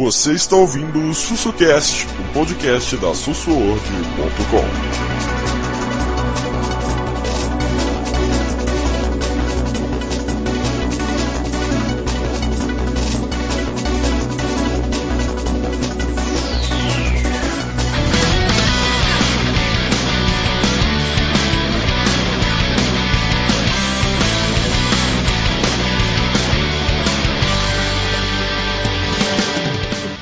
[0.00, 5.29] Você está ouvindo o SussuCast, o podcast da sussuorg.com.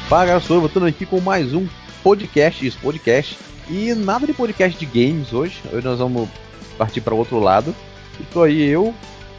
[0.09, 1.69] Fala galera, sou eu voltando aqui com mais um
[2.03, 3.37] podcast, isso, podcast.
[3.69, 5.61] E nada de podcast de games hoje.
[5.71, 6.27] Hoje nós vamos
[6.79, 7.75] partir para outro lado.
[8.19, 8.95] E tô aí eu,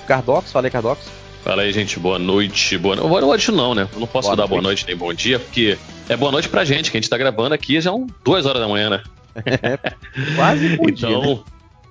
[0.05, 1.09] Cardox, falei Cardox.
[1.43, 2.77] Fala aí, gente, boa noite.
[2.77, 3.09] Boa, no...
[3.09, 3.87] boa noite não, né?
[3.91, 4.49] Eu não posso Boa dar noite.
[4.51, 5.75] boa noite nem bom dia, porque
[6.07, 8.61] é boa noite pra gente, que a gente tá gravando aqui já são duas horas
[8.61, 9.03] da manhã, né?
[10.35, 11.39] Quase bom dia, então, né?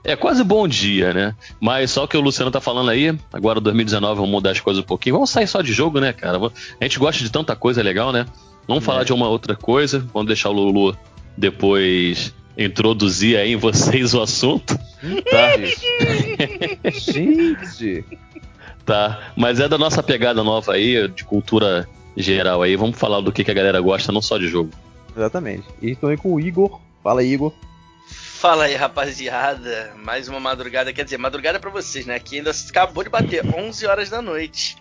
[0.04, 1.34] é quase bom dia, né?
[1.60, 4.84] Mas só o que o Luciano tá falando aí, agora 2019 vamos mudar as coisas
[4.84, 5.16] um pouquinho.
[5.16, 6.38] Vamos sair só de jogo, né, cara?
[6.38, 8.24] A gente gosta de tanta coisa legal, né?
[8.68, 9.04] Vamos falar É.
[9.04, 10.96] de uma outra coisa, vamos deixar o Lulu
[11.36, 14.76] depois introduzir aí em vocês o assunto,
[15.30, 16.90] tá?
[16.90, 18.04] Gente,
[18.84, 22.74] Tá, mas é da nossa pegada nova aí, de cultura geral aí.
[22.74, 24.70] Vamos falar do que, que a galera gosta, não só de jogo.
[25.14, 25.64] exatamente.
[25.82, 26.80] E tô aí com o Igor.
[27.02, 27.52] Fala aí, Igor.
[28.10, 29.92] Fala aí, rapaziada.
[30.02, 32.14] Mais uma madrugada, quer dizer, madrugada pra vocês, né?
[32.14, 34.76] Aqui ainda acabou de bater 11 horas da noite.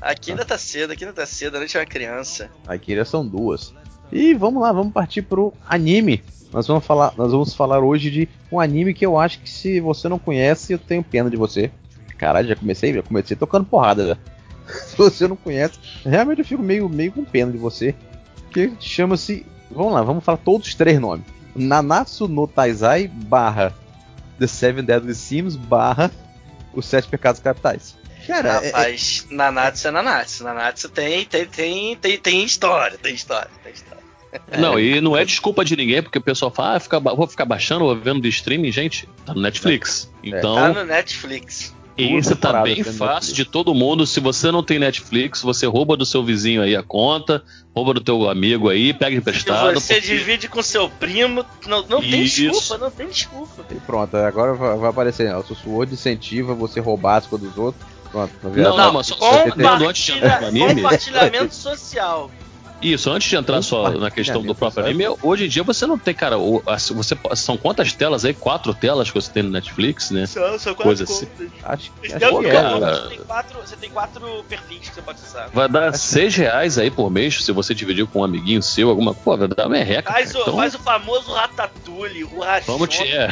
[0.00, 2.50] Aqui ainda tá cedo, aqui ainda tá cedo, a noite é uma criança.
[2.66, 3.74] Aqui já são duas.
[4.10, 6.22] E vamos lá, vamos partir pro anime.
[6.52, 9.78] Nós vamos falar, nós vamos falar hoje de um anime que eu acho que se
[9.80, 11.70] você não conhece, eu tenho pena de você.
[12.18, 14.18] Caralho, já comecei, já comecei tocando porrada já.
[14.86, 17.94] Se você não conhece, realmente eu fico meio, meio com pena de você.
[18.50, 19.46] Que chama-se.
[19.70, 21.24] Vamos lá, vamos falar todos os três nomes.
[21.54, 23.74] Nanatsu no Taizai barra
[24.38, 26.10] The Seven Deadly Sins barra
[26.74, 27.96] Os Sete Pecados Capitais.
[28.30, 30.44] Cara, é- Rapaz, Nanatsu é Nanatsu.
[30.44, 34.00] Nanatsu tem, tem, tem, tem, tem história, tem história, tem história.
[34.58, 37.44] Não, e não é desculpa de ninguém, porque o pessoal fala, ah, fica vou ficar
[37.44, 40.08] baixando ou vendo de streaming, gente, tá no Netflix.
[40.22, 41.74] Então, Tá no Netflix.
[41.98, 44.06] duas esse tá bem fácil de todo mundo.
[44.06, 47.42] Se você não tem Netflix, você rouba do seu vizinho aí a conta,
[47.74, 49.74] rouba do teu amigo aí, pega Se emprestado.
[49.74, 52.40] você porque- divide com seu primo, não, não tem Isso.
[52.52, 53.66] desculpa, não tem desculpa.
[53.68, 55.34] E pronto, agora vai, vai aparecer.
[55.34, 57.84] Ó, o Sword incentiva você roubar as coisas dos outros.
[58.10, 58.32] Pronto?
[58.42, 60.82] Não, não, mas só, antes de entrar no anime.
[60.82, 62.30] Compartilhamento social.
[62.82, 65.98] Isso, antes de entrar só na questão do próprio anime, hoje em dia você não
[65.98, 68.32] tem, cara, você, são quantas telas aí?
[68.32, 70.24] Quatro telas que você tem no Netflix, né?
[70.24, 71.26] São, são Coisa quatro assim.
[71.26, 71.52] contas.
[71.62, 72.52] Acho, acho que é.
[72.52, 72.78] cara.
[72.78, 75.50] você, tem quatro, você tem quatro perfis que você pode usar.
[75.52, 79.14] Vai dar seis reais aí por mês se você dividir com um amiguinho seu, alguma
[79.14, 80.10] Pô, vai dar merreca.
[80.10, 82.72] Faz, o, Então, faz o famoso Ratatouille, o Rachon.
[82.72, 83.28] vamos, ti- é.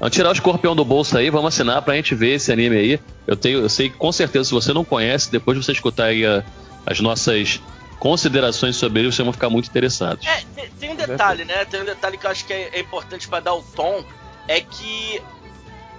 [0.00, 3.00] Vamos tirar o escorpião do bolso aí, vamos assinar pra gente ver esse anime aí.
[3.26, 6.06] Eu, tenho, eu sei que com certeza, se você não conhece, depois de você escutar
[6.06, 6.42] aí a-
[6.86, 7.60] as nossas
[7.98, 10.26] considerações sobre ele, vocês vão ficar muito interessados.
[10.26, 11.64] É, tem, tem um detalhe, né?
[11.66, 14.02] Tem um detalhe que eu acho que é, é importante pra dar o tom,
[14.48, 15.22] é que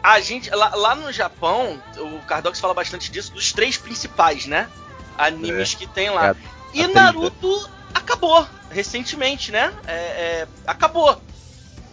[0.04, 4.68] a gente, lá, lá no Japão, o Cardox fala bastante disso, dos três principais, né?
[5.16, 6.30] Animes que tem lá.
[6.30, 6.36] É,
[6.74, 9.72] e a Naruto acabou, recentemente, né?
[9.86, 11.22] É, é, acabou.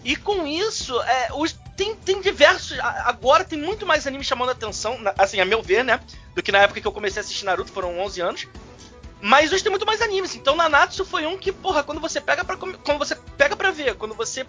[0.03, 2.77] E com isso, é, os, tem, tem diversos.
[2.81, 6.01] Agora tem muito mais anime chamando a atenção, assim, a meu ver, né?
[6.35, 8.49] Do que na época que eu comecei a assistir Naruto, foram 11 anos.
[9.21, 10.35] Mas hoje tem muito mais animes.
[10.35, 13.71] Então Nanatsu foi um que, porra, quando você pega pra, come- quando você pega pra
[13.71, 14.45] ver, quando você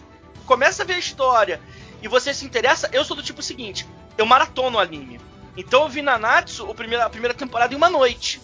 [0.45, 1.61] começa a ver a história
[2.01, 5.21] e você se interessa, eu sou do tipo seguinte, eu maratono o anime.
[5.55, 8.41] Então eu vi Nanatsu o primeira, a primeira temporada em uma noite.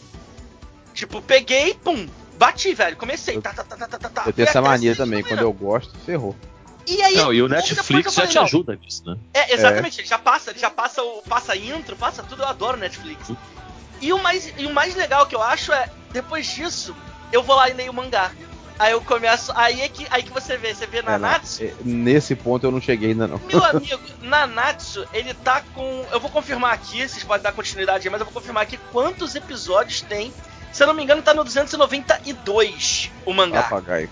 [0.94, 2.08] Tipo, peguei, pum,
[2.38, 3.40] bati, velho, comecei.
[3.42, 4.22] Tá, tá, tá, tá, tá, tá, tá.
[4.26, 5.22] Eu tenho essa mania também.
[5.24, 6.36] Quando eu gosto, ferrou.
[6.88, 9.18] E aí, Não, e o Netflix eu já falei, te não, ajuda nisso, né?
[9.34, 12.78] é, exatamente, ele já passa, ele já passa o passa intro, passa tudo, eu adoro
[12.78, 13.32] Netflix.
[14.02, 16.96] E o mais e o mais legal que eu acho é depois disso,
[17.32, 18.32] eu vou lá e leio o mangá.
[18.78, 21.64] Aí eu começo, aí é que aí que você vê, você vê É, Nanatsu.
[21.64, 23.40] é, nesse ponto eu não cheguei ainda não.
[23.40, 26.06] Meu amigo, Nanatsu, ele tá com.
[26.12, 29.34] Eu vou confirmar aqui, vocês podem dar continuidade aí, mas eu vou confirmar aqui quantos
[29.34, 30.32] episódios tem.
[30.74, 33.64] Se eu não me engano, tá no 292 o mangá.
[33.64, 34.10] Papagaio.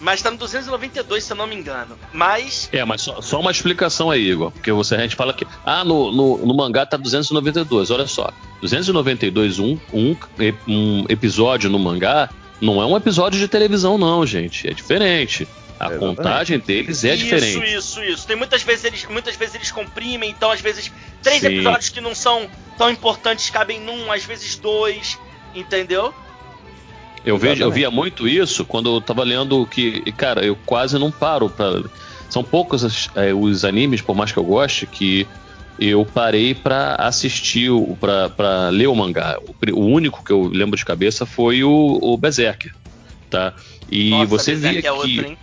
[0.00, 1.98] Mas tá no 292, se eu não me engano.
[2.12, 2.68] Mas.
[2.72, 4.50] É, mas só, só uma explicação aí, Igor.
[4.52, 5.46] Porque você, a gente fala que.
[5.64, 7.90] Ah, no, no, no mangá tá 292.
[7.90, 8.30] Olha só.
[8.60, 10.16] 292, um, um,
[10.66, 12.28] um episódio no mangá
[12.60, 14.68] não é um episódio de televisão, não, gente.
[14.68, 15.46] É diferente.
[15.78, 16.16] A Exatamente.
[16.16, 17.74] contagem deles é isso, diferente.
[17.74, 18.26] isso, isso.
[18.26, 20.90] Tem muitas vezes eles, muitas vezes eles comprimem, então às vezes
[21.22, 21.46] três Sim.
[21.46, 25.16] episódios que não são tão importantes cabem num, às vezes dois,
[25.54, 26.12] entendeu?
[27.24, 30.98] Eu, vejo, eu via muito isso quando eu tava lendo que, e, cara, eu quase
[30.98, 31.82] não paro pra.
[32.30, 35.26] São poucos as- é, os animes, por mais que eu goste, que
[35.78, 37.70] eu parei pra assistir,
[38.36, 39.38] pra ler o mangá.
[39.72, 42.72] O, o único que eu lembro de cabeça foi o, o Berserker.
[43.30, 43.54] tá?
[43.90, 45.38] E Nossa, você Berserk via é que outro, hein?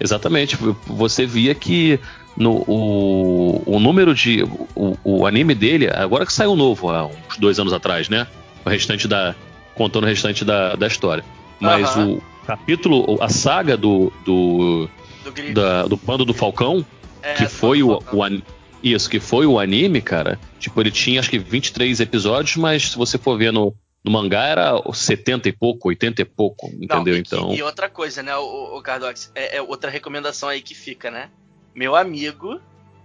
[0.00, 0.56] Exatamente.
[0.86, 1.98] Você via que
[2.36, 4.42] no, o, o número de.
[4.74, 8.26] O, o anime dele, agora que saiu novo, há uns dois anos atrás, né?
[8.64, 9.34] O restante da.
[9.74, 11.24] Contando o restante da, da história.
[11.60, 14.12] Mas o capítulo, a saga do.
[14.24, 14.88] do,
[15.24, 16.84] Do da- do Bando do Falcão,
[17.22, 18.18] É, que foi o, Falcão.
[18.18, 18.42] o an-
[18.82, 20.38] Isso, que foi o anime, cara.
[20.60, 23.74] Tipo, ele tinha acho que 23 episódios, mas se você for ver no,
[24.04, 27.16] no mangá era 70 e pouco, 80 e pouco, Não, entendeu?
[27.16, 27.54] e que- então.
[27.54, 31.30] E outra coisa, né, o, o Cardox, é, é outra recomendação aí que fica, né?
[31.74, 32.60] Meu amigo,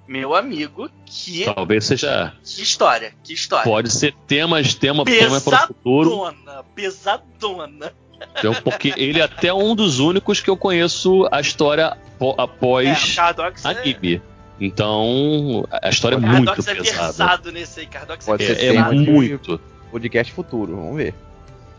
[0.10, 2.34] meu amigo, que, Talvez seja.
[2.44, 3.64] que história, que história.
[3.64, 6.10] Pode ser temas, tema, tema para o futuro.
[6.10, 7.94] Pesadona, pesadona.
[8.38, 13.16] Então, porque ele é até um dos únicos que eu conheço a história É, após
[13.16, 14.22] Cardox é, anime.
[14.60, 17.02] Então, a história é o muito Cardox é pesada.
[17.04, 19.62] versado nesse aí, Cardox Pode é ser É, é muito.
[19.92, 21.14] Podcast futuro, vamos ver.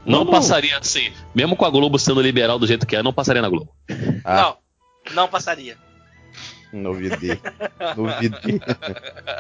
[0.07, 3.13] Não Vamos- passaria assim, mesmo com a Globo sendo liberal do jeito que é, não
[3.13, 3.71] passaria na Globo.
[4.25, 4.57] Ah, Não,
[5.15, 5.77] não passaria.
[6.73, 7.41] Novidade.
[7.97, 8.61] Novidade.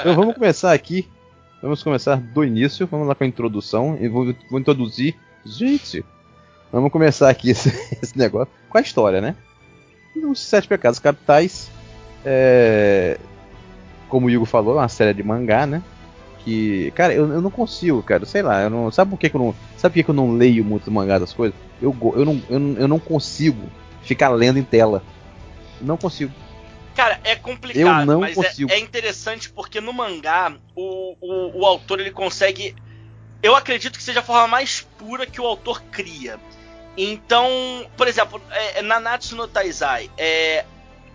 [0.00, 1.08] então vamos começar aqui.
[1.62, 2.86] Vamos começar do início.
[2.86, 3.96] Vamos lá com a introdução.
[4.00, 5.16] Eu vou, vou introduzir.
[5.44, 6.04] Gente,
[6.72, 7.68] vamos começar aqui esse,
[8.02, 9.36] esse negócio com a história, né?
[10.16, 11.70] Os Sete Pecados Capitais.
[12.24, 13.18] É,
[14.08, 15.82] como o Hugo falou, é uma série de mangá, né?
[16.44, 18.26] Que, cara, eu, eu não consigo, cara.
[18.26, 19.54] Sei lá, eu não, sabe por que, que eu não.
[19.76, 21.56] Sabe por que, eu não leio muito mangá das coisas?
[21.80, 23.68] Eu, eu, não, eu, eu não consigo
[24.02, 25.02] ficar lendo em tela.
[25.80, 26.32] Não consigo.
[27.00, 28.70] Cara, é complicado, Eu não mas é- consigo.
[28.70, 32.76] É, interessante porque no mangá o, o, o autor ele consegue.
[33.42, 36.38] Eu acredito que seja a forma mais pura que o autor cria.
[36.98, 37.48] Então,
[37.96, 40.66] por exemplo, é, é, Nanatsu no Taizai, é,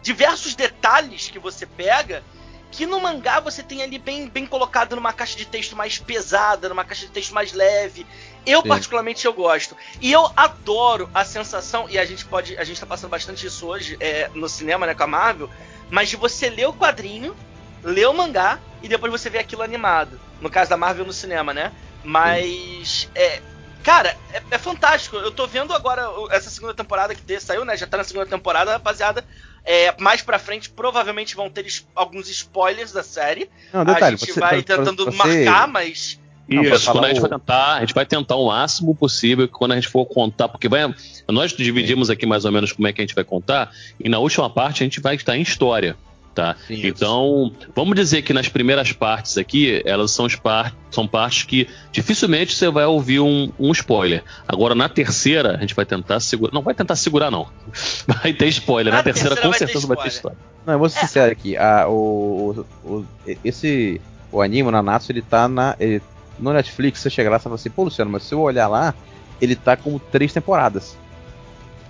[0.01, 2.23] diversos detalhes que você pega
[2.71, 6.67] que no mangá você tem ali bem, bem colocado numa caixa de texto mais pesada,
[6.67, 8.05] numa caixa de texto mais leve.
[8.45, 8.67] Eu Sim.
[8.67, 9.77] particularmente eu gosto.
[10.01, 13.65] E eu adoro a sensação e a gente pode, a gente tá passando bastante isso
[13.65, 15.49] hoje é, no cinema, né, com a Marvel,
[15.89, 17.35] mas de você ler o quadrinho,
[17.83, 20.19] ler o mangá e depois você ver aquilo animado.
[20.41, 21.71] No caso da Marvel no cinema, né?
[22.03, 23.41] Mas é,
[23.83, 25.15] Cara, é, é fantástico.
[25.15, 27.77] Eu tô vendo agora essa segunda temporada que saiu, né?
[27.77, 29.23] Já tá na segunda temporada, rapaziada.
[29.63, 33.47] É, mais pra frente, provavelmente vão ter alguns spoilers da série.
[33.71, 36.19] Não, detalhe, a gente você- vai tentando você- marcar, mas.
[36.47, 39.71] Isso, quando a gente o- vai tentar, a gente vai tentar o máximo possível quando
[39.71, 40.93] a gente for contar, porque vai,
[41.27, 44.19] nós dividimos aqui mais ou menos como é que a gente vai contar, e na
[44.19, 45.95] última parte a gente vai estar em história,
[46.35, 46.55] tá?
[46.69, 51.67] Então, vamos dizer que nas primeiras partes aqui, elas são, as par são partes que
[51.91, 54.23] dificilmente você vai ouvir um, um spoiler.
[54.47, 56.53] Agora, na terceira, a gente vai tentar segurar.
[56.53, 57.47] Não vai tentar segurar, não.
[58.05, 58.91] Vai ter spoiler.
[58.93, 60.37] Na, Na terceira, terceira com vai ter certeza vai ter história.
[60.65, 61.57] Não, eu vou ser sincero aqui.
[61.57, 63.05] A, o, o- o-
[63.43, 63.99] esse.
[64.31, 65.75] O anime, o Nanatsu, ele tá na.
[65.79, 66.01] ele-
[66.39, 68.93] no Netflix, você chega lá e fala assim, pô, Luciano, mas se eu olhar lá,
[69.41, 70.95] ele tá com três temporadas.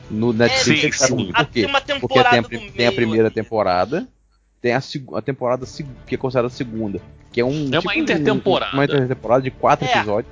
[0.09, 1.18] No Netflix sim, ele tá com.
[1.18, 1.31] sim.
[1.33, 1.69] Ah, Por tem quê?
[1.69, 4.07] uma Porque temporada tem a, tem a primeira temporada,
[4.62, 4.81] tem a,
[5.15, 5.65] a temporada
[6.06, 7.01] que é considerada a segunda,
[7.31, 7.69] que é um.
[7.74, 8.74] É uma um- intertemporada.
[8.74, 9.92] uma intertemporada de quatro É.
[9.97, 10.31] episódios,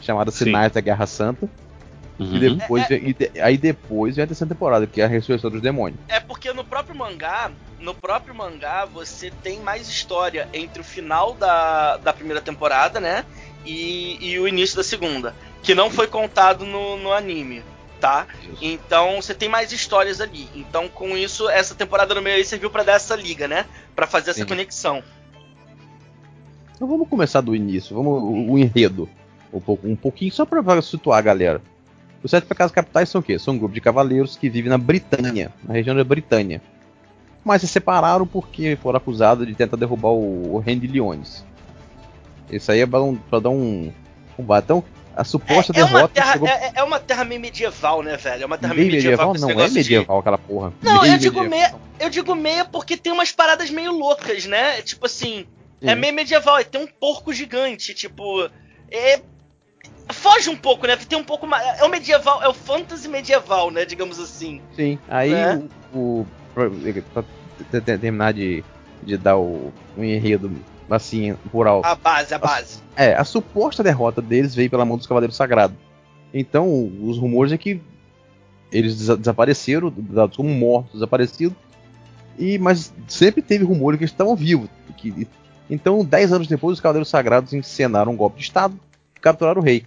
[0.00, 0.44] chamada Sim.
[0.44, 1.48] Sinais da Guerra Santa.
[2.16, 2.36] Uhum.
[2.36, 5.50] E depois, vem- e de- aí depois vem a terceira temporada, que é a ressurreição
[5.50, 5.98] dos demônios.
[6.08, 7.50] É porque no próprio mangá,
[7.80, 13.24] no próprio mangá, você tem mais história entre o final da, da primeira temporada, né?
[13.64, 15.34] E, e o início da segunda.
[15.62, 17.62] Que não foi contado no, no anime,
[18.00, 18.26] tá?
[18.60, 20.48] Então você tem mais histórias ali.
[20.54, 23.66] Então, com isso, essa temporada no meio aí serviu pra dar essa liga, né?
[23.96, 24.46] Pra fazer essa Sim.
[24.46, 25.02] conexão.
[26.74, 29.08] Então vamos começar do início, vamos o, o enredo.
[29.52, 31.62] Um, pouco, um pouquinho, só pra situar a galera.
[32.22, 33.38] Os Sete Pecados Capitais são o quê?
[33.38, 36.60] São um grupo de cavaleiros que vivem na Britânia, na região da Britânia.
[37.44, 41.44] Mas se separaram porque foram acusados de tentar derrubar o, o de Leones.
[42.50, 43.92] Isso aí é pra, um, pra dar um,
[44.38, 44.82] um batão.
[45.16, 48.16] A suposta É, é uma derrota terra, chegou é, é uma terra meio medieval, né,
[48.16, 48.42] velho?
[48.42, 49.28] É uma terra meio meio medieval.
[49.28, 49.48] medieval.
[49.48, 50.72] Não é negócio de- medieval aquela porra.
[50.82, 51.48] Não, Meio eu digo medieval.
[51.48, 54.82] meia, eu digo meia porque tem umas paradas meio loucas, né?
[54.82, 55.46] Tipo assim,
[55.80, 56.00] é Sim.
[56.00, 58.50] meio medieval, e tem um porco gigante, tipo,
[58.90, 59.20] é
[60.12, 60.96] foge um pouco, né?
[60.96, 64.60] Porque tem um pouco mais, é o medieval, é o fantasy medieval, né, digamos assim.
[64.74, 65.62] Sim, aí Né?
[65.92, 66.68] o, o pra,
[67.12, 67.24] pra
[67.70, 68.64] ter- ter- terminar de,
[69.02, 70.50] de dar o, o enredo
[70.88, 71.86] assim por alto.
[71.86, 72.78] A base, a base.
[72.96, 75.76] É, a suposta derrota deles veio pela mão dos Cavaleiros Sagrados.
[76.32, 76.68] Então,
[77.02, 77.80] os rumores é que
[78.72, 81.56] eles desa- desapareceram, dados como mortos, desaparecidos.
[82.38, 84.68] E mas sempre teve rumor que eles estavam vivos.
[84.96, 85.26] que-
[85.70, 88.78] então, dez anos depois, os Cavaleiros Sagrados encenaram um golpe de estado
[89.16, 89.84] e capturaram o rei.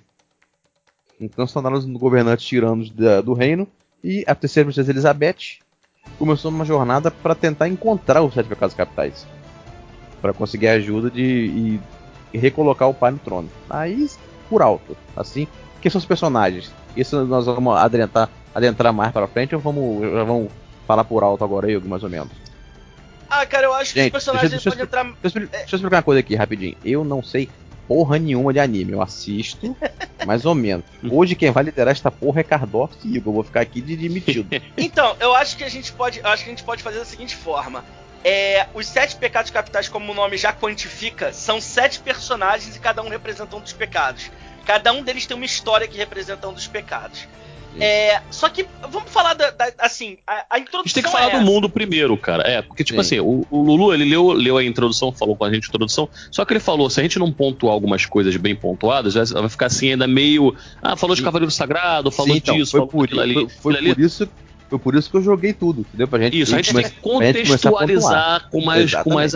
[1.20, 3.68] Então, se tornaram os governantes tiranos da- do reino
[4.04, 5.60] e a terceira princesa Elizabeth
[6.20, 9.26] começou uma jornada para tentar encontrar os sete pecados capitais,
[10.22, 11.80] para conseguir a ajuda de
[12.34, 13.50] e, recolocar o pai no trono.
[13.70, 14.10] Aí,
[14.50, 15.48] por alto, assim,
[15.82, 16.72] quem são os personagens?
[16.96, 20.52] Isso nós vamos adentrar, adentrar mais pra frente ou vamos, já vamos
[20.88, 22.30] falar por alto agora, Hugo, mais ou menos?
[23.30, 25.04] Ah, cara, eu acho que Gente, os personagens deixa- deixa podem entrar.
[25.22, 26.78] Deixa eu, expli- deixa eu explicar uma coisa aqui rapidinho.
[26.84, 27.50] Eu não sei
[27.88, 28.94] porra nenhuma de anime.
[28.94, 29.76] Eu assisto,
[30.26, 30.86] mais ou menos.
[31.10, 33.32] Hoje quem vai liderar esta porra é Cardoff e Igor.
[33.32, 34.48] Eu vou ficar aqui de demitido.
[34.78, 36.20] Então, eu acho que a gente pode.
[36.20, 37.84] Eu acho que a gente pode fazer da seguinte forma.
[38.24, 43.02] É, os sete pecados capitais, como o nome já quantifica, são sete personagens e cada
[43.02, 44.30] um representa um dos pecados.
[44.66, 47.28] Cada um deles tem uma história que representa um dos pecados.
[47.80, 51.12] É, só que vamos falar da, da- assim, a, a A introdução gente tem que
[51.12, 52.42] falar é do mundo primeiro, cara.
[52.44, 53.20] É, porque, tipo Sim.
[53.20, 56.10] assim, o, o Lulu, ele leu, leu a introdução, falou com a gente a introdução,
[56.32, 59.50] só que ele falou, se a gente não pontuar algumas coisas bem pontuadas, vai, vai
[59.50, 60.56] ficar assim ainda meio.
[60.82, 61.22] Ah, falou de.
[61.22, 63.34] Cavaleiro Sagrado, falou Sim, então, disso, foi falou por, ali.
[63.36, 63.96] foi, foi aquilo ali.
[63.96, 64.28] por isso,
[64.70, 66.08] foi por isso que eu joguei tudo, entendeu?
[66.08, 69.34] Pra gente, Isso, a gente tem que a contextualizar com mais, com mais,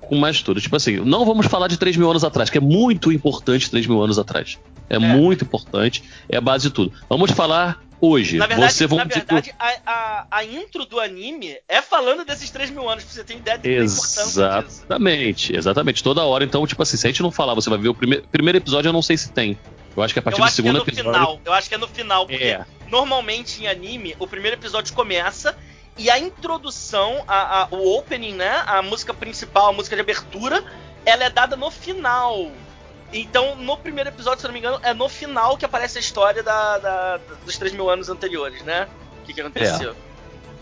[0.00, 0.60] com mais tudo.
[0.60, 3.86] Tipo assim, não vamos falar de 3 mil anos atrás, que é muito importante 3
[3.86, 4.58] mil anos atrás.
[4.88, 6.92] É, muito importante, é a base de tudo.
[7.08, 8.36] Vamos falar hoje.
[8.38, 12.70] Na verdade, Você na verdade a, a, a intro do anime é falando desses 3
[12.70, 14.22] mil anos, pra você ter ideia da importância
[14.62, 14.80] disso.
[14.82, 16.02] Exatamente, exatamente.
[16.02, 18.26] Toda hora, então, tipo assim, se a gente não falar, você vai ver o primeiro,
[18.28, 19.58] primeiro episódio, eu não sei se tem.
[19.96, 21.12] Eu acho que a partir Eu do acho que é segundo no episódio.
[21.12, 21.40] final.
[21.44, 22.64] Eu acho que é no final, porque É.
[22.88, 25.56] normalmente em anime, o primeiro episódio começa
[25.98, 28.62] e a introdução, a, a- o opening, né?
[28.66, 30.62] A música principal, a música de abertura,
[31.04, 32.50] ela é dada no final.
[33.12, 36.00] Então, no primeiro episódio, se eu não me engano, é no final que aparece a
[36.00, 38.86] história da, da- dos 3 mil anos anteriores, né?
[39.22, 39.94] O que, que aconteceu.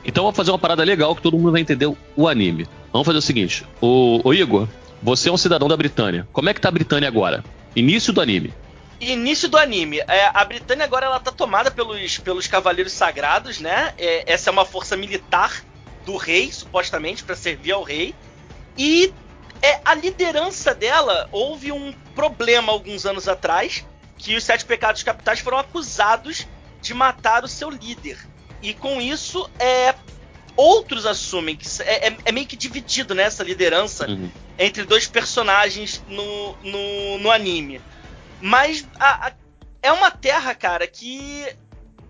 [0.04, 2.66] Então vamos fazer uma parada legal que todo mundo vai entender o anime.
[2.92, 4.66] Vamos fazer o seguinte: o, o Igor,
[5.02, 6.26] você é um cidadão da Britânia.
[6.32, 7.44] Como é que tá a Britânia agora?
[7.76, 8.54] Início do anime.
[9.00, 9.98] Início do anime.
[10.08, 13.92] É, a Britânia agora ela tá tomada pelos, pelos Cavaleiros Sagrados, né?
[13.98, 15.62] É, essa é uma força militar
[16.06, 18.14] do rei, supostamente, para servir ao rei.
[18.76, 19.12] E
[19.60, 23.84] é, a liderança dela houve um problema alguns anos atrás,
[24.16, 26.48] que os Sete Pecados Capitais foram acusados
[26.82, 28.18] de matar o seu líder.
[28.60, 29.94] E com isso, é,
[30.56, 34.28] outros assumem que é, é- é meio que dividido né, essa liderança Uhum.
[34.58, 37.80] entre dois personagens no, no, no anime.
[38.40, 39.32] Mas a- a-
[39.80, 41.46] é uma terra, cara, que.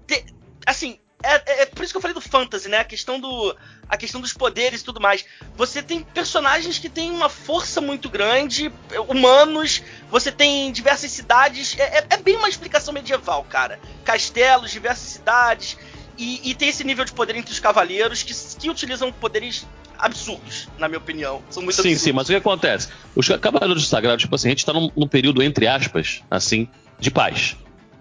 [0.07, 0.25] te-
[0.65, 2.79] assim, é, é- é por isso que eu falei do fantasy, né?
[2.79, 3.57] A questão, do,
[3.89, 5.25] a questão dos poderes e tudo mais.
[5.57, 8.73] Você tem personagens que têm uma força muito grande,
[9.09, 11.77] humanos, você tem diversas cidades.
[11.79, 13.79] É, é- é bem uma explicação medieval, cara.
[14.05, 15.77] Castelos, diversas cidades.
[16.17, 20.69] E, e tem esse nível de poder entre os cavaleiros que, que utilizam poderes absurdos,
[20.79, 21.43] na minha opinião.
[21.51, 22.03] São muito Sim, absurdos.
[22.03, 22.89] sim, mas o que acontece?
[23.15, 26.69] Os Cavaleiros Sagrados, tipo assim, a gente tá num, num período, entre aspas, assim,
[27.01, 27.57] de paz.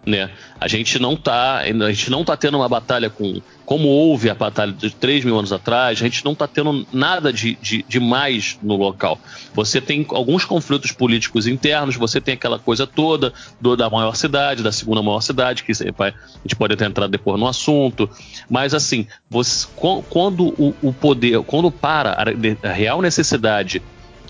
[0.07, 0.31] Né?
[0.57, 1.57] A gente não tá.
[1.57, 3.41] A gente não tá tendo uma batalha com.
[3.65, 7.33] Como houve a batalha de 3 mil anos atrás, a gente não tá tendo nada
[7.33, 9.19] de, de, de mais no local.
[9.53, 14.63] Você tem alguns conflitos políticos internos, você tem aquela coisa toda do, da maior cidade,
[14.63, 18.09] da segunda maior cidade, que a gente pode até entrar depois no assunto.
[18.49, 22.15] Mas assim, você, quan- quando o, o poder, quando para
[22.63, 23.83] a real necessidade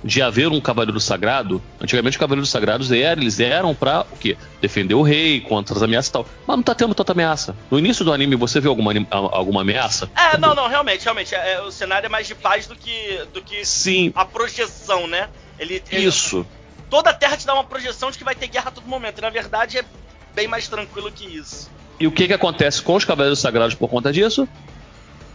[0.04, 4.38] de haver um cavaleiro sagrado, antigamente os cavaleiros sagrados eram, eles eram pra o quê?
[4.62, 6.28] Defender o rei contra as ameaças e tal.
[6.46, 7.56] Mas não tá tendo tanta ameaça.
[7.70, 10.10] No início do anime você vê alguma, alguma ameaça?
[10.16, 11.34] É, não, não, realmente, realmente.
[11.34, 15.08] é- é, o cenário é mais de paz do que, do que Sim, a projeção,
[15.08, 15.30] né?
[15.60, 16.46] Ele, ele- isso.
[16.90, 19.18] Toda a Terra te dá uma projeção de que vai ter guerra a todo momento.
[19.18, 19.86] E na verdade é
[20.34, 21.70] bem mais tranquilo que isso.
[22.00, 24.48] E o que que acontece com os cavaleiros sagrados por conta disso?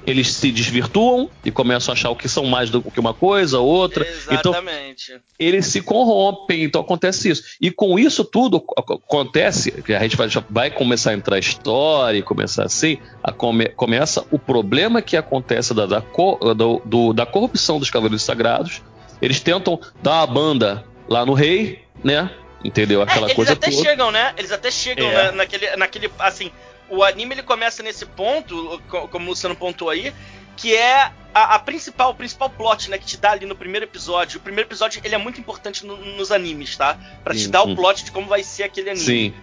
[0.06, 3.61] Eles se desvirtuam e começam a achar o que são mais do que uma coisa,
[3.61, 4.04] outra.
[4.30, 5.21] Então, Exatamente.
[5.38, 7.44] eles se corrompem, então acontece isso.
[7.61, 11.38] E com isso tudo ac- acontece, que a gente vai, vai começar a entrar a
[11.38, 17.12] história e começar assim, a come- começa o problema que acontece da, da, do- do-
[17.12, 18.82] da corrupção dos Cavaleiros Sagrados.
[19.21, 22.28] Eles tentam dar uma banda lá no rei, né?
[22.64, 23.02] Entendeu?
[23.02, 23.82] Aquela é, eles coisa até toda.
[23.82, 24.35] chegam, né?
[24.37, 25.25] Eles até chegam É.
[25.26, 26.11] na- naquele, naquele.
[26.18, 26.50] Assim,
[26.94, 30.12] o anime ele começa nesse ponto, co- como o Luciano pontuou aí,
[30.56, 32.99] que é a, a principal, o principal plot, né?
[32.99, 34.38] Que te dá ali no primeiro episódio.
[34.38, 36.99] O primeiro episódio ele é muito importante no- nos animes, tá?
[37.25, 39.04] Pra te dar o plot de como vai ser aquele anime.
[39.04, 39.34] Sim.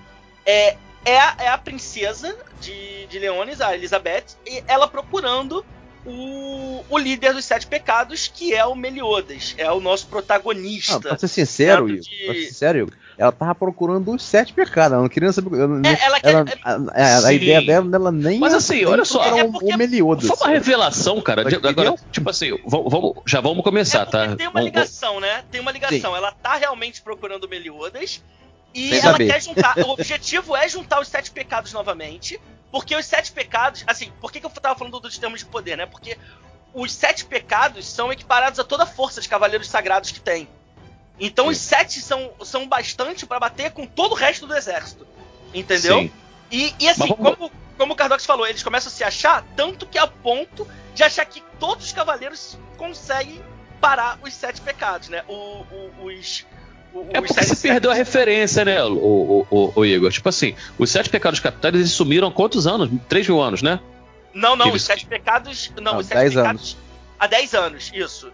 [0.46, 5.65] É, é, a, é a princesa de, de Leones, a Elizabeth, e ela procurando
[6.06, 9.53] o, o líder dos sete pecados, que é o Meliodas.
[9.58, 11.00] É o nosso Ah, protagonista.
[11.00, 14.94] pra ser sincero, Igor, de- pra ser sincero, Igor, ela tava procurando os sete pecados.
[14.94, 15.60] Ela não queria saber.
[15.60, 17.34] ela- É, ela quer- ela- a, a- a Sim.
[17.34, 18.40] ideia dela, dela nem.
[18.40, 20.28] Mas assim, nem olha só, procurar é o- porque- o Meliodas.
[20.28, 21.44] Foi uma revelação, cara.
[21.46, 24.36] de- agora, tipo assim, vamos, vamos- já vamos começar, É tá?
[24.36, 25.44] tem uma Vamos- ligação, né?
[25.52, 26.16] Tem uma ligação.
[26.16, 28.24] Ela tá realmente procurando o Meliodas.
[28.74, 29.28] E Sem ela saber.
[29.28, 29.78] quer juntar.
[29.80, 32.40] o objetivo é juntar os sete pecados novamente.
[32.72, 33.84] Porque os sete pecados.
[33.88, 35.86] Assim, por que, que eu tava falando dos termos de poder, né?
[35.88, 36.16] Porque
[36.74, 40.48] os sete pecados são equiparados a toda a força de cavaleiros sagrados que tem.
[41.20, 45.06] Então os sete são, são bastante pra bater com todo o resto do exército.
[45.54, 46.00] Entendeu?
[46.00, 46.12] Sim.
[46.52, 49.86] E, e assim, vamos- como, como o Cardox falou, eles começam a se achar tanto
[49.86, 53.42] que a ponto de achar que todos os cavaleiros conseguem
[53.82, 55.24] parar os sete pecados, né?
[55.28, 56.46] O, o, os.
[56.94, 60.12] o- É porque você perdeu a referência, né, o, o, o, o Igor?
[60.12, 62.90] Tipo assim, os sete pecados capitais eles sumiram há quantos anos?
[63.08, 63.80] 3 mil anos, né?
[64.34, 65.72] Não, não, que os eles- sete pecados.
[65.78, 66.78] Não, Não, os sete 10 pecados.
[67.20, 68.32] Há 10 anos, isso.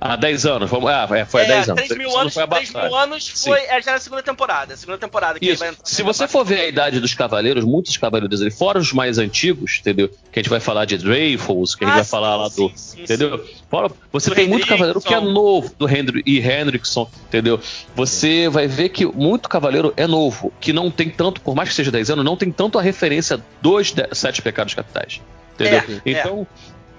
[0.00, 0.70] Há 10 anos.
[0.70, 1.86] Vamos, ah, é, foi há é, 10 anos.
[1.86, 3.50] 3 mil anos, foi a 3 mil anos Sim.
[3.50, 4.74] foi é, já na segunda temporada.
[4.76, 5.62] Segunda temporada que Isso.
[5.84, 9.78] Se você for ver a idade dos cavaleiros, muitos cavaleiros ali, fora os mais antigos,
[9.80, 10.08] entendeu?
[10.32, 12.48] Que a gente vai falar de Dreyfus, que a gente Ah, vai sim, falar lá
[12.50, 12.72] sim, do.
[12.78, 13.44] sim, entendeu?
[13.68, 17.60] Fora, você Do tem muito cavaleiro que é novo, do Hendri e Hendrickson, entendeu?
[17.94, 21.74] Você vai ver que muito cavaleiro é novo, que não tem tanto, por mais que
[21.74, 25.20] seja 10 anos, não tem tanto a referência dos de- sete pecados capitais.
[25.54, 26.00] Entendeu?
[26.04, 26.46] É, então.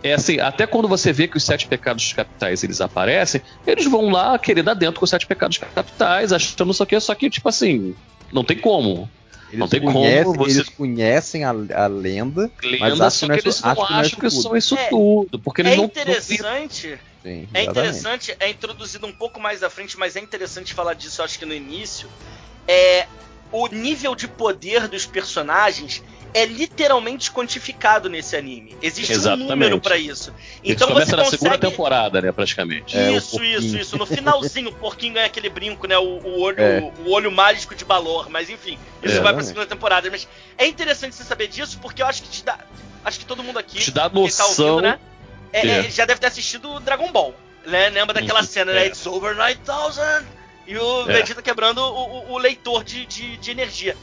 [0.04, 4.10] É assim, até quando você vê que os sete pecados capitais eles aparecem, eles vão
[4.10, 7.14] lá querer dar dentro com os sete pecados capitais, achando não sei o que, só
[7.14, 7.96] que, tipo assim,
[8.32, 9.10] não tem como.
[9.50, 12.50] Eles Não tem como conhecem, você- Eles conhecem a, a lenda.
[12.64, 14.30] Lenda, acham só que que não é eles não acham que não é acham que
[14.32, 15.40] são isso É- tudo.
[15.40, 17.00] Porque eles É não, interessante.
[17.22, 21.22] Sim, É interessante, é introduzido um pouco mais à frente, mas é interessante falar disso,
[21.22, 22.10] acho que no início.
[22.68, 23.06] É
[23.52, 26.02] o nível de poder dos personagens
[26.34, 28.76] é literalmente quantificado nesse anime.
[28.82, 29.46] Existe Exatamente.
[29.48, 30.34] um número pra isso.
[30.64, 32.98] Então você começam na segunda consegue temporada, né, praticamente.
[32.98, 33.60] É, isso, porquinho.
[33.60, 33.98] isso, isso.
[33.98, 35.98] No finalzinho, o porquinho ganha aquele brinco, né?
[35.98, 36.92] O, o olho, É.
[37.06, 38.30] o olho mágico de Balor.
[38.30, 40.10] Mas enfim, isso É, vai pra segunda temporada.
[40.10, 42.58] Mas é interessante você saber disso, porque eu acho que te dá.
[43.04, 43.78] Acho que todo mundo aqui.
[43.80, 44.48] Te dá quem tá noção.
[44.68, 45.00] ouvindo, né?
[45.52, 45.80] é- É.
[45.88, 47.36] é, já deve ter assistido Dragon Ball.
[47.66, 47.90] Né?
[47.90, 48.84] Lembra daquela Uhum, cena, né?
[48.84, 48.88] é.
[48.88, 50.26] It's over 9000!
[50.68, 51.14] E o É.
[51.14, 53.98] Vegeta quebrando o, o- o leitor de, de, de energia.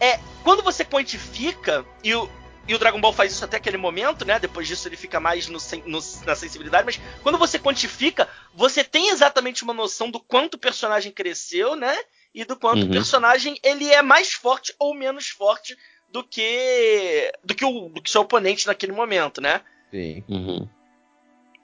[0.00, 2.28] É, quando você quantifica, e o,
[2.66, 4.38] e o Dragon Ball faz isso até aquele momento, né?
[4.38, 9.08] Depois disso ele fica mais no no- na sensibilidade, mas quando você quantifica, você tem
[9.10, 11.96] exatamente uma noção do quanto o personagem cresceu, né?
[12.34, 12.88] E do quanto Uhum.
[12.88, 15.76] o personagem ele é mais forte ou menos forte
[16.08, 19.60] do que do que o do que seu oponente naquele momento, né?
[19.90, 20.22] Sim.
[20.28, 20.68] Uhum.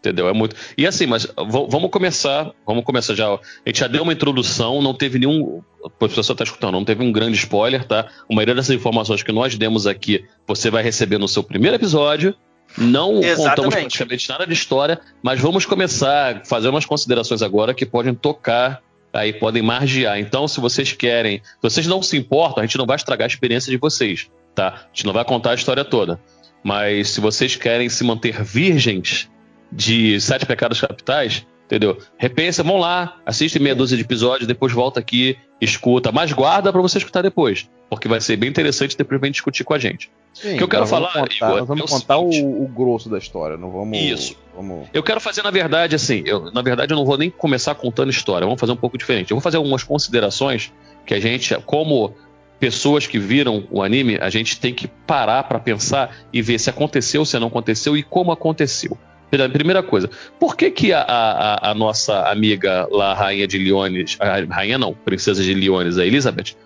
[0.00, 0.28] Entendeu?
[0.28, 0.56] É muito.
[0.78, 2.50] E assim, mas vamos começar.
[2.66, 3.28] Vamos começar já.
[3.28, 5.62] A gente já deu uma introdução, não teve nenhum.
[5.82, 8.08] O pessoal tá escutando, não teve um grande spoiler, tá?
[8.28, 12.34] A maioria dessas informações que nós demos aqui, você vai receber no seu primeiro episódio.
[12.78, 13.72] Não contamos Exatamente.
[13.72, 18.80] praticamente nada de história, mas vamos começar a fazer umas considerações agora que podem tocar,
[19.12, 20.18] aí podem margear.
[20.18, 23.28] Então, se vocês querem, se vocês não se importam, a gente não vai estragar a
[23.28, 24.68] experiência de vocês, tá?
[24.68, 26.20] A gente não vai contar a história toda.
[26.62, 29.28] Mas se vocês querem se manter virgens
[29.70, 31.98] de Sete Pecados Capitais, entendeu?
[32.18, 36.82] Repensa, vão lá, assiste meia dúzia de episódios, depois volta aqui, escuta, mas guarda pra
[36.82, 40.10] você escutar depois, porque vai ser bem interessante depois vem discutir com a gente.
[40.32, 42.68] Sim, O que eu quero falar, contar, Igor, nós vamos é o contar o, o
[42.68, 43.98] grosso da história, não vamos.
[43.98, 44.36] Isso.
[44.54, 44.88] Vamos.
[44.92, 48.10] Eu quero fazer, na verdade, assim, eu, na verdade eu não vou nem começar contando
[48.10, 49.30] história, vamos fazer um pouco diferente.
[49.30, 50.72] Eu vou fazer algumas considerações
[51.04, 52.14] que a gente, como
[52.60, 56.68] pessoas que viram o anime, a gente tem que parar pra pensar e ver se
[56.68, 58.96] aconteceu, se não aconteceu e como aconteceu.
[59.30, 64.16] Primeira- coisa, por que, que a, a- a nossa amiga lá, a rainha de Leones,
[64.20, 66.56] a rainha não, princesa de Leones, a Elizabeth,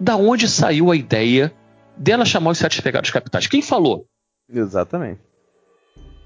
[0.00, 1.52] da onde saiu a ideia
[1.96, 3.46] dela chamar os sete pecados capitais?
[3.46, 4.06] Quem falou?
[4.52, 5.20] Exatamente.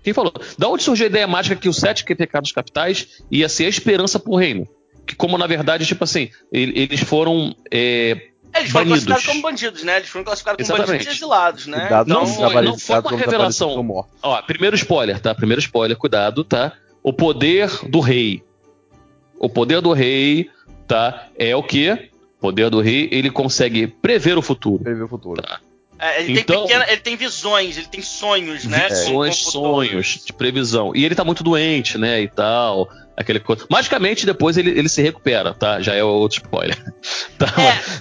[0.02, 0.32] Quem falou?
[0.56, 4.18] Da onde surgiu a ideia mágica que os sete pecados capitais ia ser a esperança
[4.18, 4.66] pro reino?
[5.06, 9.04] Que como na verdade, tipo assim, ele- eles foram é, Eles foram Banidos.
[9.04, 9.96] classificados como bandidos, né?
[9.98, 10.98] Eles foram classificados como Exatamente.
[11.04, 11.80] bandidos e exilados, né?
[11.80, 14.06] Cuidado não foi- não trabalhistas, foi uma revelação.
[14.22, 15.34] Ó, primeiro spoiler, tá?
[15.34, 16.72] Primeiro spoiler, cuidado, tá?
[17.02, 18.42] O poder do rei.
[19.38, 20.50] O poder do rei,
[20.86, 21.28] tá?
[21.36, 22.10] É o quê?
[22.38, 24.82] O poder do rei, ele consegue prever o futuro.
[24.82, 25.42] Prever o futuro.
[25.98, 28.88] É, ele, Então- tem pequena- ele tem visões, ele tem sonhos, né?
[28.88, 29.64] Visões, futuro.
[29.74, 30.92] sonhos de previsão.
[30.94, 32.20] E ele tá muito doente, né?
[32.22, 32.88] E tal.
[33.16, 33.66] Aquele coisa.
[33.68, 35.80] Magicamente, depois ele, ele se recupera, tá?
[35.80, 36.76] Já é outro spoiler.
[37.36, 37.46] Tá,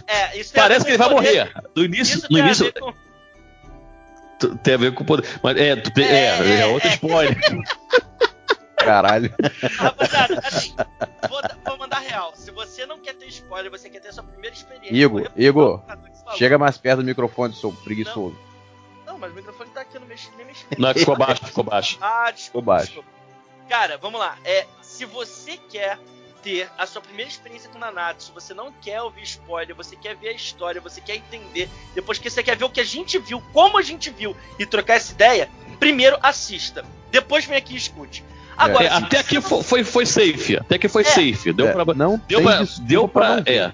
[0.07, 1.51] É, é, Parece que ele vai poder- morrer.
[1.75, 2.93] No início, Isso no tem a início ver com-
[4.63, 5.27] tem a ver com o poder.
[5.41, 6.93] Mas é, tu- é, É, é outro é.
[6.93, 7.35] spoiler.
[8.77, 9.33] Caralho.
[9.77, 10.73] Rapaziada, assim,
[11.27, 12.31] vou, vou mandar real.
[12.35, 14.95] Se você não quer ter spoiler, você quer ter a sua primeira experiência.
[14.95, 15.81] Igor, Igor,
[16.35, 18.35] Chega mais perto do microfone, seu preguiçoso.
[19.05, 20.65] Não, mas o microfone tá aqui, não mexi, nem mexi.
[20.77, 21.97] Não, ficou baixo, ficou baixo.
[22.01, 22.65] Ah, Ficou desculpa.
[22.73, 22.85] baixo.
[22.87, 23.09] desculpa.
[23.69, 24.37] Cara, vamos lá.
[24.43, 25.97] É, se você quer
[26.43, 30.29] ter a sua primeira experiência com Nanatsu, você não quer ouvir spoiler, você quer ver
[30.29, 33.41] a história, você quer entender, depois que você quer ver o que a gente viu,
[33.53, 36.85] como a gente viu e trocar essa ideia, primeiro assista.
[37.11, 38.23] Depois vem aqui e escute.
[38.55, 40.57] Agora, É, até aqui não- fo- foi, foi safe.
[40.57, 41.05] Até que foi É.
[41.05, 41.53] safe.
[41.53, 41.93] Deu É, pra.
[41.93, 42.59] não Deu pra.
[42.81, 43.35] Deu pra.
[43.37, 43.51] não ver.
[43.51, 43.73] É.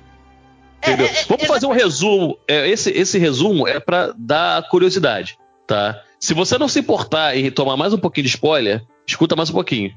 [0.83, 1.05] Entendeu?
[1.07, 2.37] É, é, é, Vamos fazer um resumo.
[2.47, 6.01] É, esse, esse resumo é pra dar curiosidade, tá?
[6.19, 9.53] Se você não se importar e tomar mais um pouquinho de spoiler, escuta mais um
[9.53, 9.91] pouquinho.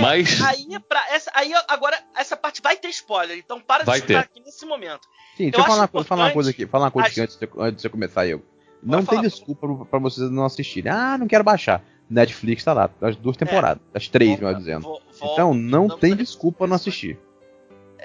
[0.00, 0.40] Mas.
[0.42, 4.04] Aí, é pra essa, aí agora essa parte vai ter spoiler, então para Vai de
[4.06, 4.30] escutar ter.
[4.30, 5.00] aqui nesse momento.
[5.36, 6.66] Sim, Eu deixa eu falar, acho uma coisa- falar uma coisa aqui.
[6.66, 8.42] Falar uma coisa acho- aqui antes de, você- antes de você começar, eu.
[8.82, 10.90] Não tem desculpa pra vocês não assistirem.
[10.90, 11.82] Ah, não quero baixar.
[12.10, 14.82] Netflix tá lá, as duas temporadas, as três, Volta, melhor dizendo.
[14.82, 17.18] volta, Então não tem desculpa não assistir.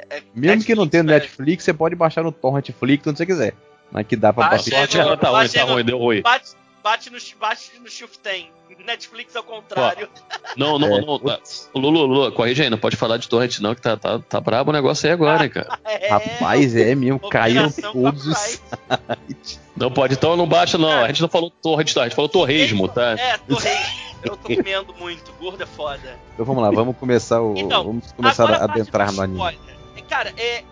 [0.09, 1.19] É- Mesmo que não tenha velho.
[1.19, 3.53] Netflix, você pode baixar no Torrentflix onde você quiser.
[3.91, 5.17] Mas que dá pra Baixa baixar.
[5.17, 6.21] tá ruim, tá ruim, deu ruim.
[6.21, 6.51] Bate,
[6.83, 8.45] bate, no, bate no Shift 10.
[8.85, 10.07] Netflix ao contrário.
[10.55, 11.19] Não, não, É, não.
[11.19, 11.39] tá.
[11.73, 14.69] Lulu, Lulu, corrige aí, não pode falar de torrent não, que tá, tá, tá brabo
[14.69, 15.79] o negócio aí agora, hein, cara.
[15.83, 19.59] É, Rapaz, é mesmo, caíram todos os sites.
[19.75, 20.89] Não pode, então não baixa não.
[20.89, 22.01] A gente não falou torrent, tá?
[22.01, 23.11] A gente falou torresmo, tá?
[23.17, 23.77] É, torrei.
[24.23, 25.31] Eu tô comendo muito.
[25.39, 26.17] Gordo é foda.
[26.33, 27.55] Então vamos lá, vamos começar o.
[27.57, 29.37] Então, vamos começar a adentrar no anime.
[29.39, 29.76] spoiler.
[30.09, 30.63] Cara, é,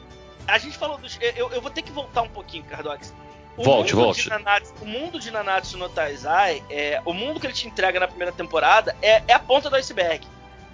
[0.48, 1.18] a gente falou dos.
[1.36, 3.14] Eu, eu vou ter que voltar um pouquinho, Cardox.
[3.58, 4.24] O Volte, mundo volte.
[4.24, 8.00] de Nanatsu- o mundo de Nanatsu no Taizai, é, o mundo que ele te entrega
[8.02, 10.28] na primeira temporada é, é a ponta do iceberg.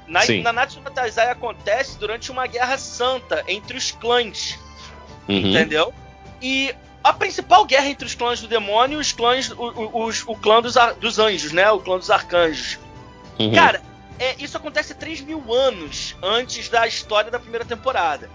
[0.08, 0.41] Na, Sim.
[0.41, 4.58] Nanatsu no Taizai acontece durante uma guerra santa entre os clãs,
[5.30, 5.38] Uhum.
[5.38, 5.93] entendeu?
[6.41, 10.24] E a principal guerra entre os clãs do demônio e os clãs, o, o, os-
[10.28, 11.69] o clã dos, ar- dos anjos, né?
[11.69, 12.80] O clã dos arcanjos.
[13.39, 13.54] Uhum.
[13.54, 13.80] Cara,
[14.17, 18.28] é, isso acontece 3 mil anos antes da história da primeira temporada.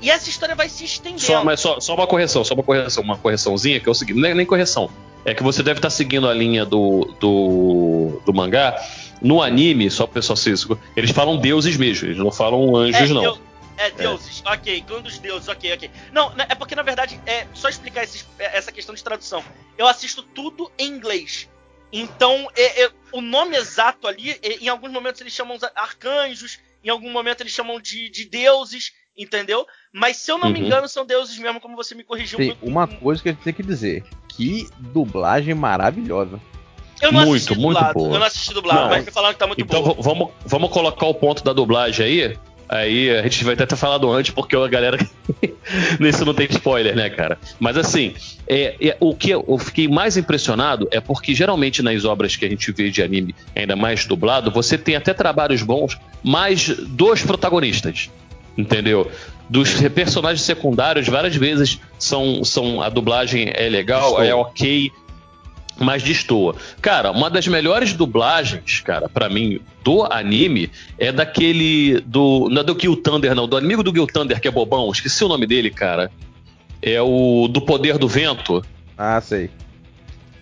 [0.00, 1.20] E essa história vai se estendendo.
[1.22, 4.18] Só, mas só, só uma correção, só uma correção, uma correçãozinha que é o seguinte,
[4.20, 4.90] não é nem correção.
[5.24, 8.76] É que você deve estar seguindo a linha do, do, do mangá.
[9.20, 10.52] No anime, só pro pessoal se
[10.94, 13.22] eles falam deuses mesmo, eles não falam anjos, é, não.
[13.22, 13.38] deu-
[13.78, 15.90] é, deuses, ok, clã dos deuses, ok, ok.
[16.12, 19.42] Não, né, é porque na verdade, é só explicar esses- é, essa questão de tradução.
[19.76, 21.48] Eu assisto tudo em inglês.
[21.92, 26.58] Então, é- é, o nome exato ali, é, em alguns momentos eles chamam os arcanjos,
[26.84, 29.66] em algum momento eles chamam de, de deuses, entendeu?
[29.92, 30.66] Mas se eu não me Uhum.
[30.66, 32.38] engano, são deuses mesmo, como você me corrigiu.
[32.38, 36.40] Tem muito- uma coisa que a gente tem que dizer: que dublagem maravilhosa.
[37.00, 37.94] Eu não Muito, assisti muito dublado.
[37.94, 38.14] boa.
[38.14, 38.88] Eu não assisti dublado, Não.
[38.88, 39.94] mas me falaram que tá muito Então boa.
[39.94, 42.38] v- vamos, vamos colocar o ponto da dublagem aí.
[42.68, 44.98] Aí a gente vai até ter falado antes, porque a galera.
[46.00, 47.38] Nisso não tem spoiler, né, cara?
[47.60, 48.14] Mas assim,
[48.48, 52.48] é, é, o que eu fiquei mais impressionado é porque geralmente nas obras que a
[52.48, 58.10] gente vê de anime, ainda mais dublado, você tem até trabalhos bons, mas dos protagonistas.
[58.56, 59.10] Entendeu?
[59.48, 64.90] Dos personagens secundários, várias vezes são, são a dublagem é legal, é ok,
[65.78, 66.56] mas destoa.
[66.80, 72.48] Cara, uma das melhores dublagens, cara, pra mim, do anime é daquele do.
[72.50, 75.24] Não é do Gil Thunder, não, do amigo do Gil Thunder, que é bobão, esqueci
[75.24, 76.10] o nome dele, cara.
[76.82, 78.64] É o do Poder do Vento.
[78.96, 79.50] Ah, sei.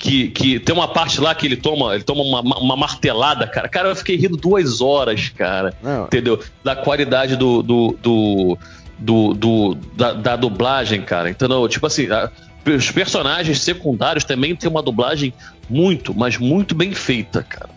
[0.04, 3.70] Que, que tem uma parte lá que ele toma, ele toma uma, uma martelada, cara.
[3.70, 6.38] Cara, eu fiquei rindo duas horas, cara Não, entendeu?
[6.62, 7.62] Da qualidade do.
[7.62, 8.58] do, do,
[8.98, 11.30] do- do- da, da dublagem, cara.
[11.30, 11.66] Entendeu?
[11.68, 12.30] Tipo assim, a-
[12.66, 15.32] os personagens secundários também tem uma dublagem
[15.70, 17.70] muito, mas muito bem feita, cara.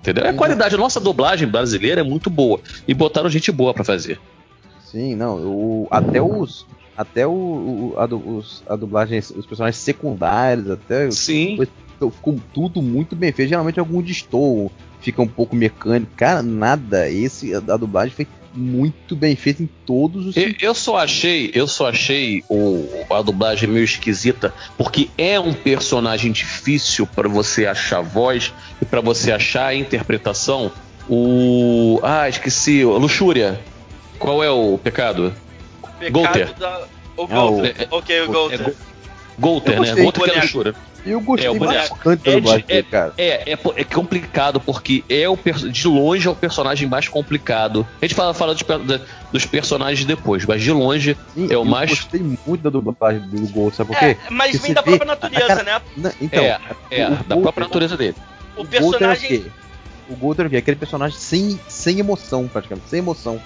[0.00, 0.28] Entendeu?
[0.28, 2.60] A qualidade, a nossa dublagem brasileira é muito boa.
[2.88, 4.18] E botaram gente boa pra fazer.
[4.84, 5.36] sim, não.
[5.36, 6.66] O, até os.
[6.98, 11.08] Até o, o- a, os, a dublagem, os personagens secundários, até.
[11.12, 11.56] Sim.
[12.00, 13.48] Ficou tudo muito bem feito.
[13.50, 14.68] Geralmente algum destoa,
[15.00, 16.10] fica um pouco mecânico.
[16.16, 17.08] Cara, nada.
[17.08, 20.36] Esse, a, a dublagem foi muito bem feita em todos os.
[20.36, 25.52] Eu, eu só achei, eu só achei o, a dublagem meio esquisita, porque é um
[25.54, 30.72] personagem difícil pra você achar voz e pra você achar a interpretação.
[31.08, 32.00] O.
[32.02, 32.82] Ah, esqueci.
[32.84, 33.60] Luxúria.
[34.18, 35.32] Qual é o pecado?
[35.98, 36.54] Pecado Golter.
[36.54, 36.80] da-
[37.16, 37.88] O Ah, o- Golter.
[37.90, 38.62] ok, o É Golter.
[38.62, 38.74] Go-
[39.38, 39.94] Golter, Eu né?
[39.94, 40.40] Golter que é Boneco.
[40.40, 40.74] luxúria.
[41.06, 43.14] Eu gostei É, o bastante da É dublagem é- cara.
[43.16, 45.38] É, é, é complicado porque é o
[45.70, 47.86] de longe é o personagem mais complicado.
[48.02, 48.64] A gente fala, fala dos,
[49.32, 53.20] dos personagens depois, mas de longe Sim, é o eu mais- gostei muito da dublagem
[53.28, 54.06] do Gol, sabe por quê?
[54.06, 55.80] É, mas Porque vem da própria natureza, cara- né?
[55.96, 58.16] Na- Então, é, é o da Golter- própria natureza dele.
[58.56, 59.28] O O Golter é o personagem.
[59.28, 59.42] quê?
[60.10, 60.56] O Golter é o quê?
[60.58, 63.40] Aquele personagem sem, sem emoção, praticamente, sem emoção.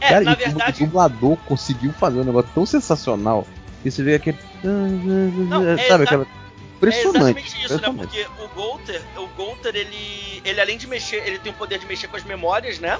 [0.00, 0.84] É, Cara, na e o verdade.
[0.84, 3.46] dublador conseguiu fazer um negócio tão sensacional
[3.82, 4.38] que você vê aquele.
[4.62, 6.24] é sabe exa- aquela.
[6.24, 7.16] É Impressionante.
[7.16, 7.64] exatamente isso, né?
[7.78, 8.06] impressionante.
[8.08, 11.86] Porque o Golter, o Golter, ele, ele além de mexer, ele tem o poder de
[11.86, 12.98] mexer com as memórias, né?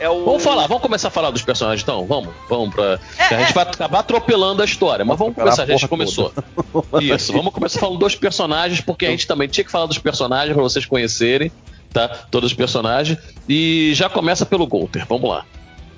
[0.00, 0.24] É o.
[0.24, 2.04] Vamos falar, vamos começar a falar dos personagens então?
[2.04, 2.98] Vamos, vamos pra.
[3.18, 5.88] É, a gente é, vai acabar atropelando a história, mas vamos começar, a gente a
[5.88, 6.32] porra começou.
[7.00, 10.52] Isso, vamos começar falando dos personagens, porque a gente também tinha que falar dos personagens
[10.52, 11.52] pra vocês conhecerem,
[11.92, 12.08] tá?
[12.08, 13.16] Todos os personagens.
[13.48, 15.44] E já começa pelo Golter, vamos lá.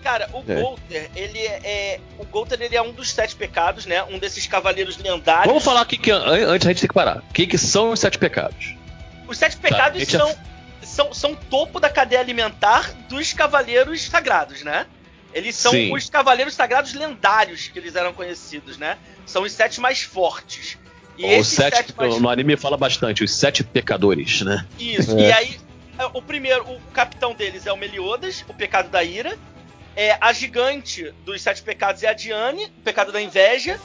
[0.05, 0.61] Cara, o É.
[0.61, 4.03] Golter, ele é, é- O Golter, ele é um dos sete pecados, né?
[4.05, 5.47] Um desses cavaleiros lendários.
[5.47, 7.19] Vamos falar aqui que an- antes a gente tem que parar.
[7.29, 8.77] O que, que são os sete pecados?
[9.27, 10.37] Os sete pecados a gente são,
[10.83, 14.87] são, são topo da cadeia alimentar dos cavaleiros sagrados, né?
[15.33, 15.93] Eles são Sim.
[15.93, 18.99] os cavaleiros sagrados lendários que eles eram conhecidos, né?
[19.25, 20.77] São os sete mais fortes.
[21.17, 24.67] E os sete, sete mais no anime fala bastante, os sete pecadores, né?
[24.79, 25.17] Isso.
[25.19, 25.29] É.
[25.29, 25.61] E aí,
[25.99, 29.37] é, o primeiro, o capitão deles é o Meliodas, o pecado da ira.
[29.97, 33.79] É, a gigante dos sete pecados é a Diane, o pecado da inveja.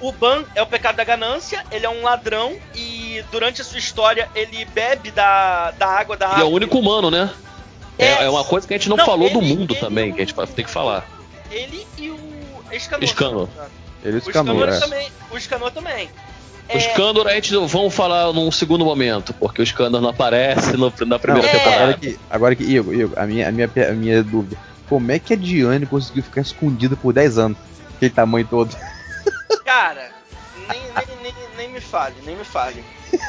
[0.00, 2.56] O Ban é o pecado da ganância, ele é um ladrão.
[2.74, 6.48] E ele, durante a sua história, ele bebe da, da água da Ele é o
[6.48, 7.30] único humano, né?
[7.98, 9.80] É, É, é uma coisa que a gente não, não, falou do ele- mundo ele-
[9.80, 11.06] também, que a gente tem que falar.
[11.50, 12.18] Ele e o
[12.72, 13.04] Escanor.
[13.04, 13.48] Escanor.
[14.02, 14.80] Ele O escanou, Escanor é.
[14.80, 15.12] também.
[15.30, 16.10] O Escanor também.
[16.74, 20.92] O Scandor a gente vamos falar num segundo momento, porque o Scandor não aparece no-
[21.06, 21.58] na primeira Não, É.
[21.58, 21.82] temporada.
[21.82, 24.56] agora que, agora que Igor, Igor, a minha, a, minha, a minha dúvida.
[24.92, 27.56] Como é que a Diane conseguiu ficar escondida por 10 anos?
[27.96, 28.76] Aquele tamanho todo.
[29.64, 30.12] Cara,
[30.68, 32.84] nem, nem, nem, nem me fale, nem me fale.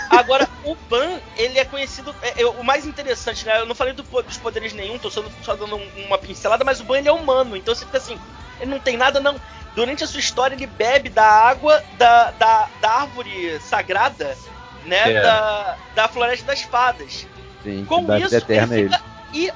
[0.10, 2.14] Agora, o Ban, ele é conhecido.
[2.22, 3.62] é, é, o mais interessante, né?
[3.62, 6.82] Eu não falei do dos poderes nenhum, tô só, só dando um- uma pincelada, mas
[6.82, 8.20] o Ban ele é humano, então você fica assim,
[8.60, 9.40] ele não tem nada, não.
[9.74, 14.38] Durante a sua história, ele bebe da água da, da, da árvore sagrada,
[14.84, 15.14] né?
[15.14, 15.22] É.
[15.22, 17.26] Da, da Floresta das Fadas.
[17.64, 18.94] Sim, Com isso, vida eterna a ele
[19.32, 19.54] ele.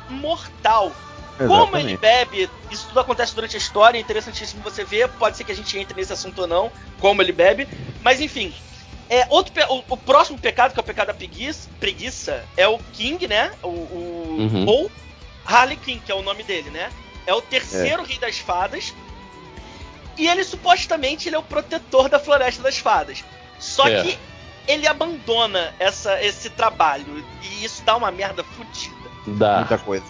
[1.38, 5.08] Como ele bebe, isso tudo acontece durante a história, é interessantíssimo você ver.
[5.10, 7.68] Pode ser que a gente entre nesse assunto ou não, como ele bebe.
[8.02, 8.54] Mas enfim.
[9.10, 12.78] É, outro, o, o próximo pecado, que é o pecado da preguiça, preguiça é o
[12.94, 13.52] King, né?
[13.64, 14.66] O, o- Uhum.
[14.68, 14.92] Ou
[15.46, 16.92] Harley King, que é o nome dele, né?
[17.26, 18.94] É o terceiro rei das fadas.
[20.18, 23.24] E ele supostamente ele é o protetor da floresta das fadas.
[23.60, 24.02] Só É.
[24.04, 24.20] que
[24.68, 27.24] ele abandona essa, esse trabalho.
[27.44, 28.97] E isso dá uma merda fodida.
[29.28, 29.60] Dá.
[29.60, 30.06] Muita coisa.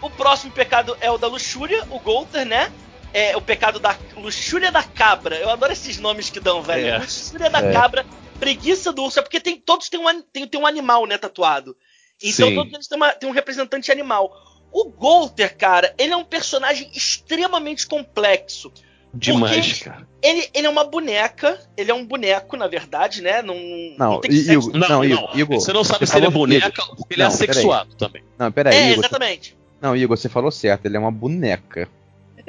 [0.00, 2.72] O próximo pecado é o da luxúria, o Golter, né?
[3.12, 5.36] É o pecado da luxúria da cabra.
[5.36, 6.86] Eu adoro esses nomes que dão, velho.
[6.86, 6.98] É.
[6.98, 7.72] Luxúria da É.
[7.72, 8.06] cabra,
[8.38, 9.18] preguiça do urso.
[9.18, 11.76] É porque tem, todos têm um, tem, tem um animal, né, tatuado.
[12.22, 12.54] Então Sim.
[12.54, 14.30] todos eles têm, uma- têm um representante animal.
[14.72, 18.72] O Golter, cara, ele é um personagem extremamente complexo.
[19.12, 20.08] Demais, Porque- cara.
[20.22, 23.40] Ele, ele é uma boneca, ele é um boneco, na verdade, né?
[23.40, 23.56] Não,
[23.98, 24.68] Não, tem e- sexo.
[24.68, 27.24] Igor, não, Igor, Igor, Você não sabe você se ele é boneca porque ele é
[27.26, 27.50] Não, peraí.
[27.50, 28.22] assexuado também.
[28.38, 28.98] Não, pera aí, É, Igor.
[29.04, 29.56] exatamente.
[29.80, 31.88] Não, Igor, você falou certo, ele é uma boneca.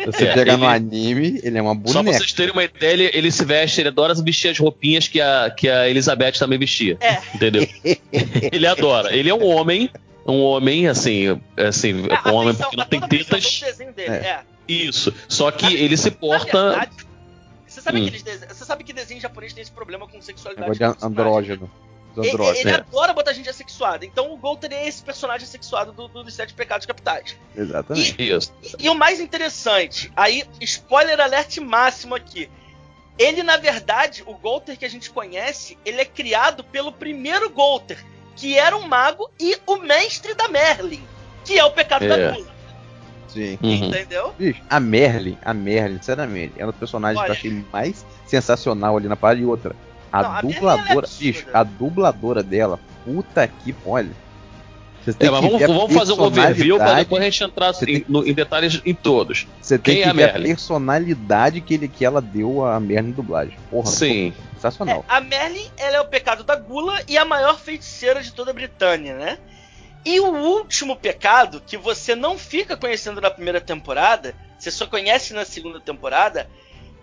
[0.05, 2.17] Você É, pegar no ele- anime, ele é uma Só pra boneca.
[2.17, 5.49] vocês terem uma ideia, ele, ele se veste, ele adora vestir as roupinhas que a,
[5.55, 6.97] que a Elizabeth também vestia.
[6.99, 7.21] É.
[7.33, 7.65] Entendeu?
[8.51, 9.15] ele adora.
[9.15, 9.89] Ele é um homem,
[10.27, 13.61] um homem, assim, assim, A- a um homem porque não a tem tetas.
[13.95, 14.11] dele, É.
[14.11, 14.39] é.
[14.87, 15.13] Isso.
[15.27, 16.69] Só que ele se Na porta.
[16.69, 16.91] verdade,
[17.67, 18.09] você sabe Hum.
[18.09, 20.77] dese- Você sabe que desenho japonês tem esse problema com sexualidade.
[20.77, 21.69] De andrógeno.
[22.15, 22.73] Dos Ele, ele é.
[22.75, 24.05] adora botar gente assexuada.
[24.05, 27.37] Então o Golter é esse personagem assexuado do, do- dos Sete Pecados Capitais.
[27.55, 28.15] Exatamente.
[28.21, 28.53] Isso.
[28.77, 32.49] E, e o mais interessante, aí, spoiler alert máximo aqui.
[33.17, 38.03] Ele, na verdade, o Golter que a gente conhece, ele é criado pelo primeiro Golter,
[38.35, 41.05] que era um mago e o mestre da Merlin,
[41.45, 42.07] que é o pecado É.
[42.09, 42.53] da Gula.
[43.31, 43.57] Sim.
[43.63, 43.73] Uhum.
[43.87, 44.33] Entendeu?
[44.37, 47.29] Bicho, a Merlin, a Merlin, sinceramente, é um dos personagens que Olha.
[47.29, 49.75] eu achei mais sensacional ali na parada e outra.
[50.11, 54.11] A Não, a Merlin, dubladora, ela é bicho, a dubladora dela, puta que olha.
[55.03, 57.21] Você tem É, mas que vamos, ver a vamos fazer um overview para personalidade- depois
[57.21, 59.47] a gente entrar Você em, no- em detalhes em todos.
[59.59, 60.49] Você tem Quem que é a ver a Merlin?
[60.49, 63.57] personalidade que, ele, que ela deu a Merlin em dublagem.
[63.71, 64.31] Porra, Sim.
[64.53, 65.03] sensacional.
[65.09, 68.51] É, a Merlin, ela é o pecado da gula e a maior feiticeira de toda
[68.51, 69.39] a Britânia, né?
[70.03, 75.33] E o último pecado, que você não fica conhecendo na primeira temporada, você só conhece
[75.33, 76.49] na segunda temporada,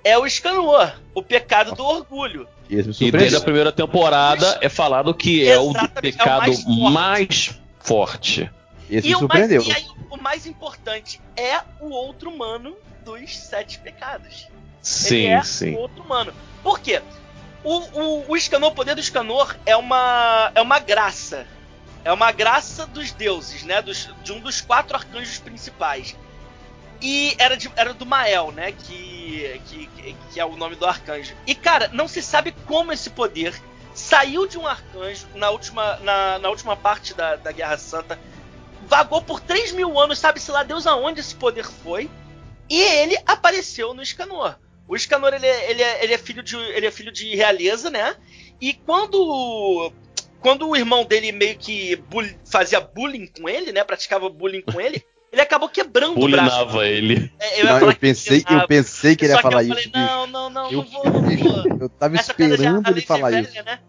[0.02, 2.48] é o Escanor, o pecado do orgulho.
[2.68, 3.38] E desde surpreendeu.
[3.38, 6.90] a primeira temporada é falado que é o do Exatamente, é o pecado mais forte.
[6.92, 8.50] mais forte.
[8.90, 9.62] Esse E me o, mais, surpreendeu.
[9.62, 14.48] e aí, o mais importante é o outro humano dos sete pecados.
[14.82, 15.74] Sim, ele é sim.
[15.74, 16.32] o outro humano.
[16.62, 17.02] Por quê?
[17.64, 21.46] O, o, o escanor, o poder do escanor é uma, é uma graça.
[22.04, 23.82] É uma graça dos deuses, né?
[23.82, 26.16] Dos, de um dos quatro arcanjos principais.
[27.00, 28.72] E era, de, era do Mael, né?
[28.72, 29.86] Que, que,
[30.32, 31.34] que- é o nome do arcanjo.
[31.46, 33.60] E, cara, não se sabe como esse poder
[33.94, 38.18] saiu de um arcanjo na última, na, na última parte da, da Guerra Santa.
[38.86, 42.08] Vagou por 3 mil anos, sabe-se lá Deus aonde esse poder foi.
[42.70, 44.56] E ele apareceu no Escanor.
[44.86, 47.90] O Escanor ele é, ele, é, ele, é filho de, ele é filho de realeza,
[47.90, 48.16] né?
[48.60, 49.92] E quando
[50.40, 53.82] quando o irmão dele meio que bull- fazia bullying com ele, né?
[53.84, 56.56] Praticava bullying com ele, ele acabou quebrando o braço.
[56.66, 57.32] Bulinava ele.
[57.38, 59.74] É, Não, ia falar eu pensei, eu pensei que ele ia falar eu isso.
[59.74, 59.96] falei, bicho.
[60.06, 61.78] não, não, não, Eu, não vou, não vou.
[61.82, 63.62] eu tava Essa já, esperando além ele falar velha, isso.
[63.64, 63.80] né?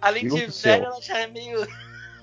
[0.00, 1.66] Além Meu de velha, ela já é meio.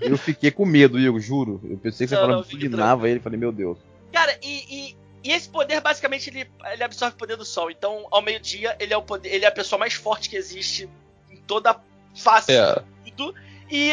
[0.00, 1.60] Eu fiquei com medo, Igor, juro.
[1.64, 3.20] Eu pensei que você Não, falava não, bulinava ele.
[3.20, 3.78] Falei, meu Deus.
[4.12, 7.70] Cara, e, e, e esse poder, basicamente, ele, ele absorve o poder do sol.
[7.70, 10.88] Então, ao meio-dia, ele é o poder, ele é a pessoa mais forte que existe
[11.30, 11.74] em toda
[12.16, 12.82] face É.
[13.04, 13.34] de tudo.
[13.70, 13.92] E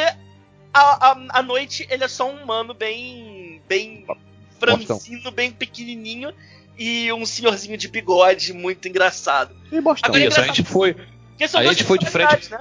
[0.74, 3.62] a, a, à noite, ele é só um humano bem.
[3.68, 4.06] bem
[4.60, 6.32] franzino, bem pequenininho.
[6.78, 9.56] E um senhorzinho de bigode muito engraçado.
[9.72, 10.08] E bostão.
[10.10, 10.56] Agora, é Isso, a engraçado.
[10.56, 10.96] gente foi.
[11.54, 12.60] A gente foi de personalidades, Né?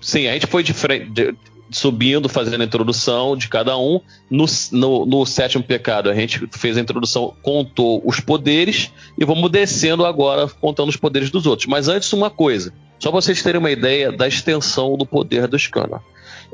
[0.00, 1.10] Sim, a gente foi de frente.
[1.10, 1.34] de-
[1.70, 3.98] subindo, fazendo a introdução de cada um.
[4.30, 9.50] No, no, no sétimo pecado, a gente fez a introdução, contou os poderes, e vamos
[9.50, 11.66] descendo agora, contando os poderes dos outros.
[11.66, 12.74] Mas antes, uma coisa.
[13.02, 15.98] Só pra vocês terem uma ideia da extensão do poder do Scanner.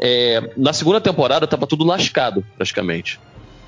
[0.00, 3.20] É, na segunda temporada estava tudo lascado, praticamente.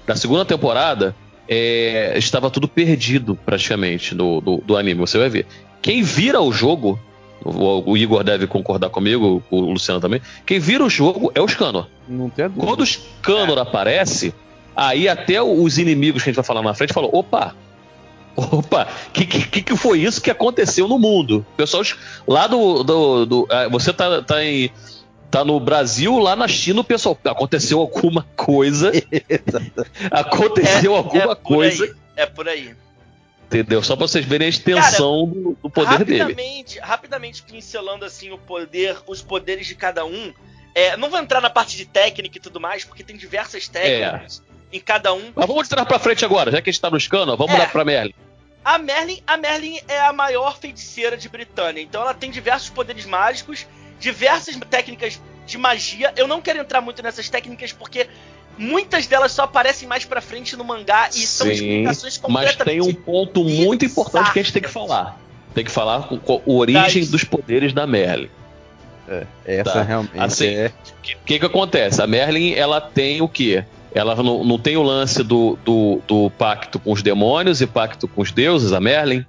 [0.07, 1.15] Na segunda temporada
[1.47, 4.99] é, estava tudo perdido, praticamente, do, do, do, anime.
[5.01, 5.47] Você vai ver.
[5.83, 6.99] Quem vira o jogo,
[7.45, 10.23] o, o, Igor deve concordar comigo, o Luciano também.
[10.47, 11.85] Quem vira o jogo é o Scanner.
[12.09, 12.67] Não tem dúvida.
[12.67, 13.61] Quando o Scanner é.
[13.61, 14.33] aparece,
[14.75, 17.55] aí até os inimigos que a gente vai falar na frente falam: opa,
[18.37, 21.45] Opa, o que, que, que foi isso que aconteceu no mundo?
[21.57, 21.83] Pessoal,
[22.27, 22.83] lá do.
[22.83, 24.71] do, do é, você tá, tá, em,
[25.31, 27.19] tá no Brasil, lá na China, o pessoal.
[27.25, 28.93] Aconteceu alguma coisa.
[30.11, 31.85] aconteceu é, alguma é coisa.
[31.85, 32.75] Aí, é por aí.
[33.47, 33.83] Entendeu?
[33.83, 36.87] Só pra vocês verem a extensão Cara, do, do, poder rapidamente, dele.
[36.87, 40.33] Rapidamente pincelando assim o poder, os poderes de cada um.
[40.73, 44.41] É, não vou entrar na parte de técnica e tudo mais, porque tem diversas técnicas
[44.47, 44.50] é.
[44.73, 45.33] Em cada um.
[45.35, 47.59] Mas vamos entrar pra frente agora, já que a gente tá no escano, vamos é.
[47.59, 48.15] dar pra Merlin.
[48.65, 53.07] A Merlin, a Merlin é a maior feiticeira de Britânia, então ela tem diversos poderes
[53.07, 53.67] mágicos,
[53.99, 56.13] diversas técnicas de magia.
[56.17, 58.07] Eu não quero entrar muito nessas técnicas porque
[58.59, 62.67] muitas delas só aparecem mais pra frente no mangá e Sim, são explicações completamente Mas
[62.67, 65.19] tem um ponto muito importante que a gente tem que falar.
[65.55, 68.31] Tem que falar com a origem dos poderes da Merlin.
[69.09, 69.83] É, essa tá.
[69.83, 70.67] realmente assim, é.
[70.67, 72.01] O que, que, que acontece?
[72.01, 73.65] A Merlin ela tem o quê?
[73.95, 78.07] Ela não, não tem o lance do, do, do, pacto com os demônios e pacto
[78.07, 79.25] com os deuses, a Merlin?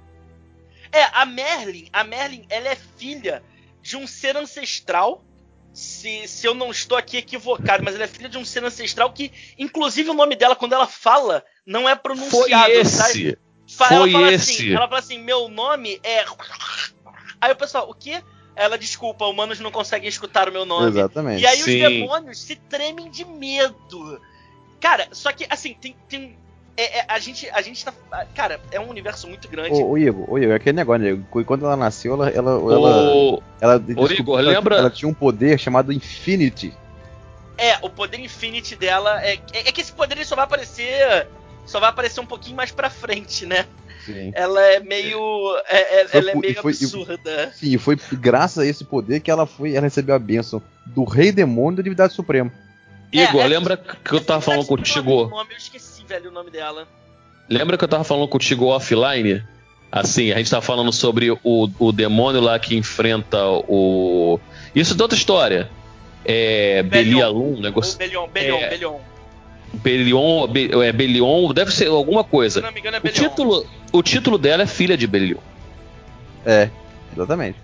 [0.92, 3.42] É, a Merlin, a Merlin, ela é filha
[3.82, 5.24] de um ser ancestral.
[5.74, 9.12] Se, se eu não estou aqui equivocado, mas ela é filha de um ser ancestral
[9.14, 12.66] que, inclusive, o nome dela, quando ela fala, não é pronunciado.
[12.66, 13.38] Foi esse.
[13.68, 14.52] Foi ela fala esse.
[14.52, 16.26] Assim, ela fala assim: meu nome é.
[17.40, 18.22] Aí o pessoal, o quê?
[18.54, 20.90] Ela, desculpa, humanos não conseguem escutar o meu nome.
[20.90, 21.42] Exatamente.
[21.42, 21.62] E aí Sim.
[21.62, 24.22] os demônios se tremem de medo.
[24.82, 25.96] Cara, só que assim, tem.
[26.10, 26.36] tem
[26.76, 27.94] é, é, a, gente, a gente tá.
[28.34, 29.74] Cara, é um universo muito grande.
[29.82, 31.24] Ô, ô Igor, ô Igor, é aquele negócio, né?
[31.46, 32.30] Quando ela nasceu, ela.
[32.30, 32.72] ela, O-
[33.62, 36.74] ela, ela, Ô, Igor, ela, lembra- ela tinha um poder chamado Infinity.
[37.58, 39.22] É, o poder Infinity dela.
[39.24, 41.28] É, é, é que esse poder só vai aparecer.
[41.66, 43.68] Só vai aparecer um pouquinho mais pra frente, né?
[44.04, 44.32] Sim.
[44.34, 45.20] Ela é meio.
[45.68, 47.52] É, é- Foi ela é meio foi- absurda.
[47.54, 51.32] Sim, foi graças a esse poder que ela foi, ela recebeu a bênção do Rei
[51.32, 52.52] Demônio da Divindade Suprema.
[53.12, 55.28] Igor, é, lembra que eu tava falando O contigo?
[55.30, 56.88] nome, eu esqueci, velho, o nome dela.
[57.50, 59.44] Lembra que eu tava falando contigo offline?
[59.92, 61.40] Assim, a gente tava falando sobre o,
[61.78, 64.40] o demônio lá que enfrenta o.
[64.74, 65.70] Isso é outra história.
[66.24, 66.82] É.
[66.84, 67.98] Belialum, um negócio.
[67.98, 68.70] Belion, Belion, É.
[68.70, 68.98] Belion.
[69.74, 72.62] Belion, Be, é Belion, deve ser alguma Se coisa.
[72.62, 73.30] não me engano é O Belion.
[73.30, 75.40] título, o título dela é Filha de Belion.
[76.46, 76.70] É,
[77.14, 77.58] exatamente.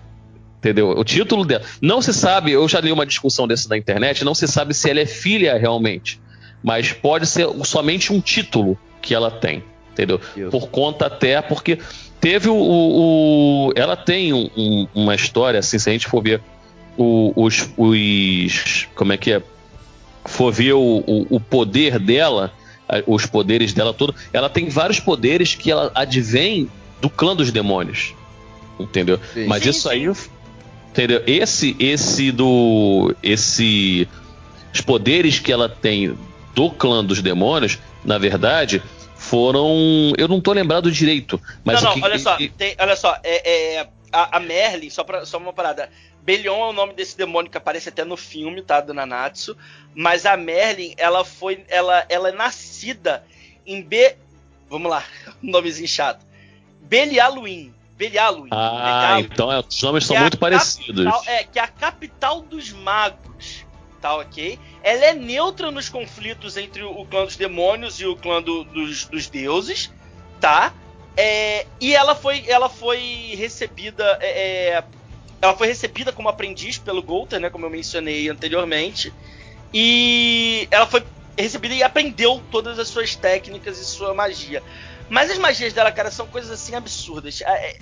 [0.58, 0.90] Entendeu?
[0.90, 1.62] O título dela.
[1.80, 4.90] Não se sabe, eu já li uma discussão dessa na internet, não se sabe se
[4.90, 6.20] ela é filha realmente.
[6.62, 9.62] Mas pode ser somente um título que ela tem.
[9.92, 10.20] Entendeu?
[10.36, 10.50] Isso.
[10.50, 11.78] Por conta até, porque
[12.20, 12.54] teve o.
[12.54, 16.40] o- o- ela tem um- um- uma história, assim, se a gente for ver
[16.96, 18.88] o- os, os.
[18.96, 19.42] Como é que é?
[20.24, 22.52] For ver o, o- o poder dela,
[23.06, 26.68] os poderes dela todo, ela tem vários poderes que ela advém
[27.00, 28.14] do clã dos demônios.
[28.78, 29.18] Entendeu?
[29.34, 29.46] Sim.
[29.46, 29.94] Mas Sim, isso sim.
[29.94, 30.12] aí.
[30.90, 31.22] Entendeu?
[31.26, 33.14] Esse, esse do.
[33.22, 34.08] Esse.
[34.72, 36.16] Os poderes que ela tem
[36.54, 38.82] do clã dos demônios, na verdade,
[39.16, 40.12] foram.
[40.16, 41.40] Eu não tô lembrado direito.
[41.64, 45.04] Mas não, não, que, olha só, tem- olha só, é, é, a, a Merlin, só,
[45.04, 45.90] pra, só uma parada.
[46.22, 48.80] Belion é o nome desse demônio que aparece até no filme, tá?
[48.80, 49.56] Do Nanatsu.
[49.94, 51.64] Mas a Merlin, ela foi.
[51.68, 53.24] Ela, ela é nascida
[53.66, 54.16] em B.
[54.68, 55.04] Vamos lá,
[55.42, 56.26] nomezinho chato.
[56.82, 57.72] Belialuin.
[57.98, 58.48] Belialuin.
[58.52, 61.04] Ah, então é, os nomes são é muito parecidos.
[61.04, 63.66] capital- é, que é a capital dos magos.
[64.00, 64.56] Tá ok?
[64.80, 69.06] Ela é neutra nos conflitos entre o clã dos demônios e o clã do- dos,
[69.06, 69.92] dos deuses,
[70.40, 70.72] tá?
[71.16, 74.16] É, e ela foi, ela foi recebida.
[74.20, 74.84] é, é,
[75.42, 77.50] ela foi recebida como aprendiz pelo Golter, né?
[77.50, 79.12] Como eu mencionei anteriormente.
[79.74, 81.02] E ela foi
[81.36, 84.62] recebida e aprendeu todas as suas técnicas e sua magia.
[85.10, 87.40] Mas as magias dela, cara, são coisas assim absurdas.
[87.40, 87.76] É, é-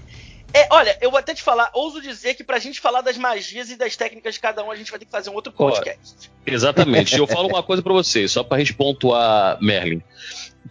[0.55, 3.69] é, olha, eu vou até te falar, ouso dizer que pra gente falar das magias
[3.69, 6.31] e das técnicas de cada um, a gente vai ter que fazer um outro podcast.
[6.47, 7.15] Exatamente.
[7.15, 10.01] E eu falo uma coisa pra vocês, só pra gente pontuar Merlin.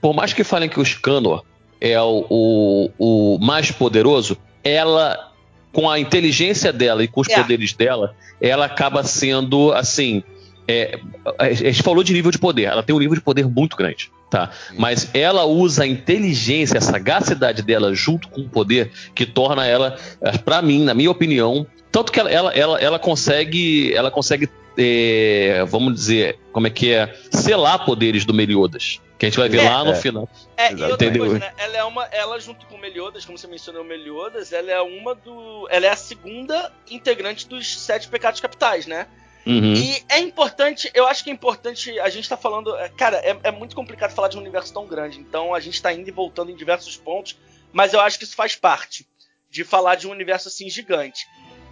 [0.02, 1.44] Por mais que falem que o Scanor
[1.80, 2.92] é o, o,
[3.36, 5.32] o mais poderoso, ela,
[5.74, 7.36] com a inteligência dela e com os É.
[7.36, 10.24] poderes dela, ela acaba sendo assim.
[10.68, 10.98] é,
[11.38, 14.10] a gente falou de nível de poder, ela tem um nível de poder muito grande,
[14.36, 14.52] tá?
[14.78, 19.98] Mas ela usa a inteligência, a sagacidade dela junto com o poder que torna ela,
[20.44, 25.64] pra mim, na minha opinião, tanto que ela, ela, ela, ela consegue, ela consegue é,
[25.70, 29.00] vamos dizer, como é que é, selar poderes do Meliodas.
[29.18, 29.96] Que a gente vai ver É, lá no é.
[29.96, 30.28] final.
[30.58, 31.22] É, e outra Entendeu?
[31.24, 31.54] coisa, né?
[31.58, 32.04] Ela é uma.
[32.12, 35.66] Ela, junto com o Meliodas, como você mencionou o Meliodas, ela é uma do.
[35.72, 39.08] Ela é a segunda integrante dos sete pecados capitais, né?
[39.46, 39.74] Uhum.
[39.74, 42.76] E é importante, eu acho que é importante, a gente tá falando.
[42.78, 45.82] é, Cara, é, é muito complicado falar de um universo tão grande, então a gente
[45.82, 47.38] tá indo e voltando em diversos pontos,
[47.72, 49.08] mas eu acho que isso faz parte
[49.50, 51.26] de falar de um universo assim gigante.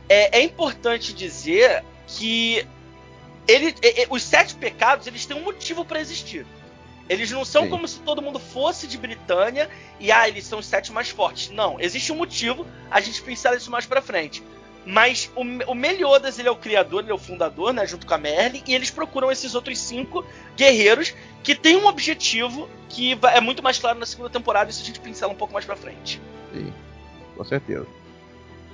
[0.07, 2.65] É, é importante dizer que
[3.47, 6.45] ele, é- os sete pecados eles têm um motivo para existir.
[7.09, 7.69] Eles não são Sim.
[7.69, 9.69] como se todo mundo fosse de Britânia
[9.99, 11.49] e ah, eles são os sete mais fortes.
[11.49, 14.41] Não, existe um motivo, a gente pincela isso mais pra frente.
[14.85, 18.13] Mas o, o Meliodas, ele é o criador, ele é o fundador, né, junto com
[18.13, 20.25] a Merlin, e eles procuram esses outros cinco
[20.57, 24.85] guerreiros que têm um objetivo que é muito mais claro na segunda temporada, isso a
[24.85, 26.21] gente pincela um pouco mais pra frente.
[26.53, 26.73] Sim,
[27.37, 27.87] com certeza.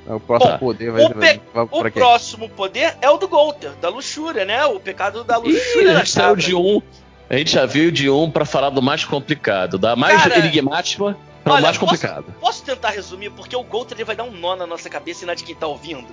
[0.07, 0.57] O próximo Tá.
[0.57, 1.99] poder vai, o pe- vai O pra quê?
[1.99, 4.65] próximo poder é o do Golter, da luxúria, né?
[4.65, 6.81] O pecado da Ih, luxúria a da gente saiu de um.
[7.29, 11.15] A gente já veio de um pra falar do mais complicado, da mais Cara, enigmática
[11.53, 12.35] para o mais posso- complicado.
[12.39, 13.29] Posso tentar resumir?
[13.31, 15.55] Porque o Golter ele vai dar um nó na nossa cabeça e na de quem
[15.55, 16.07] tá ouvindo.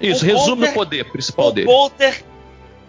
[0.00, 1.66] Isso, o resume Golter- o poder principal o dele.
[1.66, 2.24] Golter,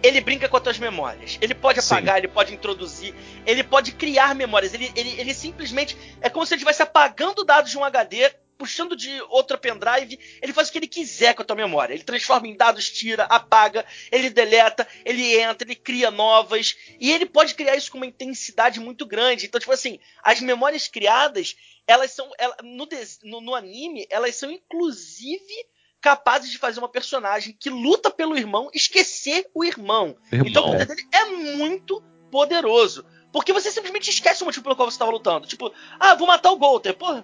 [0.03, 1.37] ele brinca com as tuas memórias.
[1.41, 1.93] Ele pode Sim.
[1.93, 3.13] apagar, ele pode introduzir,
[3.45, 4.73] ele pode criar memórias.
[4.73, 5.97] Ele, ele, ele simplesmente.
[6.21, 10.19] É como se ele estivesse apagando dados de um HD, puxando de outra pendrive.
[10.41, 11.93] Ele faz o que ele quiser com a tua memória.
[11.93, 16.75] Ele transforma em dados, tira, apaga, ele deleta, ele entra, ele cria novas.
[16.99, 19.45] E ele pode criar isso com uma intensidade muito grande.
[19.45, 21.55] Então, tipo assim, as memórias criadas,
[21.85, 22.29] elas são.
[22.63, 22.87] no,
[23.23, 25.53] no- no anime, elas são inclusive
[25.99, 30.15] capazes de fazer uma personagem que luta pelo irmão esquecer o irmão.
[30.31, 30.71] Então o Irmão.
[30.71, 32.01] poder dele é muito
[32.31, 33.05] poderoso.
[33.31, 35.47] Porque você simplesmente esquece o motivo pelo qual você estava lutando.
[35.47, 36.95] Tipo, ah, vou matar o Golter.
[36.95, 37.21] Pô,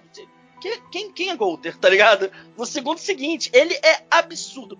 [0.70, 2.30] que- quem, quem é Golter, tá ligado?
[2.56, 4.78] No segundo seguinte, ele é absurdo.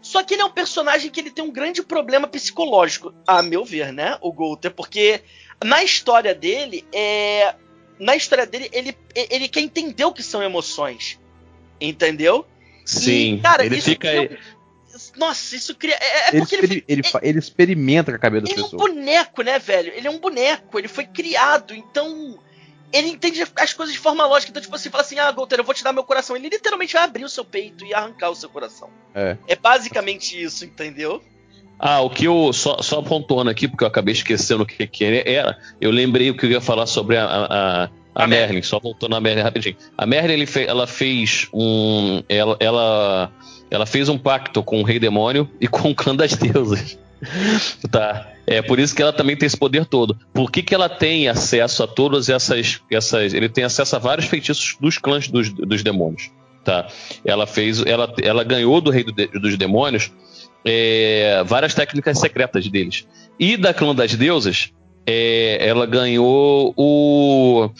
[0.00, 3.64] Só que ele é um personagem que ele tem um grande problema psicológico, a meu
[3.64, 4.16] ver, né?
[4.20, 5.22] O Golter, porque
[5.64, 7.54] na história dele, é.
[7.98, 11.18] Na história dele, ele, ele quer entender o que são emoções.
[11.80, 12.46] Entendeu?
[12.84, 14.08] Sim, E, cara, ele isso fica.
[14.08, 14.38] cria-
[15.16, 15.94] Nossa, isso cria.
[15.94, 18.60] É, é Ele, porque ele, experi- ele, fa- ele experimenta com a cabeça das ele
[18.60, 18.82] é um pessoas.
[18.92, 19.92] boneco, né, velho?
[19.94, 22.38] Ele é um boneco, ele foi criado, então.
[22.92, 24.50] Ele entende as coisas de forma lógica.
[24.50, 26.34] Então, tipo assim, fala assim: ah, Golter, eu vou te dar meu coração.
[26.36, 28.88] Ele literalmente vai abrir o seu peito e arrancar o seu coração.
[29.14, 29.36] É.
[29.46, 31.22] É basicamente isso, entendeu?
[31.78, 32.52] Ah, o que eu.
[32.52, 35.58] Só, só pontuando aqui, porque eu acabei esquecendo o que, que era.
[35.80, 38.80] Eu lembrei o que eu ia falar sobre a, a, a, a A Merlin, só
[38.80, 39.76] voltando na Merlin rapidinho.
[39.96, 42.22] A Merlin, ele fe- ela fez um.
[42.28, 43.32] Ela, ela,
[43.70, 46.98] ela fez um pacto com o Rei Demônio e com o clã das deusas.
[47.90, 48.32] Tá.
[48.46, 50.18] É por isso que ela também tem esse poder todo.
[50.32, 53.34] Por que, que ela tem acesso a todas essas, essas.
[53.34, 56.30] Ele tem acesso a vários feitiços dos clãs dos, dos demônios.
[56.64, 56.88] Tá.
[57.24, 57.84] Ela fez.
[57.84, 60.10] Ela, ela ganhou do Rei do dos Demônios
[60.64, 63.06] é, várias técnicas secretas deles.
[63.38, 64.72] E da clã das deusas,
[65.06, 67.70] é, ela ganhou o,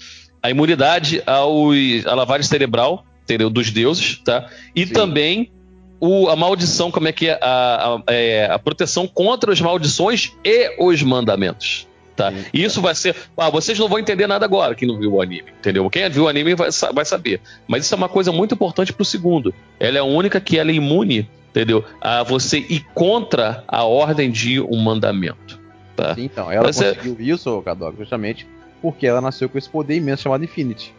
[0.43, 3.51] a imunidade aos, à lavagem cerebral entendeu?
[3.51, 4.49] dos deuses, tá?
[4.75, 4.93] E Sim.
[4.93, 5.53] também
[6.01, 10.33] o, a maldição, como é que é a, a, é, a proteção contra as maldições
[10.45, 11.87] e os mandamentos.
[12.19, 12.33] Tá?
[12.53, 13.15] E isso vai ser.
[13.37, 15.89] Ah, vocês não vão entender nada agora, quem não viu o anime, entendeu?
[15.89, 17.41] Quem viu o anime vai, vai saber.
[17.69, 19.55] Mas isso é uma coisa muito importante pro segundo.
[19.79, 21.85] Ela é a única que ela é imune, entendeu?
[22.01, 25.61] A você ir contra a ordem de um mandamento.
[25.95, 26.17] Tá?
[26.17, 28.49] Sim, então, ela Mas é- conseguiu isso, Kadok, justamente
[28.83, 30.93] porque ela nasceu com esse poder imenso chamado Infinity.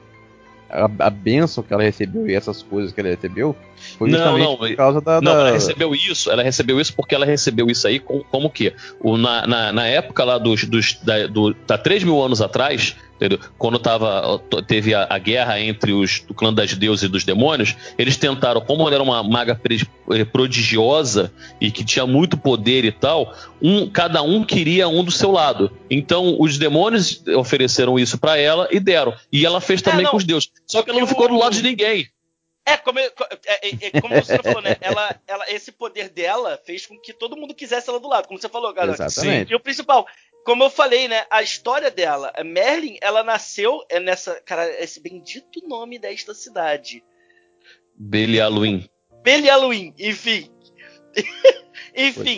[0.70, 3.56] A, a benção que ela recebeu e essas coisas que ela recebeu
[4.00, 5.22] foi Não, justamente não, por causa da.
[5.22, 8.50] Não, da- ela recebeu isso, ela recebeu isso porque ela recebeu isso aí com- como
[8.50, 8.74] que?
[9.02, 12.95] O, na, na, na época lá dos, dos da, do, tá 3 mil anos atrás,
[13.18, 13.38] entendeu?
[13.58, 17.76] Quando tava, teve a, a guerra entre os do clã das deusas e dos demônios,
[17.97, 19.60] eles tentaram, como ela era uma maga
[20.12, 25.12] eh, prodigiosa e que tinha muito poder e tal, um, cada um queria um do
[25.12, 25.70] seu lado.
[25.89, 29.14] Então os demônios ofereceram isso pra ela e deram.
[29.32, 30.12] E ela fez também não.
[30.12, 30.50] com os deuses.
[30.66, 32.08] Só que ela não ficou do lado de ninguém.
[32.74, 33.11] É, como, eu-
[33.45, 34.78] é, é, é, como você falou, né?
[34.82, 38.39] Ela, ela, esse poder dela fez com que todo mundo quisesse ela do lado, como
[38.39, 38.93] você falou, galera.
[38.95, 39.51] Exatamente.
[39.51, 40.05] E o principal,
[40.45, 41.26] como eu falei, né?
[41.30, 44.39] A história dela, a Merlin, ela nasceu é nessa.
[44.41, 47.03] Cara, esse bendito nome desta cidade.
[47.95, 48.89] Belialuin.
[49.24, 50.49] Belialuin, enfim.
[51.95, 52.36] enfim.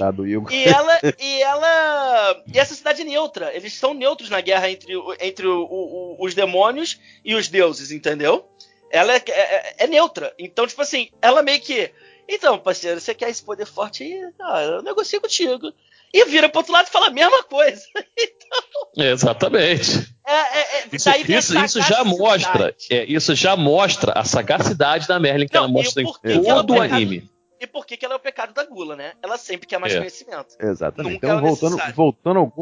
[0.53, 2.43] E ela, e ela.
[2.53, 3.53] E essa cidade é neutra.
[3.55, 8.49] Eles são neutros na guerra entre, entre o- o- os demônios e os deuses, entendeu?
[8.91, 10.33] Ela é, é- é neutra.
[10.37, 11.91] Então, tipo assim, ela meio que.
[12.27, 14.31] Então, parceiro, você quer esse poder forte aí?
[14.41, 15.71] Ah, eu negocio contigo.
[16.13, 17.81] E vira pro outro lado e fala a mesma coisa.
[18.97, 20.13] Exatamente.
[20.27, 25.19] É, é, é, Isso, isso, isso já mostra, é, isso já mostra a sagacidade da
[25.19, 27.29] Merlin que Não, ela mostra em todo o anime.
[27.59, 29.13] e por que, que ela é o pecado da gula, né?
[29.23, 29.97] Ela sempre quer mais É.
[29.97, 30.55] conhecimento.
[30.59, 31.13] Exatamente.
[31.13, 31.95] Nunca então, é voltando, necessário.
[31.95, 32.53] voltando ao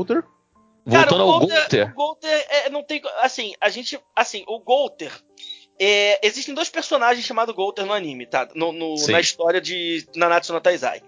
[0.86, 1.92] Voltando Cara, o ao Golter, Golter.
[1.92, 3.02] o Golter é, não tem.
[3.22, 4.00] Assim, a gente.
[4.16, 5.12] Assim, o Golter.
[5.80, 8.48] É, existem dois personagens chamados Golter no anime, tá?
[8.54, 11.02] No, no- na história de Nanatsu no Taizai.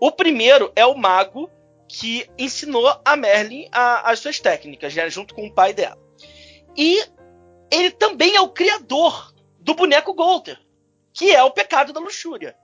[0.00, 1.50] O primeiro é o mago
[1.88, 5.98] que ensinou a Merlin a- as suas técnicas, né, junto com o pai dela.
[6.76, 7.04] E
[7.70, 10.58] ele também é o criador do boneco Golter,
[11.12, 12.56] que é o pecado da luxúria.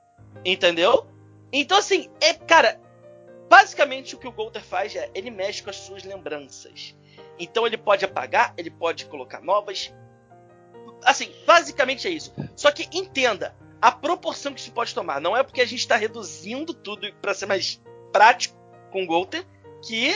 [0.44, 1.06] Entendeu?
[1.52, 2.80] Então, assim, é, cara,
[3.48, 6.96] basicamente o que o Golter faz é ele mexe com as suas lembranças.
[7.38, 9.92] Então ele pode apagar, ele pode colocar novas.
[11.04, 12.32] Assim, basicamente é isso.
[12.54, 15.20] Só que entenda a proporção que isso pode tomar.
[15.20, 17.80] Não é porque a gente está reduzindo tudo para ser mais
[18.12, 18.56] prático
[18.90, 19.44] com o Golter
[19.86, 20.14] que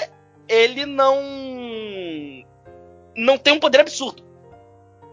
[0.48, 1.22] ele não
[3.16, 4.22] não tem um poder absurdo,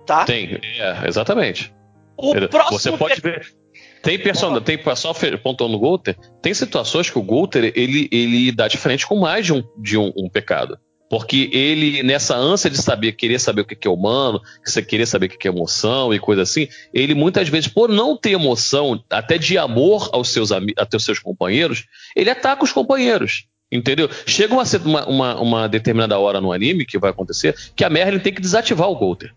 [0.06, 0.26] tá?
[0.26, 1.74] Tem, é, exatamente.
[2.18, 3.56] O próximo Você pode ver.
[4.04, 5.14] Tem personagem, tem só
[5.44, 9.46] pontuando no Golter, tem situações que o Golter ele, ele dá de frente com mais
[9.46, 10.78] de um, de um, um pecado.
[11.12, 15.06] Porque ele, nessa ânsia de saber, querer saber o que é humano, que você querer
[15.06, 19.04] saber o que é emoção e coisa assim, ele muitas vezes, por não ter emoção,
[19.10, 21.84] até de amor aos seus, ami- até os seus companheiros,
[22.16, 23.46] ele ataca os companheiros.
[23.70, 24.10] Entendeu?
[24.26, 24.64] Chega uma,
[25.06, 28.90] uma, uma, determinada hora no anime que vai acontecer que a Merlin tem que desativar
[28.90, 29.34] o Golter.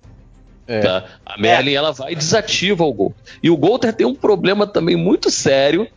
[0.68, 0.78] É.
[0.78, 1.04] Tá?
[1.26, 3.20] A Merlin ela vai e desativa o Golter.
[3.42, 5.88] E o Golter tem um problema também muito sério,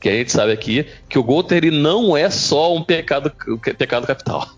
[0.00, 3.32] que a gente sabe aqui, que o Golter ele não é só um pecado,
[3.76, 4.48] pecado capital.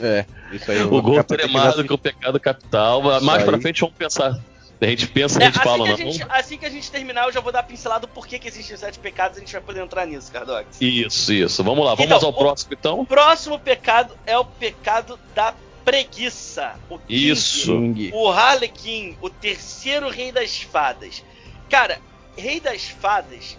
[0.00, 0.82] É, isso aí.
[0.82, 3.02] O vou ficar Golter é pra mais do que o pecado capital.
[3.02, 3.62] mas Mais Isso pra aí.
[3.62, 4.38] frente vamos pensar.
[4.80, 6.12] A gente pensa, a É, gente assim, fala, que a não.
[6.12, 8.48] gente, assim que a gente terminar, eu já vou dar a pincelada do porquê que
[8.48, 10.76] existem os sete pecados, a gente vai poder entrar nisso, Cardox.
[10.80, 11.62] Isso, isso.
[11.62, 13.04] Vamos lá, vamos Então, ao o- próximo O então.
[13.04, 16.74] próximo pecado é o pecado da preguiça.
[16.88, 17.72] O King, Isso.
[18.12, 21.22] O Harlequin, o terceiro rei das fadas.
[21.70, 21.98] Cara,
[22.36, 23.56] rei das fadas,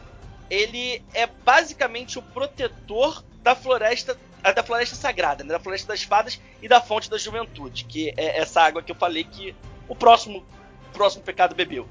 [0.49, 5.53] ele é basicamente o protetor da floresta ah, da floresta sagrada, né?
[5.53, 8.95] da floresta das fadas e da fonte da juventude, que é essa água que eu
[8.95, 9.55] falei que
[9.87, 10.45] o próximo
[10.91, 11.87] próximo pecado bebeu.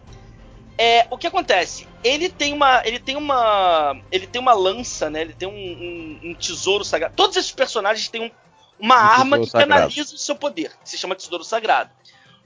[0.78, 1.86] É, o que acontece?
[2.05, 5.20] Ele tem uma, ele tem uma, ele tem uma lança, né?
[5.20, 7.14] Ele tem um, um- um tesouro sagrado.
[7.14, 8.30] Todos esses personagens têm um-
[8.78, 9.70] uma Um arma que sagrado.
[9.72, 11.90] canaliza o seu poder, que se chama tesouro sagrado.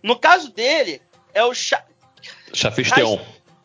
[0.03, 1.01] No caso dele
[1.33, 1.85] é o Cha,
[2.53, 3.19] Chafisteon.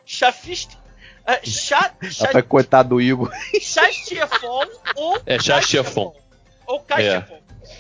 [0.05, 0.77] Chafist,
[1.25, 3.31] é, Cha, Cha, Rapaz, coitado do Igor.
[3.59, 4.65] Chastiefon
[4.95, 6.13] ou É Chastiefon.
[6.71, 7.39] Ou Castiefon.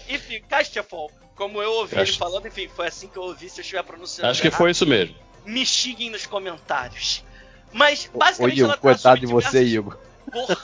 [0.09, 1.09] Enfim, Castiefon.
[1.35, 3.49] Como eu ouvi ele Acho- falando, enfim, foi assim que eu ouvi.
[3.49, 5.15] Se eu estiver pronunciando Acho que errado, foi isso mesmo.
[5.45, 7.23] me xinguem nos comentários.
[7.71, 9.97] Mas, Ô, basicamente, Igor, ela coitado de você, Igor.
[10.31, 10.57] Porra.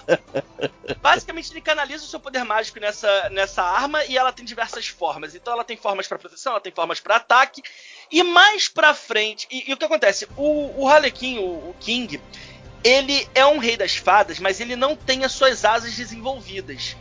[1.01, 5.33] Basicamente, ele canaliza o seu poder mágico nessa, nessa arma e ela tem diversas formas.
[5.35, 7.61] Então, ela tem formas pra proteção, ela tem formas pra ataque.
[8.11, 9.47] E mais pra frente.
[9.49, 10.27] E, e o que acontece?
[10.37, 12.21] O, o Harlequin, o, o King,
[12.83, 16.95] ele é um rei das fadas, mas ele não tem as suas asas desenvolvidas.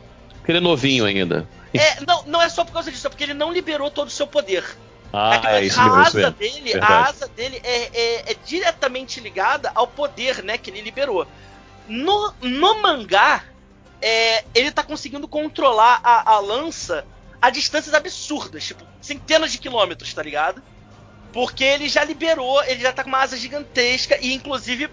[0.47, 1.44] Porque ele é novinho ainda.
[1.74, 4.12] É, não, não é só por causa disso, é porque ele não liberou todo o
[4.12, 4.64] seu poder.
[5.12, 6.32] Ah, é isso a asa mesmo.
[6.34, 6.92] dele, Verdade.
[6.92, 11.26] a asa dele é, é- é diretamente ligada ao poder, né, que ele liberou.
[11.88, 13.42] No, no mangá,
[14.01, 17.05] é, ele tá conseguindo controlar a, a lança
[17.42, 20.62] a distâncias absurdas, tipo, centenas de quilômetros, tá ligado?
[21.32, 24.88] Porque ele já liberou, ele já tá com uma asa gigantesca e inclusive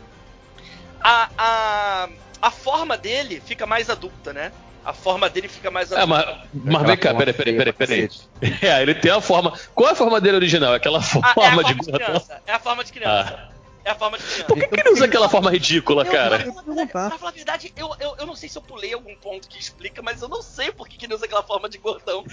[0.99, 2.09] a, a,
[2.41, 4.51] a forma dele fica mais adulta, né?
[4.85, 8.09] A forma dele fica mais É, mas, mas vem cá, peraí, peraí, peraí, peraí.
[8.61, 9.57] É, ele tem a forma.
[9.73, 10.73] Qual é a forma dele original?
[10.73, 11.99] Aquela Ah, forma, é a forma de de gordão.
[12.07, 12.41] criança.
[12.45, 13.39] É a forma de criança.
[13.49, 13.53] Ah.
[13.85, 14.43] É a forma de criança.
[14.45, 16.37] Por que, que ele usa aquela forma ridícula, Eu- cara?
[16.39, 17.09] Pra falar, perguntar.
[17.09, 19.57] pra falar a verdade, eu, eu, eu não sei se eu pulei algum ponto que
[19.59, 22.23] explica, mas eu não sei por que, que ele usa aquela forma de gordão.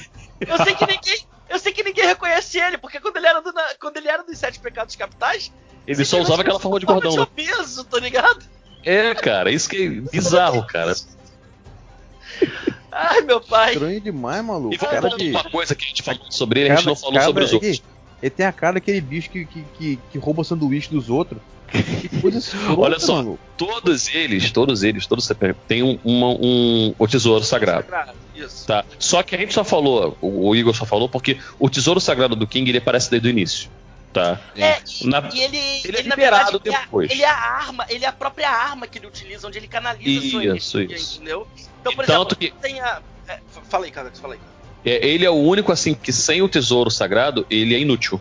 [0.40, 3.52] Eu sei que ninguém, eu sei que ninguém reconhece ele, porque quando ele era, do,
[3.52, 5.52] na- quando ele era dos sete pecados capitais,
[5.86, 7.10] Ele só usava aquela forma de gordão.
[7.16, 7.16] né?
[7.16, 8.44] de obeso, tá ligado?
[8.84, 10.94] É, cara, isso que é bizarro, cara.
[12.92, 13.72] Ai, meu pai.
[13.72, 14.74] Estranho demais, maluco.
[14.74, 15.30] E vamos Cara de.
[15.30, 17.82] uma coisa que a gente falou sobre ele, a gente não falou sobre os outros.
[18.22, 21.40] Ele tem a cara daquele bicho que, que, que, que rouba sanduíche dos outros.
[21.70, 23.16] Que coisa escrota, Olha só.
[23.16, 23.38] maluco.
[23.56, 25.30] Todos eles, todos eles, todos
[25.68, 27.86] têm um, uma- um, o tesouro sagrado.
[28.34, 28.66] Isso.
[28.66, 28.84] Tá.
[28.98, 32.34] Só que a gente só falou, o, o Igor só falou, porque o tesouro sagrado
[32.34, 33.70] do King ele aparece desde o início.
[34.12, 34.40] Tá?
[34.56, 37.10] É, e, Na- e ele, ele é na liberado verdade, ele é- depois.
[37.12, 40.18] Ele é a arma, ele é a própria arma que ele utiliza, onde ele canaliza
[40.26, 41.16] a sua Isso, energia, isso.
[41.16, 41.48] entendeu?
[41.80, 43.00] Então, por E tanto exemplo, que- tem a.
[43.28, 43.38] É,
[43.68, 44.40] fala aí, cara, fala aí.
[44.84, 48.20] É, ele é o único, assim, que sem o tesouro sagrado, ele é inútil.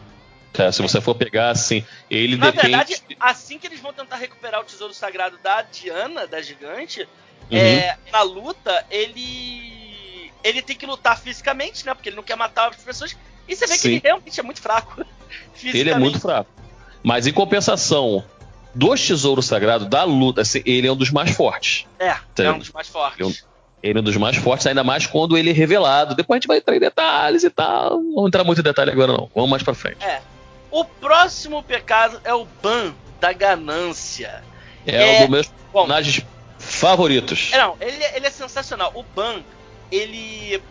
[0.54, 0.72] Tá?
[0.72, 2.68] Se você for pegar, assim, ele Na depende.
[2.68, 7.08] verdade, assim que eles vão tentar recuperar o tesouro sagrado da Diana, da gigante,
[7.50, 7.58] Uhum.
[7.58, 10.32] é, na luta, ele.
[10.44, 11.94] Ele tem que lutar fisicamente, né?
[11.94, 13.16] Porque ele não quer matar as pessoas.
[13.48, 13.90] E você vê que Sim.
[13.94, 15.04] ele realmente é muito fraco.
[15.64, 16.50] Ele é muito fraco.
[17.04, 18.24] Mas em compensação,
[18.74, 21.86] dos tesouros sagrados da luta, assim, ele é um dos mais fortes.
[21.98, 22.46] É, Tem.
[22.46, 23.46] é um dos mais fortes.
[23.82, 26.14] Ele é um dos mais fortes, ainda mais quando ele é revelado.
[26.16, 28.02] Depois a gente vai entrar em detalhes e tal.
[28.02, 29.30] Não vamos entrar muito em detalhe agora, não.
[29.34, 30.04] Vamos mais pra frente.
[30.04, 30.22] É.
[30.70, 34.44] O próximo pecado é o ban da ganância.
[34.86, 35.80] É, É, um dos meus bom.
[35.88, 36.26] personagens
[36.58, 37.50] favoritos.
[37.54, 38.92] É, Não, ele, ele é sensacional.
[38.94, 39.42] O Ban,
[39.92, 40.62] ele.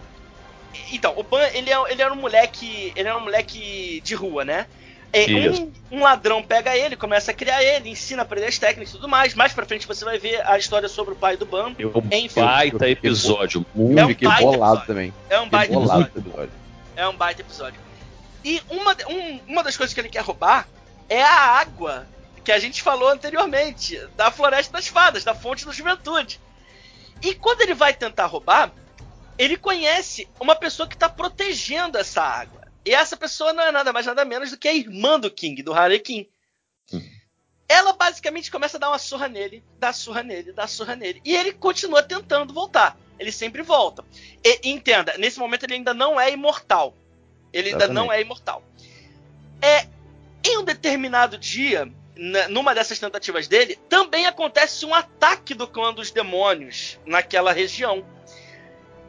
[0.92, 2.92] Então, o Ban, ele, é, ele era um moleque.
[2.96, 4.66] Ele era um moleque de rua, né?
[5.10, 8.90] É, um, um ladrão pega ele, começa a criar ele, ensina a aprender as técnicas
[8.90, 9.34] e tudo mais.
[9.34, 11.74] Mais pra frente você vai ver a história sobre o pai do Ban.
[11.78, 12.42] É um Enfim.
[12.42, 13.64] baita episódio.
[13.74, 14.86] Muito, É um baita episódio.
[14.86, 15.14] também.
[15.30, 16.28] É um baita bolado episódio.
[16.30, 16.50] episódio.
[16.94, 17.80] É um baita episódio.
[18.44, 20.68] E uma, um- uma das coisas que ele quer roubar
[21.08, 22.06] é a água
[22.44, 26.38] que a gente falou anteriormente, da Floresta das Fadas, da Fonte da Juventude.
[27.22, 28.70] E quando ele vai tentar roubar,
[29.38, 32.66] ele conhece uma pessoa que está protegendo essa água.
[32.84, 35.62] E essa pessoa não é nada mais nada menos do que a irmã do King,
[35.62, 36.26] do Harlequin.
[37.68, 41.20] Ela basicamente começa a dar uma surra nele, dá surra nele, dá surra nele.
[41.24, 42.98] E ele continua tentando voltar.
[43.18, 44.04] Ele sempre volta.
[44.42, 46.96] E, entenda, nesse momento ele ainda não é imortal.
[47.52, 48.06] Ele ainda Exatamente.
[48.06, 48.62] não é imortal.
[49.60, 49.86] É,
[50.42, 51.92] em um determinado dia,
[52.48, 58.04] numa dessas tentativas dele, também acontece um ataque do clã dos demônios naquela região.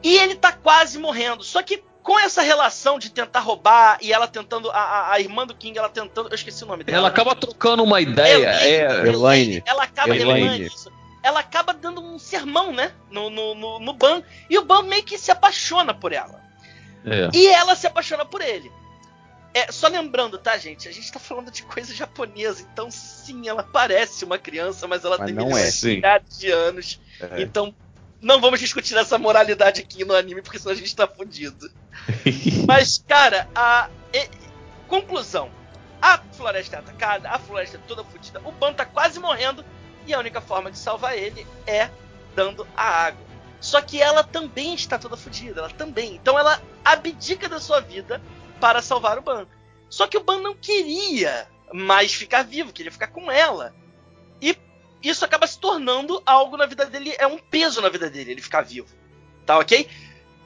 [0.04, 1.44] E ele tá quase morrendo.
[1.44, 4.72] Só que com essa relação de tentar roubar e ela tentando.
[4.72, 6.30] A, a- irmã do King, ela tentando.
[6.30, 6.98] Eu esqueci o nome dela.
[7.00, 8.48] Ela acaba trocando uma ideia.
[8.48, 9.62] É, Elaine.
[9.66, 10.46] Ela acaba Elaine.
[10.48, 10.92] Elaine, isso.
[11.22, 12.94] Ela acaba dando um sermão, né?
[13.12, 14.24] No, no, no, no Ban.
[14.50, 16.42] E o Ban meio que se apaixona por ela.
[17.06, 17.30] é.
[17.34, 18.72] E ela se apaixona por ele.
[19.54, 20.88] É, só lembrando, tá, gente?
[20.88, 25.18] A gente tá falando de coisa japonesa, então sim, ela parece uma criança, mas ela
[25.18, 25.88] Mas tem não milhões é.
[25.88, 27.00] Milhares de anos.
[27.20, 27.42] É.
[27.42, 27.74] Então,
[28.22, 31.70] não vamos discutir essa moralidade aqui no anime, porque senão a gente tá fudido.
[32.68, 33.90] Mas, cara, a.
[34.14, 34.30] e-
[34.88, 35.50] conclusão.
[36.02, 39.66] A floresta é atacada, a floresta é toda fodida, o Ban tá quase morrendo,
[40.08, 41.90] e a única forma de salvar ele é
[42.34, 43.26] dando a água.
[43.60, 46.16] Só que ela também está toda fodida, ela também.
[46.16, 48.22] Então ela abdica da sua vida
[48.60, 49.46] para salvar o Ban.
[49.90, 53.76] Só que o Ban não queria mais ficar vivo, queria ficar com ela.
[54.42, 54.58] E
[55.02, 58.42] isso acaba se tornando algo na vida dele, é um peso na vida dele, ele
[58.42, 58.88] ficar vivo.
[59.46, 59.88] Tá ok?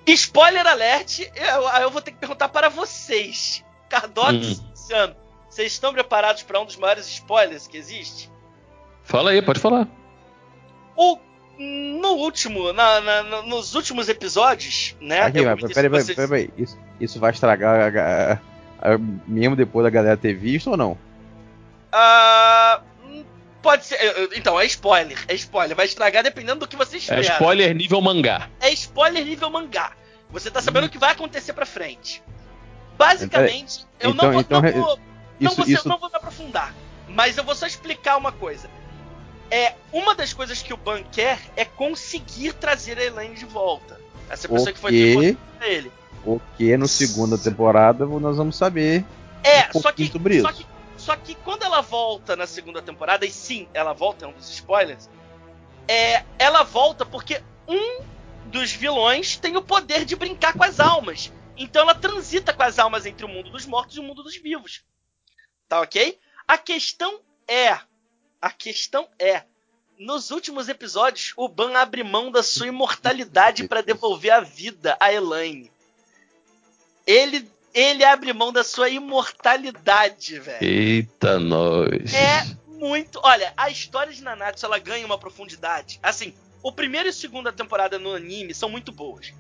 [0.08, 3.64] Spoiler alert, eu, eu vou ter que perguntar para vocês.
[3.90, 4.42] Cardox Hum.
[4.68, 5.16] e Luciano,
[5.50, 8.30] vocês estão preparados para um dos maiores spoilers que existe?
[9.04, 9.88] Fala aí, pode falar.
[10.96, 11.18] O,
[11.58, 15.22] no último, na- na- nos últimos episódios, né?
[15.22, 16.50] Aqui, eu mas peraí, vocês- peraí, peraí.
[16.58, 18.98] Isso, isso vai estragar a, a- a-
[19.28, 20.98] mesmo depois da galera ter visto ou não?
[21.92, 22.83] Ah, hum,
[23.64, 23.98] pode ser.
[24.36, 25.18] Então, é spoiler.
[25.28, 25.76] É spoiler.
[25.76, 27.22] Vai estragar dependendo do que você É espera.
[27.22, 28.48] spoiler nível mangá.
[28.62, 29.94] É spoiler nível mangá.
[30.30, 32.22] Você tá sabendo o que vai acontecer pra frente.
[32.98, 34.42] Basicamente, eu Então- não vou.
[34.42, 34.82] então, não, vou
[35.40, 36.74] não, Isso, vou ser- isso, não vou me aprofundar.
[37.08, 38.70] Mas eu vou só explicar uma coisa.
[39.52, 44.00] É, uma das coisas que o Ban quer é conseguir trazer a Elaine de volta.
[44.30, 45.92] Essa pessoa que foi devolvida pra ele.
[46.24, 49.04] porque no segunda temporada nós vamos saber
[49.44, 50.60] É, um só que, sobre só isso.
[50.60, 50.66] que.
[51.04, 54.50] Só que quando ela volta na segunda temporada, e sim, ela volta, é um dos
[54.50, 55.10] spoilers.
[55.86, 58.02] É, ela volta porque um
[58.46, 61.30] dos vilões tem o poder de brincar com as almas.
[61.58, 64.38] Então ela transita com as almas entre o mundo dos mortos e o mundo dos
[64.38, 64.82] vivos.
[65.68, 66.18] Tá ok?
[66.48, 67.78] A questão é.
[68.42, 69.44] A questão é.
[70.00, 75.12] Nos últimos episódios, o Ban abre mão da sua imortalidade para devolver a vida a
[75.12, 75.70] Elaine.
[77.06, 80.58] Ele, ele abre mão da sua imortalidade, velho.
[80.64, 82.14] Eita, nós.
[82.14, 83.20] É muito.
[83.24, 86.00] Olha, a história de Nanatsu ela ganha uma profundidade.
[86.02, 89.34] Assim, o primeiro e a segunda temporada no anime são muito boas.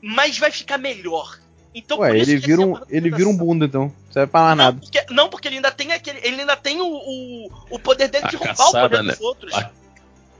[0.00, 1.38] Mas vai ficar melhor.
[1.74, 3.82] Então, Ué, por isso ele que vira, é um, ele vira um bunda, então.
[4.06, 4.80] Não serve pra mais Não nada.
[4.80, 6.18] porque, não, porque ele ainda tem aquele.
[6.26, 9.12] Ele ainda tem o, o, o poder dele A de roubar caçada, o poder né?
[9.12, 9.54] dos outros.
[9.54, 9.70] A-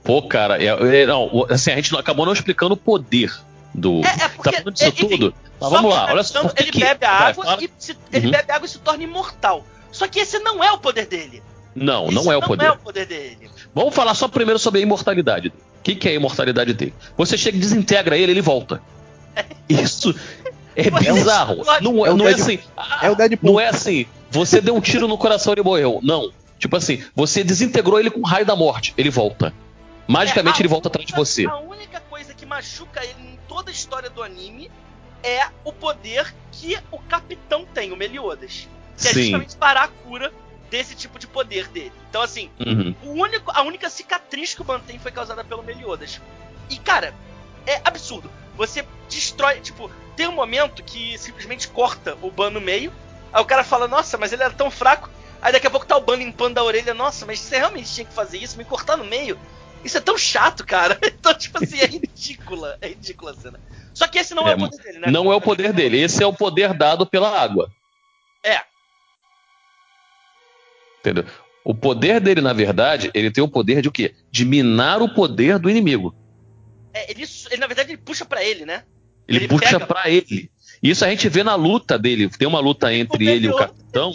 [0.03, 0.67] Pô, cara, é,
[1.01, 3.31] é, não, assim, a gente acabou não explicando o poder
[3.79, 4.01] do.
[4.05, 4.51] É, é porque.
[4.51, 5.33] tá falando disso é, enfim, tudo?
[5.59, 6.47] Mas vamos lá, olha só.
[6.49, 8.31] que Ele que- bebe a vai, água fala- e se, ele Uhum.
[8.31, 9.65] bebe água e se torna imortal.
[9.91, 11.41] Só que esse não é o poder dele.
[11.75, 12.65] Não, Isso não é o poder.
[12.65, 13.49] Não é o poder dele.
[13.73, 15.49] Vamos falar só primeiro sobre a imortalidade.
[15.49, 16.93] O que, que é a imortalidade dele?
[17.17, 18.81] Você chega e desintegra ele, ele volta.
[19.69, 20.13] Isso
[20.75, 21.57] é É bizarro.
[21.81, 22.59] Não, é não é assim.
[23.01, 23.51] É o Deadpool.
[23.53, 24.05] Não é assim.
[24.31, 25.99] Você deu um tiro no coração e ele morreu.
[26.03, 26.31] Não.
[26.57, 28.93] Tipo assim, você desintegrou ele com o raio da morte.
[28.97, 29.53] Ele volta.
[30.07, 31.45] Magicamente É, ele volta atrás de única- você.
[31.45, 32.01] A única
[32.49, 34.69] machuca ele em toda a história do anime
[35.23, 38.67] é o poder que o capitão tem, o Meliodas.
[38.97, 39.21] Que é Sim.
[39.21, 40.33] justamente parar a cura
[40.69, 41.93] desse tipo de poder dele.
[42.09, 42.93] Então, assim, Uhum.
[43.03, 46.19] o único, a única cicatriz que o Ban tem foi causada pelo Meliodas.
[46.69, 47.13] E, cara,
[47.65, 48.29] é absurdo.
[48.55, 49.61] Você destrói.
[49.61, 52.91] Tipo, tem um momento que simplesmente corta o Ban no meio.
[53.31, 55.09] Aí o cara fala, nossa, mas ele era tão fraco.
[55.41, 56.93] Aí daqui a pouco tá o Ban limpando a orelha.
[56.93, 58.57] Nossa, mas você realmente tinha que fazer isso?
[58.57, 59.39] Me cortar no meio?
[59.83, 60.99] Isso é tão chato, cara.
[61.19, 62.77] Então, tipo assim, é ridícula.
[62.81, 63.59] É ridícula a cena.
[63.93, 65.11] Só que esse não é, é o poder dele, né?
[65.11, 66.01] Não é o poder dele.
[66.01, 67.69] Esse é o poder dado pela água.
[68.43, 68.61] É.
[70.99, 71.25] Entendeu?
[71.63, 74.15] O poder dele, na verdade, ele tem o poder de o quê?
[74.31, 76.15] De minar o poder do inimigo.
[76.93, 78.83] É, ele, ele na verdade, ele puxa para ele, né?
[79.27, 80.49] Ele, ele puxa para ele.
[80.81, 82.29] Isso a gente vê na luta dele.
[82.29, 84.13] Tem uma luta entre ele e o capitão,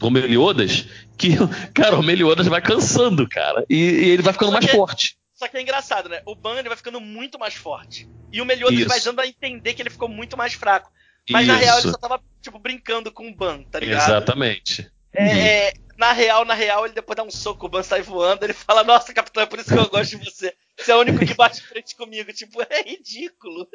[0.00, 0.86] o Meliodas,
[1.22, 1.36] que,
[1.72, 3.64] cara, o Meliodas vai cansando, cara.
[3.68, 5.16] E, e ele vai ficando mais que, forte.
[5.34, 6.22] Só que é engraçado, né?
[6.26, 8.08] O Ban vai ficando muito mais forte.
[8.32, 8.88] E o Meliodas Isso.
[8.88, 10.90] vai dando a entender que ele ficou muito mais fraco.
[11.30, 11.52] Mas Isso.
[11.52, 14.08] na real ele só tava, tipo, brincando com o Ban, tá ligado?
[14.08, 14.90] Exatamente.
[15.12, 18.44] É, é, na real, na real, ele depois dá um soco, o Ban sai voando,
[18.44, 20.54] ele fala, nossa, capitão, é por isso que eu gosto de você.
[20.76, 22.32] Você é o único que bate frente comigo.
[22.32, 23.68] Tipo, é ridículo.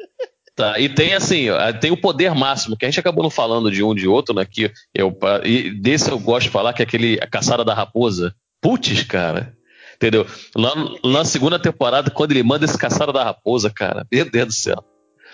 [0.58, 1.46] Tá, e tem assim,
[1.80, 4.44] tem o poder máximo, que a gente acabou não falando de um de outro, né?
[4.44, 8.34] Que eu, e desse eu gosto de falar, que é aquele a caçada da raposa.
[8.60, 9.56] Putz, cara.
[9.94, 10.26] Entendeu?
[10.56, 10.72] Lá,
[11.04, 14.84] na segunda temporada, quando ele manda esse caçada da raposa, cara, meu Deus do céu.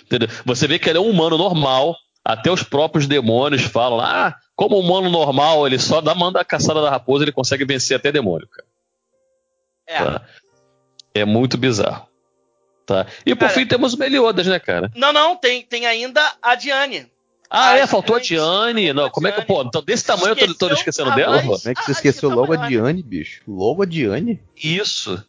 [0.03, 0.29] Entendeu?
[0.45, 4.79] Você vê que ele é um humano normal, até os próprios demônios falam, ah, como
[4.79, 8.47] humano normal, ele só dá manda a caçada da raposa, ele consegue vencer até demônio,
[8.47, 8.69] cara.
[9.87, 10.05] É.
[10.05, 10.27] Tá?
[11.15, 12.07] É muito bizarro.
[12.87, 13.07] Tá.
[13.25, 14.91] E por cara, fim temos o Meliodas, né, cara?
[14.95, 17.11] Não, não, tem, tem ainda a Diane.
[17.49, 18.93] Ah, a é, faltou a Diane.
[18.93, 21.41] Não, como é que, pô, então desse tamanho Esqueceu eu tô, tô esquecendo dela?
[21.41, 23.43] Como é que você ah, esqueceu logo a Diane, bicho?
[23.47, 24.43] Logo a Diane?
[24.57, 25.25] Isso.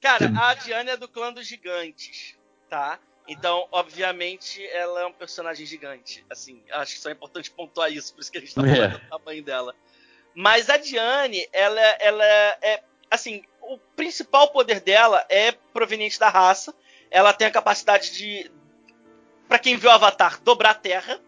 [0.00, 2.34] Cara, a Diane é do clã dos gigantes,
[2.68, 2.98] tá?
[3.26, 6.24] Então, obviamente, ela é um personagem gigante.
[6.30, 8.82] Assim, acho que só é importante pontuar isso, por isso que a gente tá falando
[8.82, 8.88] é.
[8.88, 9.74] do tamanho dela.
[10.34, 12.82] Mas a Diane, ela, ela é.
[13.10, 16.74] Assim, o principal poder dela é proveniente da raça.
[17.10, 18.50] Ela tem a capacidade de,
[19.46, 21.20] para quem viu o Avatar, dobrar a terra.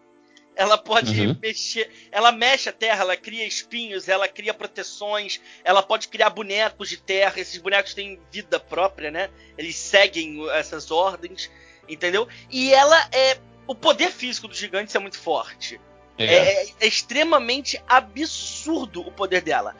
[0.55, 1.37] Ela pode uhum.
[1.41, 6.89] mexer, ela mexe a terra, ela cria espinhos, ela cria proteções, ela pode criar bonecos
[6.89, 7.39] de terra.
[7.39, 9.29] Esses bonecos têm vida própria, né?
[9.57, 11.49] Eles seguem essas ordens,
[11.87, 12.27] entendeu?
[12.49, 15.79] E ela é o poder físico dos gigantes é muito forte.
[16.17, 16.25] É.
[16.25, 19.75] É, é extremamente absurdo o poder dela.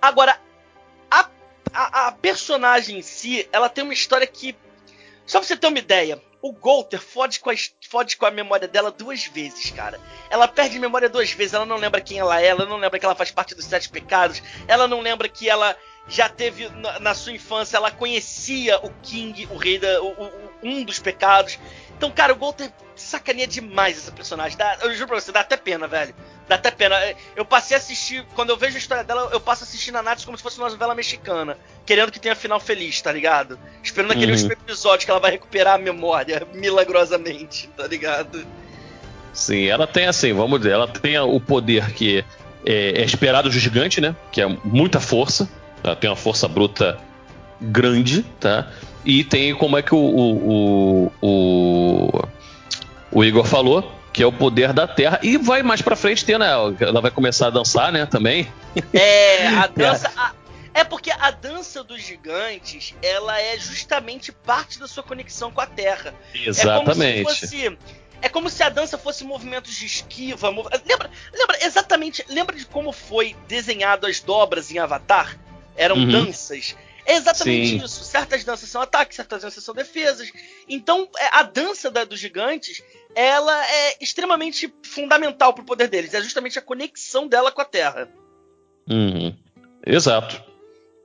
[0.00, 0.38] Agora,
[1.72, 4.56] a a, personagem em si, ela tem uma história que.
[5.26, 7.54] Só pra você ter uma ideia, o Golter fode com, a,
[7.88, 10.00] fode com a memória dela duas vezes, cara.
[10.28, 13.04] Ela perde memória duas vezes, ela não lembra quem ela é, ela não lembra que
[13.04, 15.76] ela faz parte dos Sete Pecados, ela não lembra que ela
[16.08, 20.02] já teve na, na sua infância, ela conhecia o King, o rei da.
[20.02, 21.58] O, o, um dos pecados.
[21.96, 24.58] Então, cara, o Golter sacaneia demais essa personagem.
[24.58, 26.14] Dá, eu juro pra você, dá até pena, velho.
[26.52, 26.96] Dá até pena.
[27.34, 30.02] Eu passei a assistir, quando eu vejo a história dela, eu passo a assistir na
[30.02, 31.56] Nath como se fosse uma novela mexicana.
[31.86, 33.58] Querendo que tenha final feliz, tá ligado?
[33.82, 34.32] Esperando aquele uhum.
[34.32, 38.46] último episódio que ela vai recuperar a memória milagrosamente, tá ligado?
[39.32, 42.22] Sim, ela tem assim, vamos dizer, ela tem o poder que
[42.66, 44.14] é, é esperado do gigante, né?
[44.30, 45.48] Que é muita força.
[45.82, 46.98] Ela tem uma força bruta
[47.58, 48.70] grande, tá?
[49.06, 52.28] E tem como é que o, o, o,
[53.10, 55.18] o Igor falou, que é o poder da Terra.
[55.22, 56.50] E vai mais pra frente ter, né?
[56.80, 58.06] Ela vai começar a dançar, né?
[58.06, 58.52] Também.
[58.92, 60.12] É, a dança.
[60.16, 60.32] A,
[60.74, 65.66] é porque a dança dos gigantes, ela é justamente parte da sua conexão com a
[65.66, 66.14] Terra.
[66.34, 67.20] Exatamente.
[67.20, 67.78] É como se fosse.
[68.22, 70.52] É como se a dança fosse movimentos de esquiva.
[70.52, 70.68] Mov...
[70.86, 72.24] Lembra, lembra exatamente.
[72.28, 75.36] Lembra de como foi desenhado as dobras em Avatar?
[75.76, 76.08] Eram uhum.
[76.08, 76.76] danças.
[77.04, 77.84] É exatamente Sim.
[77.84, 78.04] isso.
[78.04, 80.30] Certas danças são ataques, certas danças são defesas.
[80.68, 82.82] Então, é, a dança da, dos gigantes,
[83.14, 86.14] ela é extremamente fundamental pro poder deles.
[86.14, 88.08] É justamente a conexão dela com a Terra.
[88.88, 89.34] Uhum.
[89.84, 90.42] Exato.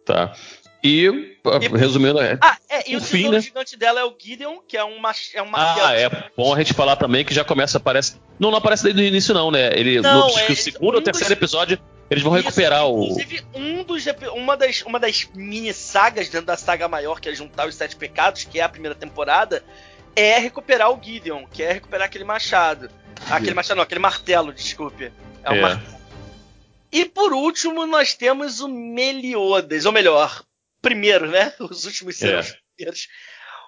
[0.06, 0.36] Tá.
[0.84, 2.38] E, e resumindo, é.
[2.40, 3.42] Ah, é, e o, o fim, né?
[3.42, 5.02] gigante dela é o Gideon, que é um,
[5.34, 8.16] é um Ah, é bom a gente falar também que já começa, aparece.
[8.40, 9.72] Não, não aparece desde o início, não, né?
[9.78, 11.80] Ele, não, no, é, segundo ou terceiro episódio,
[12.10, 13.04] eles vão recuperar Isso, o.
[13.04, 17.36] Inclusive, um dos, uma, das, uma das mini sagas dentro da saga maior, que é
[17.36, 19.64] juntar os Sete Pecados, que é a primeira temporada,
[20.16, 22.90] é recuperar o Gideon, que é recuperar aquele machado.
[23.30, 25.12] Aquele machado, não, aquele martelo, desculpe.
[25.44, 25.62] É um é.
[25.62, 25.98] martelo.
[26.92, 30.44] E por último, nós temos o Meliodas, ou melhor,
[30.82, 31.54] primeiro, né?
[31.60, 32.58] Os últimos serão é.
[32.76, 33.08] primeiros.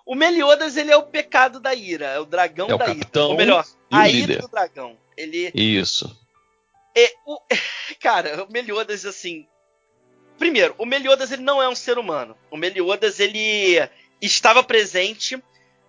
[0.05, 3.07] O Meliodas, ele é o pecado da ira, é o dragão é o da ira.
[3.15, 4.97] Ou melhor, a ira do dragão.
[5.17, 6.17] Ele Isso.
[6.95, 7.39] É, o,
[7.99, 9.47] cara, o Meliodas, assim.
[10.37, 12.35] Primeiro, o Meliodas ele não é um ser humano.
[12.49, 13.87] O Meliodas ele
[14.21, 15.41] estava presente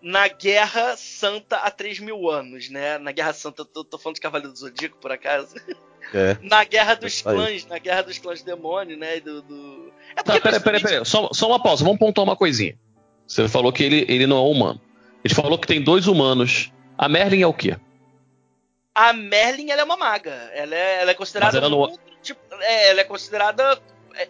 [0.02, 2.98] na Guerra Santa há 3 mil anos, né?
[2.98, 5.54] Na Guerra Santa, tô, tô falando de Cavaleiro do Zodíaco, por acaso.
[6.14, 6.38] É.
[6.42, 9.20] Na Guerra dos Clãs, na Guerra dos Clãs Demônio, né?
[9.20, 9.92] Do, do...
[10.16, 11.04] É tá, peraí, peraí, peraí.
[11.04, 12.76] Só, só uma pausa, vamos pontuar uma coisinha.
[13.28, 14.80] Você falou que ele, ele não é humano.
[15.22, 16.72] Ele falou que tem dois humanos.
[16.96, 17.76] A Merlin é o quê?
[18.94, 20.50] A Merlin ela é uma maga.
[20.54, 21.96] Ela é, ela é considerada ela não...
[22.22, 23.78] tipo, é, ela é considerada.
[24.16, 24.28] é,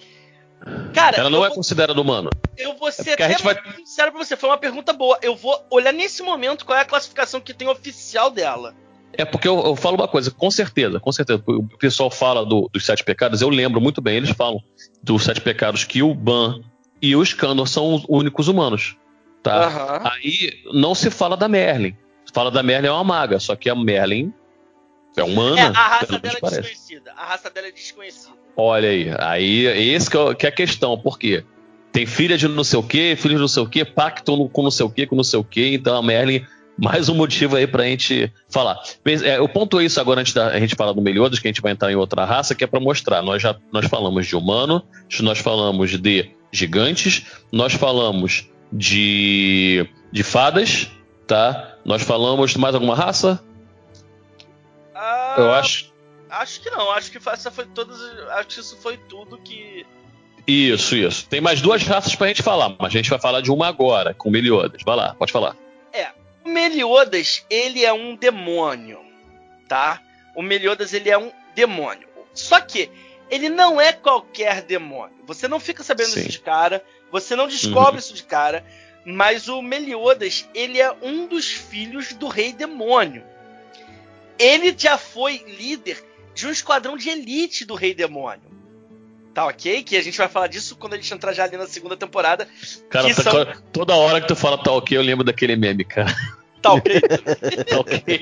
[0.92, 2.28] Cara, Ela não é vou- considerada humana.
[2.58, 5.18] Eu vou ser porque a até vai- sincero pra você, foi uma pergunta boa.
[5.22, 8.74] Eu vou olhar nesse momento qual é a classificação que tem oficial dela.
[9.14, 11.42] É porque eu, eu falo uma coisa, com certeza, com certeza.
[11.46, 14.62] O pessoal fala do- dos sete pecados, eu lembro muito bem, eles falam
[15.02, 16.60] dos sete pecados que o Ban
[17.00, 18.96] e o Scandor são os únicos humanos.
[19.42, 19.64] Tá?
[19.66, 20.10] Aham.
[20.12, 21.96] Aí não se fala da Merlin.
[22.26, 24.32] Se fala da Merlin é uma maga, só que a Merlin
[25.16, 25.60] é humana.
[25.60, 26.60] É, a raça dela é parece.
[26.60, 27.12] desconhecida.
[27.16, 28.34] A raça dela é desconhecida.
[28.56, 31.44] Olha aí, aí esse que é, que é a questão, por quê?
[31.92, 34.62] Tem filha de não sei o quê, filho de não sei o quê, pacto com
[34.62, 36.44] não sei o quê, com não sei o quê, então a Merlin,
[36.78, 38.78] mais um motivo aí pra gente falar.
[39.24, 41.60] É, eu pontuei isso agora antes da a gente falar do Meliodas, que a gente
[41.60, 43.22] vai entrar em outra raça, que é pra mostrar.
[43.22, 44.82] Nós já nós falamos de humano,
[45.20, 50.90] nós falamos de gigantes, nós falamos de, de fadas,
[51.26, 51.76] tá?
[51.84, 53.42] Nós falamos de mais alguma raça?
[55.36, 55.92] Ah, Eu acho.
[56.28, 56.90] Acho que não.
[56.92, 57.98] Acho que essa foi todas.
[58.30, 59.84] Acho que isso foi tudo que.
[60.46, 61.28] Isso, isso.
[61.28, 64.14] Tem mais duas raças pra gente falar, mas a gente vai falar de uma agora,
[64.14, 64.82] com Meliodas.
[64.84, 65.56] Vai lá, pode falar.
[66.42, 68.98] O Meliodas, ele é um demônio,
[69.68, 70.00] tá?
[70.34, 72.08] O Meliodas, ele é um demônio.
[72.32, 72.90] Só que
[73.30, 75.14] ele não é qualquer demônio.
[75.26, 76.20] Você não fica sabendo Sim.
[76.20, 77.98] isso de cara, você não descobre Uhum.
[77.98, 78.64] isso de cara,
[79.04, 83.22] mas o Meliodas, ele é um dos filhos do rei demônio.
[84.40, 86.02] Ele já foi líder
[86.34, 88.48] de um esquadrão de elite do rei demônio.
[89.34, 89.82] Tá ok?
[89.82, 92.48] Que a gente vai falar disso quando a gente entrar já ali na segunda temporada.
[92.88, 96.12] Cara, tá- são- toda hora que tu fala tá ok, eu lembro daquele meme, cara.
[96.62, 97.00] Tá ok?
[97.68, 98.18] Tá ok.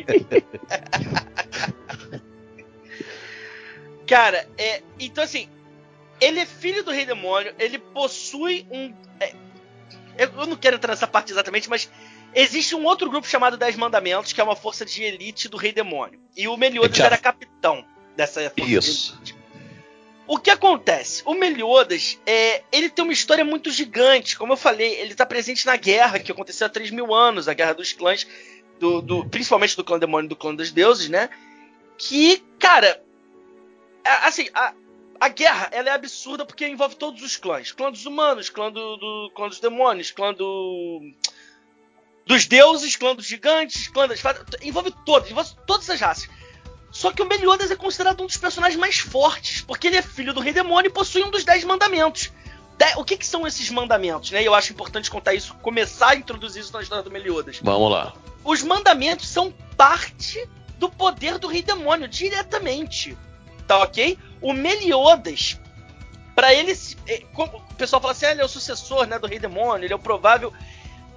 [4.06, 5.48] Cara, é, então assim,
[6.20, 8.92] ele é filho do rei demônio, ele possui um.
[9.20, 9.34] é,
[10.18, 11.90] eu não quero entrar nessa parte exatamente, mas
[12.34, 15.72] existe um outro grupo chamado Dez Mandamentos, que é uma força de elite do rei
[15.72, 16.20] demônio.
[16.36, 17.84] E o Meliodas era capitão
[18.16, 19.12] dessa força Isso.
[19.22, 19.38] de elite.
[20.26, 21.22] O que acontece?
[21.24, 24.36] O Meliodas, é, ele tem uma história muito gigante.
[24.36, 27.54] Como eu falei, ele está presente na guerra que aconteceu há 3 mil anos, a
[27.54, 28.26] guerra dos clãs,
[28.78, 31.30] do, do- principalmente do clã demônio e do clã dos deuses, né?
[31.96, 33.02] Que, cara,
[34.04, 34.74] a- assim, a,
[35.18, 38.96] a guerra ela é absurda porque envolve todos os clãs: clã dos humanos, clã, do,
[38.98, 41.00] do- clã dos demônios, clã do,
[42.28, 44.44] dos deuses, clã dos gigantes, clã das fadas.
[44.62, 46.28] Envolve todos, envolve todas as raças.
[46.90, 50.32] Só que o Meliodas é considerado um dos personagens mais fortes, porque ele é filho
[50.34, 52.30] do rei demônio e possui um dos dez mandamentos.
[52.78, 54.42] De- o que, que são esses mandamentos, né?
[54.42, 57.58] E eu acho importante contar isso, começar a introduzir isso na história do Meliodas.
[57.62, 58.12] Vamos lá.
[58.44, 60.48] Os mandamentos são parte
[60.78, 63.16] do poder do rei demônio, diretamente.
[63.66, 64.18] Tá ok?
[64.40, 65.58] O Meliodas,
[66.34, 66.72] pra ele.
[67.06, 69.92] é, O pessoal fala assim: ah, ele é o sucessor né, do rei demônio, ele
[69.92, 70.52] é o provável.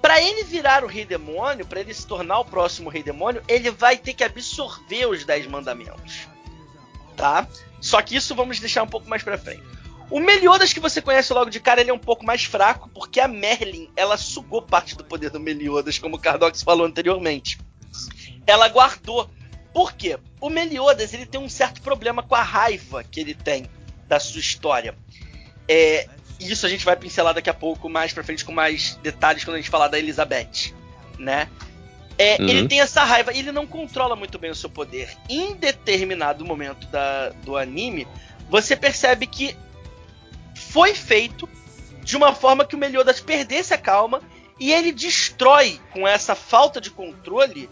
[0.02, 3.70] Pra ele virar o rei demônio, pra ele se tornar o próximo rei demônio, ele
[3.70, 6.26] vai ter que absorver os dez mandamentos.
[7.16, 7.46] Tá?
[7.80, 9.62] Só que isso vamos deixar um pouco mais pra frente.
[10.10, 13.20] O Meliodas que você conhece logo de cara, ele é um pouco mais fraco, porque
[13.20, 17.58] a Merlin, ela sugou parte do poder do Meliodas, como o Cardox falou anteriormente.
[18.46, 19.30] Ela guardou.
[19.72, 20.18] Por quê?
[20.40, 23.70] O Meliodas, ele tem um certo problema com a raiva que ele tem
[24.06, 24.94] da sua história.
[25.66, 26.08] É,
[26.50, 29.54] isso a gente vai pincelar daqui a pouco, mais pra frente, com mais detalhes, quando
[29.56, 30.72] a gente falar da Elizabeth,
[31.18, 31.48] né?
[32.18, 32.48] É, Uhum.
[32.48, 35.10] Ele tem essa raiva ele não controla muito bem o seu poder.
[35.28, 38.06] Em determinado momento da- do anime,
[38.50, 39.56] você percebe que
[40.54, 41.48] foi feito
[42.02, 44.20] de uma forma que o Meliodas perdesse a calma
[44.60, 47.68] e ele destrói, com essa falta de controle,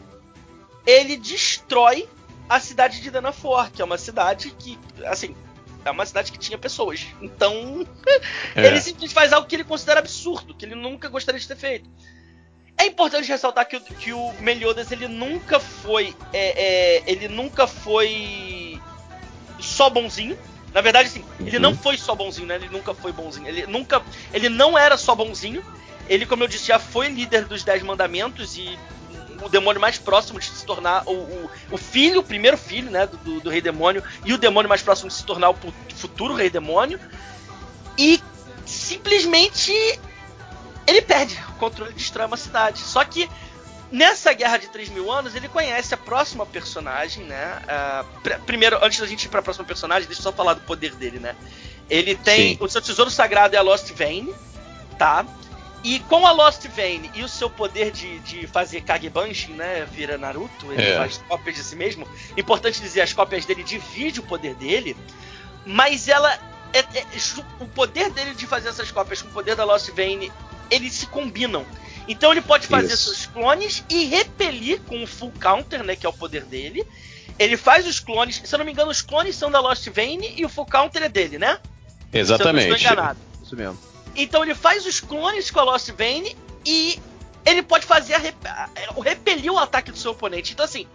[0.86, 2.08] ele destrói
[2.48, 5.36] a cidade de Danafor, que é uma cidade que, assim,
[5.84, 7.06] é uma cidade que tinha pessoas.
[7.20, 7.86] Então,
[8.54, 8.66] É.
[8.66, 11.88] ele simplesmente faz algo que ele considera absurdo, que ele nunca gostaria de ter feito.
[12.76, 17.66] É importante ressaltar que, o- que o Meliodas ele nunca foi, é, é, ele nunca
[17.66, 18.80] foi
[19.58, 20.38] só bonzinho.
[20.72, 21.62] Na verdade, sim, ele Uhum.
[21.62, 22.54] não foi só bonzinho, né?
[22.54, 23.46] Ele nunca foi bonzinho.
[23.48, 24.02] Ele nunca,
[24.32, 25.62] ele não era só bonzinho.
[26.08, 28.78] Ele, como eu disse, já foi líder dos Dez Mandamentos e
[29.42, 33.06] o demônio mais próximo de se tornar o, o, o filho, o primeiro filho, né,
[33.06, 35.56] do, do, do rei demônio e o demônio mais próximo de se tornar o
[35.96, 36.98] futuro rei demônio.
[37.98, 38.20] E
[38.66, 39.72] simplesmente
[40.86, 42.80] ele perde o controle, destrói uma cidade.
[42.80, 43.28] Só que
[43.90, 47.62] nessa guerra de 3 mil anos, ele conhece a próxima personagem, né?
[47.68, 50.60] Ah, pr- primeiro, antes da gente ir pra próxima personagem, deixa eu só falar do
[50.62, 51.34] poder dele, né?
[51.88, 52.54] Ele tem.
[52.56, 52.58] Sim.
[52.60, 54.32] O seu tesouro sagrado é a Lost Vein,
[54.98, 55.24] tá?
[55.82, 59.86] E com a Lost Vein e o seu poder de, de fazer Kagebanshi, né?
[59.90, 60.96] Vira Naruto, ele É.
[60.96, 62.06] faz cópias de si mesmo.
[62.36, 64.96] Importante dizer, as cópias dele dividem o poder dele,
[65.64, 66.32] mas ela.
[66.72, 67.06] é- é-
[67.58, 70.30] o poder dele de fazer essas cópias com o poder da Lost Vein
[70.70, 71.66] eles se combinam.
[72.06, 73.06] Então ele pode fazer Isso.
[73.12, 76.86] seus clones e repelir com o full counter, né, que é o poder dele.
[77.38, 80.20] Ele faz os clones, se eu não me engano, os clones são da Lost Vein
[80.36, 81.54] e o full counter é dele, né?
[81.56, 82.70] Se eu não Exatamente.
[82.72, 83.18] estou enganado.
[83.42, 83.78] Isso mesmo.
[84.16, 85.88] Então ele faz os clones com a Lost
[86.66, 86.98] e
[87.46, 88.36] ele pode fazer a rep-
[88.96, 90.52] o repelir o ataque do seu oponente.
[90.52, 90.86] Então assim,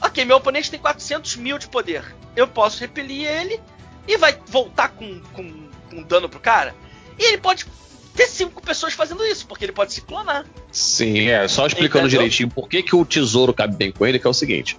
[0.00, 2.04] ok, meu oponente tem 400 mil de poder.
[2.34, 3.60] Eu posso repelir ele
[4.08, 6.74] e vai voltar com, com, com dano pro cara.
[7.18, 7.66] E ele pode
[8.14, 10.44] ter cinco pessoas fazendo isso, porque ele pode se clonar.
[10.72, 12.20] Sim, é, só explicando Entendeu?
[12.20, 14.76] direitinho por que, que o tesouro cabe bem com ele, que é o seguinte.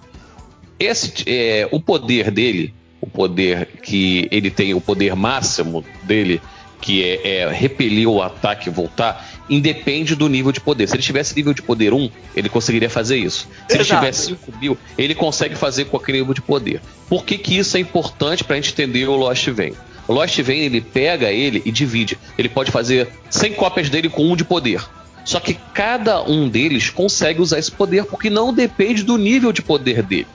[0.78, 6.42] Esse, é, o poder dele, o poder que ele tem, o poder máximo dele,
[6.82, 10.88] que é, é repelir o ataque e voltar, independe do nível de poder.
[10.88, 13.48] Se ele tivesse nível de poder 1, ele conseguiria fazer isso.
[13.68, 14.00] Se ele Exato.
[14.00, 16.82] tivesse 5 mil, ele consegue fazer com aquele nível de poder.
[17.08, 19.72] Por que, que isso é importante para a gente entender o Lost Vein?
[20.08, 22.18] O Lost Vein, ele pega ele e divide.
[22.36, 24.82] Ele pode fazer 100 cópias dele com um de poder.
[25.24, 29.62] Só que cada um deles consegue usar esse poder porque não depende do nível de
[29.62, 30.26] poder dele.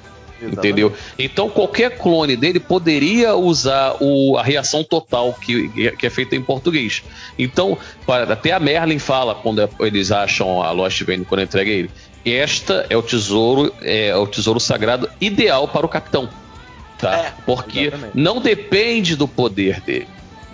[0.41, 0.93] Entendeu?
[1.17, 6.41] Então qualquer clone dele poderia usar o- a reação total que, que é feita em
[6.41, 7.03] português.
[7.39, 11.89] Então, para- até a Merlin fala quando eles acham a Lost Vein quando entrega ele.
[12.25, 16.29] Esta é o tesouro, é o tesouro sagrado ideal para o capitão.
[16.99, 17.15] Tá?
[17.17, 18.17] É, Porque exatamente.
[18.17, 20.07] não depende do poder dele.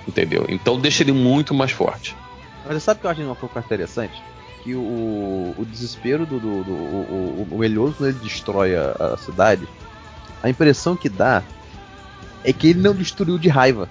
[0.08, 0.46] Entendeu?
[0.50, 2.14] Então deixa ele muito mais forte.
[2.68, 4.22] Mas sabe que eu acho uma coisa interessante?
[4.64, 6.40] Que o, o desespero do.
[6.40, 9.68] do, do- o, o, o quando ele destrói a, a cidade,
[10.42, 11.44] a impressão que dá
[12.44, 13.90] é que ele não destruiu de raiva.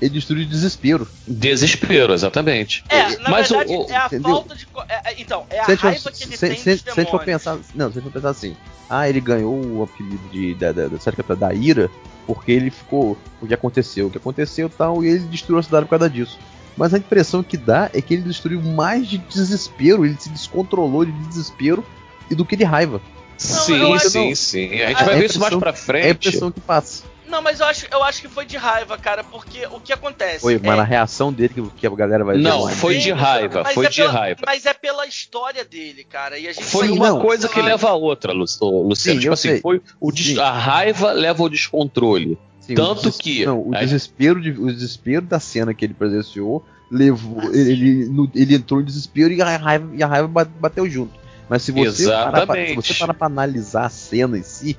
[0.00, 1.08] Ele destruiu de desespero.
[1.26, 2.84] Desespero, exatamente.
[2.88, 4.30] É, na Mas o- verdade, o- é a entendeu?
[4.32, 4.66] falta de.
[4.66, 6.90] co- é- é- então, é a Se raiva que ele se- tem se- dos se
[6.90, 7.24] a gente for demônios.
[7.24, 7.58] pensar.
[7.74, 8.56] Não, se a gente for pensar assim.
[8.90, 11.90] Ah, ele ganhou o apelido de, da, da, da, da ira
[12.26, 13.16] porque ele ficou.
[13.40, 14.08] O que aconteceu?
[14.08, 16.38] O que aconteceu e tal, e ele destruiu a cidade por causa disso.
[16.76, 21.04] Mas a impressão que dá é que ele destruiu mais de desespero, ele se descontrolou
[21.04, 21.84] de desespero
[22.30, 23.00] e do que de raiva.
[23.36, 24.80] Sim, acho- sim, sim.
[24.82, 26.10] A gente É vai a ver isso mais pra É a frente.
[26.28, 27.02] impressão que passa.
[27.26, 30.40] Não, mas eu acho, eu acho que foi de raiva, cara, porque o que acontece.
[30.40, 32.98] Foi, mas é- na reação dele, que, que a galera vai ver Não, lá, foi
[32.98, 34.40] de raiva, mas foi é de pela- raiva.
[34.46, 36.38] Mas é pela história dele, cara.
[36.38, 38.94] E a gente Foi uma não, coisa que leva a outra, Luciano.
[38.94, 39.60] Sim, tipo assim, sei.
[39.60, 42.38] foi o des- a raiva leva ao descontrole.
[42.66, 46.64] Sim, Tanto que- Não, o Aí- desespero, de, o desespero da cena que ele presenciou
[46.90, 47.40] levou.
[47.40, 50.44] Ah, ele, ele, no- ele entrou em desespero e a raiva, e a raiva ba-
[50.44, 51.12] bateu junto.
[51.48, 54.76] Mas se você, parar pra, se você parar pra analisar a cena em si,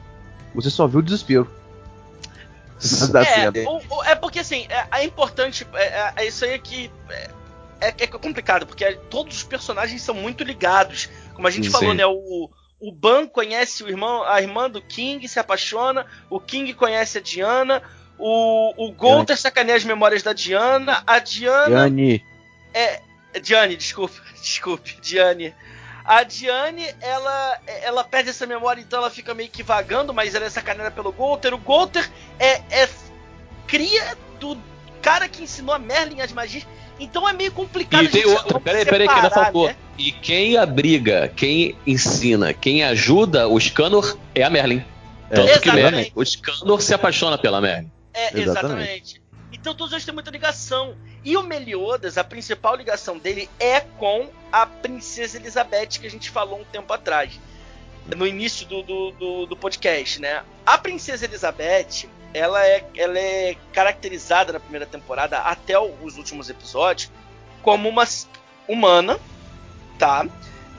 [0.54, 1.48] você só viu o desespero.
[3.26, 5.66] É, o- o- é porque assim, é, é importante.
[5.74, 6.92] É, é- é isso aí que.
[7.10, 7.30] É,
[7.82, 11.10] é, é complicado, porque todos os personagens são muito ligados.
[11.34, 11.72] Como a gente Sim.
[11.72, 12.06] falou, né?
[12.06, 12.50] O,
[12.80, 16.06] o Ban conhece o irmão, a irmã do King, se apaixona.
[16.30, 17.82] O King conhece a Diana.
[18.18, 21.04] O, o Golter sacaneia as memórias da Diana.
[21.06, 21.86] A Diana.
[21.86, 22.24] Yanni,
[22.74, 23.02] É.
[23.42, 24.16] Diane, desculpe.
[24.42, 25.54] Desculpe, Diane.
[26.06, 30.46] A Diane, ela, ela perde essa memória, então ela fica meio que vagando, mas ela
[30.46, 31.52] é sacaneada pelo Golter.
[31.52, 32.08] O Golter
[32.38, 32.88] é, é
[33.66, 34.56] cria do
[35.02, 36.68] cara que ensinou a Merlin as magias.
[37.00, 39.68] Então é meio complicado E tem não peraí, peraí, que ainda faltou.
[39.68, 39.76] né?
[39.98, 44.84] E quem abriga, quem ensina, quem ajuda o Scanor é a Merlin.
[45.30, 45.92] É, Tanto que Exatamente.
[45.92, 47.92] Merlin, o Scanor se apaixona pela Merlin.
[48.14, 48.50] É, Exatamente.
[48.50, 49.22] exatamente.
[49.52, 50.96] Então todos eles têm muita ligação.
[51.24, 56.30] E o Meliodas, a principal ligação dele é com a Princesa Elizabeth, que a gente
[56.30, 57.40] falou um tempo atrás.
[58.16, 60.44] No início do, do, do, do podcast, né?
[60.66, 67.10] A Princesa Elizabeth, ela é, ela é caracterizada na primeira temporada, até os últimos episódios,
[67.62, 68.04] como uma
[68.68, 69.18] humana,
[69.98, 70.28] tá?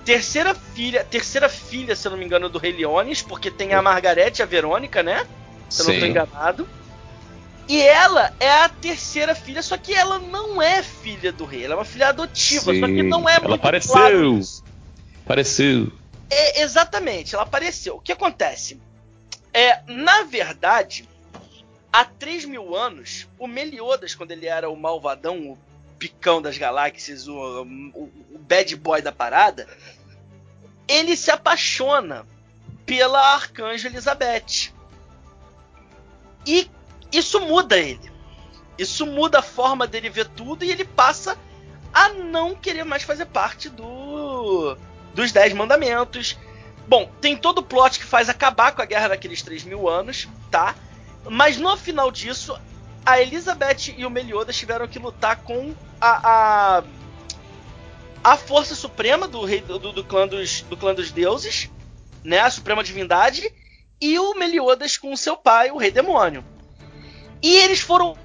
[0.04, 3.80] Terceira filha, terceira filha, se eu não me engano, do Rei Leones, porque tem a
[3.80, 5.26] Margarete e a Verônica, né?
[5.70, 6.10] Se eu não tô Sim.
[6.10, 6.68] enganado.
[7.66, 11.74] E ela é a terceira filha, só que ela não é filha do rei, ela
[11.74, 13.02] é uma filha adotiva, só que Sim.
[13.02, 13.92] não é Ela muito apareceu.
[13.92, 14.40] claro.
[15.24, 15.92] Apareceu.
[16.30, 17.96] É, exatamente, ela apareceu.
[17.96, 18.80] O que acontece?
[19.52, 21.08] É, na verdade,
[22.00, 25.58] há 3 mil anos, o Meliodas, quando ele era o malvadão, o
[25.98, 29.66] picão das galáxias, o, o- o bad boy da parada,
[30.86, 32.26] ele se apaixona
[32.84, 34.72] pela arcanja Elizabeth.
[36.46, 36.70] E
[37.10, 38.10] isso muda ele.
[38.78, 41.36] Isso muda a forma dele ver tudo e ele passa
[41.92, 44.76] a não querer mais fazer parte do
[45.14, 46.36] dos Dez Mandamentos.
[46.86, 50.28] Bom, tem todo o plot que faz acabar com a guerra daqueles 3 mil anos,
[50.50, 50.74] tá?
[51.28, 52.56] Mas no final disso,
[53.04, 56.84] a Elizabeth e o Meliodas tiveram que lutar com a, a,
[58.22, 61.70] a força suprema do rei do, do clã dos, do clã dos deuses,
[62.24, 62.40] né?
[62.40, 63.52] A suprema divindade,
[64.00, 66.44] e o Meliodas com seu pai, o rei demônio.
[67.42, 68.16] E eles foram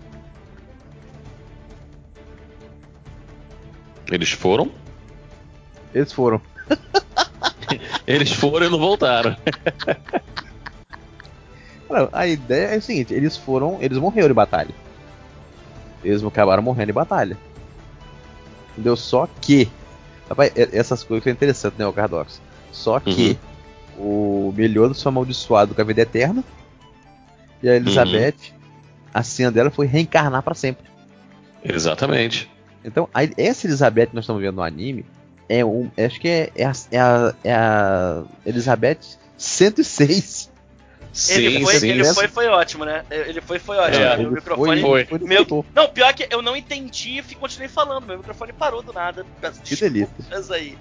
[4.12, 4.70] Eles foram?
[5.95, 6.41] Eles foram.
[8.06, 9.38] Eles foram e não voltaram.
[12.12, 13.78] A ideia é o seguinte, eles foram.
[13.82, 14.74] Eles morreram em batalha.
[16.04, 17.38] Eles acabaram morrendo em batalha.
[18.74, 18.96] Entendeu?
[18.96, 19.70] Só que.
[20.30, 22.42] Rapaz, essas coisas são interessantes, né, o Cardox?
[22.72, 23.38] Só que
[23.98, 26.44] o Meliodas foi amaldiçoado com a vida eterna.
[27.62, 28.36] E a Elizabeth,
[29.14, 30.86] a cena dela foi reencarnar pra sempre.
[31.64, 32.50] Exatamente.
[32.84, 35.06] Então, a- essa Elizabeth que nós estamos vendo no anime
[35.50, 35.92] é um.
[35.98, 39.00] Acho que é, é, a, é, a, é a Elizabeth
[39.38, 40.50] 106.
[41.30, 41.89] Ele Sim, foi, sim.
[41.89, 43.03] ele foi, foi ótimo, né?
[43.12, 44.03] Ele foi, foi ótimo.
[44.03, 44.82] É, meu ele microfone.
[44.82, 45.05] Foi.
[45.05, 45.66] foi Meu-.
[45.76, 48.05] Não, pior que eu não entendi e continuei falando.
[48.05, 49.26] Meu microfone parou do nada.
[49.66, 50.09] Que delícia.
[50.51, 50.78] aí.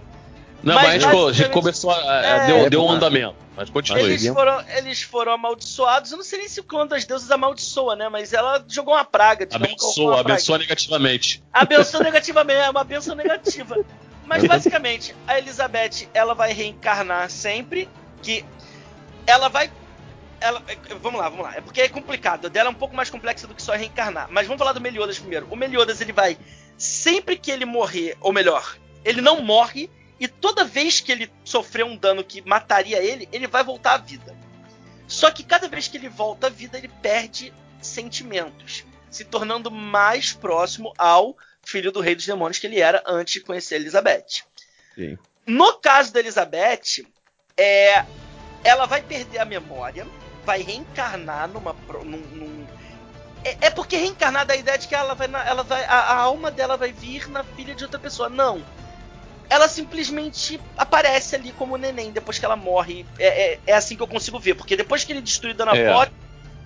[0.62, 1.96] Não, Mas mas, a gente, co- a gente basicamente- começou a.
[1.96, 3.34] a- É, deu, deu um andamento.
[3.56, 4.02] Mas continue.
[4.02, 6.12] Eles Eles- foram, eles foram amaldiçoados.
[6.12, 8.08] Eu não sei nem se o clã das deusas amaldiçoa, né?
[8.08, 9.48] Mas ela jogou uma praga.
[9.50, 10.32] Abençoa, uma praga.
[10.34, 11.42] abençoa negativamente.
[11.52, 13.76] Abençoa negativamente, é uma benção negativa.
[14.26, 17.88] Mas basicamente, a Elizabeth, ela vai reencarnar sempre,
[18.22, 18.44] que
[19.26, 19.68] ela vai
[20.40, 20.62] ela,
[21.00, 21.56] vamos lá, vamos lá.
[21.56, 22.46] É porque é complicado.
[22.46, 24.28] A dela é um pouco mais complexa do que só reencarnar.
[24.30, 25.46] Mas vamos falar do Meliodas primeiro.
[25.50, 26.38] O Meliodas, ele vai
[26.76, 31.84] sempre que ele morrer, ou melhor, ele não morre e toda vez que ele sofrer
[31.84, 34.36] um dano que mataria ele, ele vai voltar à vida.
[35.06, 40.32] Só que cada vez que ele volta à vida, ele perde sentimentos, se tornando mais
[40.32, 44.44] próximo ao filho do rei dos demônios que ele era antes de conhecer Elizabeth.
[44.94, 45.18] Sim.
[45.46, 47.04] No caso da Elizabeth,
[47.56, 48.04] é,
[48.62, 50.06] ela vai perder a memória,
[50.50, 51.76] vai reencarnar numa.
[52.04, 52.66] num- num-
[53.44, 55.94] é, é porque reencarnar dá a ideia de que ela vai, na- ela vai a,
[55.94, 58.28] a alma dela vai vir na filha de outra pessoa.
[58.28, 58.60] Não.
[59.48, 63.06] Ela simplesmente aparece ali como neném depois que ela morre.
[63.18, 64.54] É, é- é assim que eu consigo ver.
[64.54, 66.08] Porque depois que ele destrui Danafor,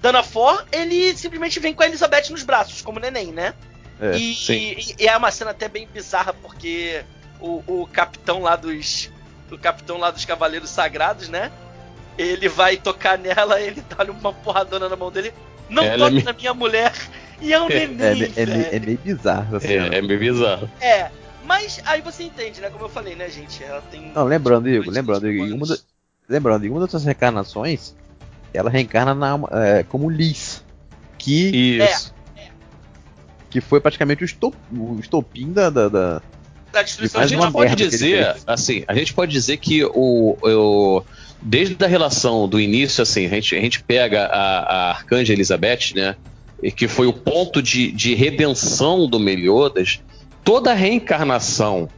[0.01, 3.53] Danafor, ele simplesmente vem com a Elizabeth nos braços, como neném, né?
[4.01, 7.05] É, e, e- e é uma cena até bem bizarra, porque
[7.39, 9.11] o, o capitão lá dos.
[9.53, 11.53] O capitão lá dos Cavaleiros Sagrados, né?
[12.17, 15.33] Ele vai tocar nela, ele dá uma porradona na mão dele.
[15.69, 16.93] Não Ela é toque me- na minha mulher.
[17.41, 18.59] E é um É, neném, É, é, velho.
[18.59, 19.95] me- é meio bizarro cena.
[19.95, 20.71] É, é meio bizarro.
[20.81, 21.11] É,
[21.45, 22.71] mas aí você entende, né?
[22.71, 23.63] Como eu falei, né, gente?
[23.63, 24.13] Ela tem.
[24.15, 25.79] Não, lembrando, Igor, lembrando, Igor, em uma, da-
[26.29, 27.95] lembrando, em uma dessas reencarnações,
[28.53, 30.63] ela reencarna na, é, como Liz,
[31.19, 32.15] que, Isso.
[33.51, 36.23] que foi praticamente o, estop, o estopim da, da, da-
[36.73, 40.37] Da destruição A de uma gente pode dizer, assim, a gente pode dizer que o,
[40.43, 41.03] o-
[41.45, 45.93] desde a relação do início, assim, a gente, a gente pega a, a Arcanja Elizabeth,
[45.95, 46.17] né,
[46.75, 50.01] que foi o ponto de, de redenção do Meliodas,
[50.43, 51.89] toda a reencarnação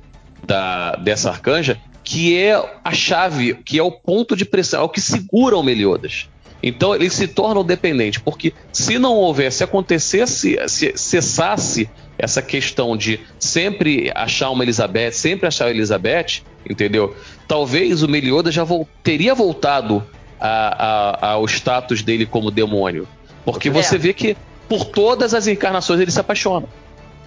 [0.45, 4.89] da, dessa Arcanja, que é a chave, que é o ponto de pressão, é o
[4.89, 6.29] que segura o Meliodas.
[6.61, 11.89] Então ele se torna o dependente, porque se não houvesse, se acontecesse, se cessasse
[12.19, 17.15] essa questão de sempre achar uma Elizabeth, sempre achar a Elizabeth, entendeu?
[17.47, 20.03] Talvez o Meliodas já vol- teria voltado
[20.41, 23.07] a- a- ao status dele como demônio.
[23.45, 23.73] Porque É.
[23.73, 24.37] você vê que
[24.69, 26.67] por todas as encarnações ele se apaixona.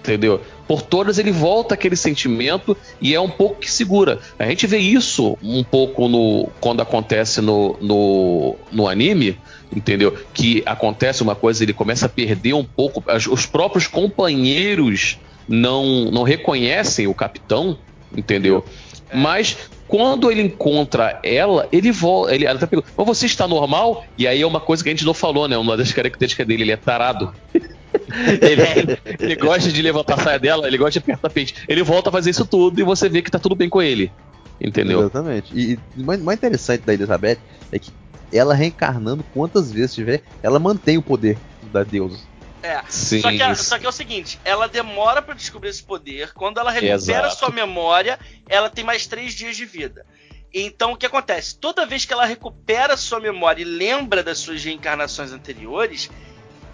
[0.00, 0.40] Entendeu?
[0.66, 4.18] Por todas ele volta aquele sentimento e é um pouco que segura.
[4.38, 9.38] A gente vê isso um pouco no quando acontece no, no, no anime,
[9.74, 10.16] entendeu?
[10.34, 13.02] Que acontece uma coisa, ele começa a perder um pouco.
[13.30, 15.18] Os próprios companheiros
[15.48, 17.78] não, não reconhecem o capitão,
[18.16, 18.64] entendeu?
[19.12, 19.56] Mas
[19.90, 22.34] quando ele encontra ela, ele volta.
[22.34, 24.04] Ele, ela tá perguntando, mas você está normal?
[24.16, 25.56] E aí é uma coisa que a gente não falou, né?
[25.58, 27.34] Uma das características dele, ele é tarado.
[27.52, 31.54] ele, ele gosta de levantar a saia dela, ele gosta de apertar pente.
[31.68, 34.12] Ele volta a fazer isso tudo e você vê que tá tudo bem com ele.
[34.60, 35.00] Entendeu?
[35.00, 35.50] Exatamente.
[35.54, 37.38] E, e o mais, mais interessante da Elizabeth
[37.72, 37.90] é que
[38.32, 41.38] ela reencarnando quantas vezes tiver, ela mantém o poder
[41.72, 42.18] da deusa.
[42.62, 42.82] É.
[42.88, 43.20] Sim.
[43.22, 46.32] Só que, é- só que é o seguinte, ela demora pra descobrir esse poder.
[46.34, 46.94] Quando ela recupera
[47.26, 47.36] Exato.
[47.36, 48.18] sua memória,
[48.48, 50.04] ela tem mais três dias de vida.
[50.52, 51.56] Então o que acontece?
[51.56, 56.10] Toda vez que ela recupera sua memória e lembra das suas reencarnações anteriores,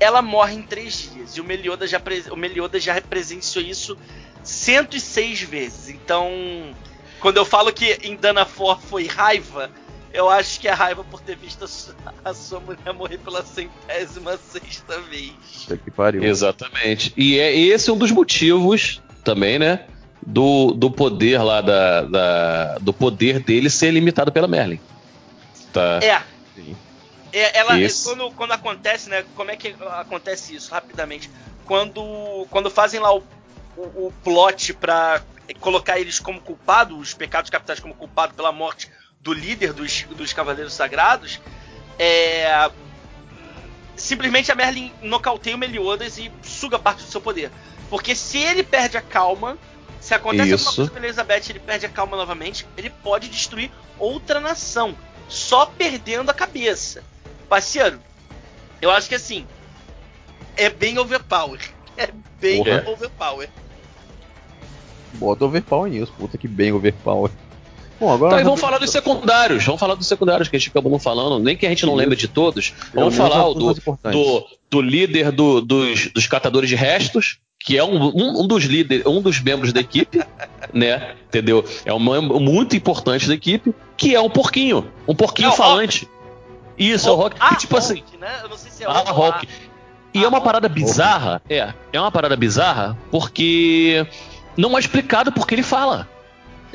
[0.01, 1.37] ela morre em três dias.
[1.37, 3.97] E o Meliodas já, pre- o Meliodas já presenciou isso
[4.43, 5.89] 106 vezes.
[5.91, 6.31] Então,
[7.21, 9.71] quando eu falo que em Danafor foi raiva,
[10.17, 11.95] eu acho que é raiva por ter visto a sua,
[12.25, 15.33] a sua mulher morrer pela centésima sexta vez.
[15.65, 16.25] Puta Que pariu.
[16.25, 17.13] Exatamente.
[17.17, 19.85] E é esse um dos motivos também, né?
[20.27, 24.81] Do, do poder lá da, da- do poder dele ser limitado pela Merlin.
[25.73, 26.01] Tá.
[26.03, 26.21] É,
[26.55, 26.75] Sim.
[27.33, 28.09] É, ela, Isso.
[28.09, 29.25] quando, quando acontece, né?
[29.35, 31.31] Como é que acontece isso rapidamente?
[31.67, 33.23] Quando, quando fazem lá o,
[33.77, 35.21] o, o plot pra
[35.61, 38.91] colocar eles como culpados, os pecados capitais como culpado pela morte
[39.27, 41.41] do líder dos, dos Cavaleiros Sagrados,
[41.99, 42.71] é,
[43.97, 47.51] simplesmente a Merlin nocauteia o Meliodas e suga parte do seu poder.
[47.91, 49.59] Porque se ele perde a calma,
[50.01, 50.69] Se acontece Isso.
[50.69, 54.97] alguma coisa com Elizabeth ele perde a calma novamente, ele pode destruir outra nação,
[55.29, 57.03] só perdendo a cabeça.
[57.49, 57.99] Parceiro,
[58.81, 59.45] eu acho que assim,
[60.57, 61.61] é bem overpower.
[61.99, 62.85] É bem Porra.
[62.91, 63.49] overpower.
[65.15, 67.33] Bota overpower nisso, puta que bem overpower.
[67.99, 68.35] Bom, agora.
[68.37, 69.65] Tá, e nós vamos falar dos secundários.
[69.65, 71.43] Vamos falar dos secundários que a gente acabou não falando.
[71.43, 72.73] Nem que a gente não lembre de todos.
[72.95, 73.75] Vamos Pelo menos falar do,
[74.13, 78.65] do, do líder do- dos, dos catadores de restos, que é um, um, um dos
[78.65, 80.21] líderes, um dos membros da equipe,
[80.75, 81.15] né?
[81.29, 81.65] Entendeu?
[81.85, 84.87] É um membro muito importante da equipe, que é um porquinho.
[85.09, 86.09] Um porquinho É o falante.
[86.79, 87.37] Isso, é o Rock.
[87.41, 87.95] Ah, E tipo assim.
[87.95, 88.41] Hulk, né?
[88.43, 89.49] Eu não sei se é Ah, Rock.
[90.13, 94.07] E é uma parada bizarra, é, é uma parada bizarra porque
[94.57, 96.09] não é explicado porque ele fala.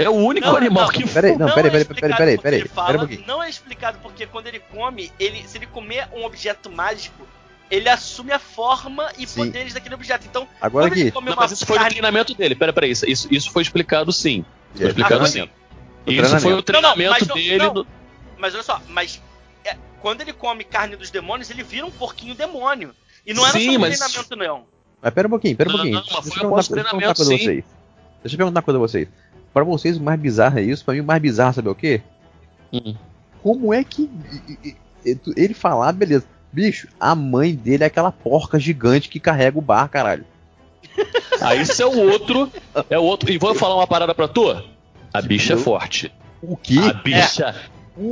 [0.03, 2.35] É o único Não, animal não, que Peraí, não, Não peraí, é peraí, explicado peraí,
[2.37, 3.27] porque peraí, peraí, peraí pouquinho.
[3.27, 7.27] Não é explicado porque quando ele come, ele, se ele comer um objeto mágico,
[7.69, 9.45] ele assume a forma e Sim.
[9.45, 10.25] poderes daquele objeto.
[10.29, 12.55] Então, Agora quando ele aqui, come Não, uma mas isso foi o carne- treinamento dele.
[12.55, 14.43] Pera, peraí, isso, isso, isso foi explicado sim.
[14.75, 15.49] Foi É, explicado sim.
[16.07, 17.57] Isso foi o Não, não, treinamento mas não- dele.
[17.59, 17.73] não.
[17.73, 17.87] no-
[18.37, 19.21] Mas olha só, mas
[19.63, 22.93] é, quando ele come carne dos demônios, ele vira um porquinho demônio.
[23.25, 24.65] E não era Sim, só um mas- treinamento, não.
[25.01, 25.95] Mas pera um pouquinho, pera um Não, pouquinho.
[25.95, 27.65] não, mas Deixa foi eu perguntar, deixa eu perguntar uma coisa a vocês.
[28.23, 29.07] Deixa eu perguntar uma coisa a vocês.
[29.53, 30.83] Pra vocês, o mais bizarro é isso.
[30.85, 32.01] Pra mim, o mais bizarro, sabe o quê?
[32.71, 32.95] Hum.
[33.43, 34.09] Como é que.
[35.35, 36.25] Ele falar, beleza.
[36.53, 40.25] Bicho, a mãe dele é aquela porca gigante que carrega o bar, caralho.
[41.43, 42.51] Ah, isso é o outro.
[42.87, 43.31] É o outro.
[43.31, 44.63] E vou falar uma parada pra tu?
[45.11, 46.11] A bicha é forte.
[46.39, 46.77] O quê?
[46.77, 47.55] A bicha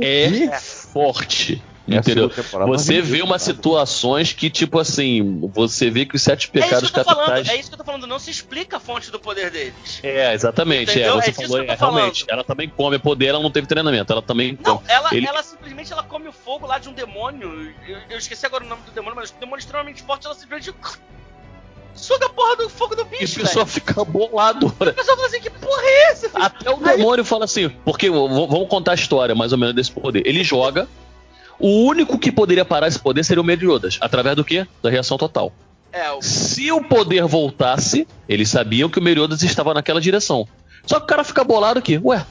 [0.00, 0.50] é quê?
[0.58, 1.62] forte.
[1.90, 2.30] É Entendeu?
[2.68, 6.90] Você vê umas situações que, tipo assim, você vê que os sete É pecados eu
[6.90, 7.48] tô falando, capitais.
[7.48, 9.98] é isso que eu tô falando, não se explica a fonte do poder deles.
[10.02, 10.90] É, exatamente.
[10.90, 11.14] Entendeu?
[11.14, 12.24] É, É você disso falou, é, realmente.
[12.28, 14.12] Ela também come poder, ela não teve treinamento.
[14.12, 14.88] Ela também Não, come.
[14.88, 17.74] ela, Ele- ela simplesmente ela come o fogo lá de um demônio.
[17.86, 20.72] Eu, eu esqueci agora o nome do demônio, mas um demônio extremamente forte, ela simplesmente
[21.94, 23.74] suga a porra do fogo do E bicho, a pessoa velho.
[23.74, 24.74] fica bolado.
[24.80, 26.28] A pessoa fala assim, que porra é essa?
[26.30, 26.42] filho?
[26.44, 30.22] Até o demônio fala assim, porque vamos contar a história mais ou menos desse poder.
[30.24, 30.88] Ele joga,
[31.60, 34.66] o único que poderia parar esse poder seria o Meliodas, através do quê?
[34.82, 35.52] Da reação total.
[35.92, 40.46] É, o Se o poder voltasse, eles sabiam que o Meliodas estava naquela direção.
[40.86, 42.24] Só que o cara fica bolado aqui, ué,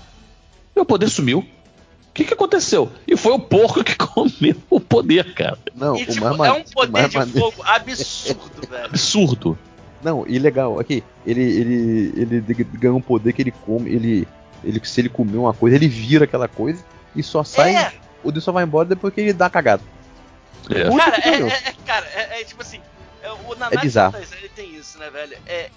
[0.76, 1.40] meu poder sumiu.
[1.40, 2.90] O que, que aconteceu?
[3.08, 5.58] E foi o porco que comeu o poder, cara.
[5.76, 8.86] Não, E, o tipo, mais é um o poder mais de maneiro- fogo absurdo, velho.
[8.86, 9.58] Absurdo.
[10.02, 14.28] Não, e legal, aqui, ele, ele, ele de- ganha um poder que ele come, ele,
[14.64, 16.84] ele, se ele comer uma coisa, ele vira aquela coisa
[17.16, 17.94] e só sai, É.
[18.24, 19.84] o Deus só vai embora depois que ele dá a cagada.
[20.70, 20.84] É.
[20.96, 21.48] Cara, que é, pariu.
[21.48, 22.80] é- é- cara, é, é tipo assim,
[23.24, 24.16] é, o É Nanatsu bizarro.
[24.18, 25.38] Ele tem isso, né, velho?
[25.48, 25.70] É,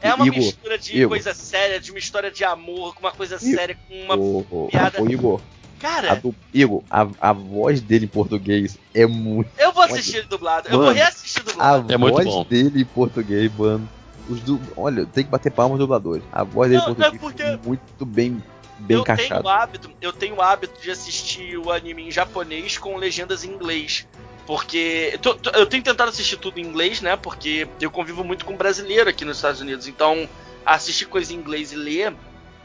[0.00, 1.08] é uma Igor, mistura de Igor.
[1.10, 3.48] coisa séria, de uma história de amor, com uma coisa Igor.
[3.58, 4.16] séria, com uma.
[4.16, 9.06] Ô, ô, piada- Igor, a, Cara, do, Igor a, a voz dele em português é
[9.06, 9.50] muito.
[9.58, 11.92] eu vou assistir ele dublado, eu vou Mano, reassistir A dublado.
[11.92, 12.44] É muito voz bom.
[12.44, 13.88] dele em português, mano.
[14.28, 14.60] Os du...
[14.76, 16.22] Olha, tem que bater palmas dubladores.
[16.32, 18.42] A voz dele em Não, português é porque- é muito bem,
[18.78, 19.28] bem eu encaixada.
[19.28, 23.44] tenho o hábito, eu tenho o hábito de assistir o anime em japonês com legendas
[23.44, 24.06] em inglês.
[24.46, 27.16] Porque eu tô- tô- eu tenho tentado assistir tudo em inglês, né?
[27.16, 29.86] Porque eu convivo muito com brasileiro aqui nos Estados Unidos.
[29.86, 30.26] Então,
[30.64, 32.14] assistir coisa em inglês e ler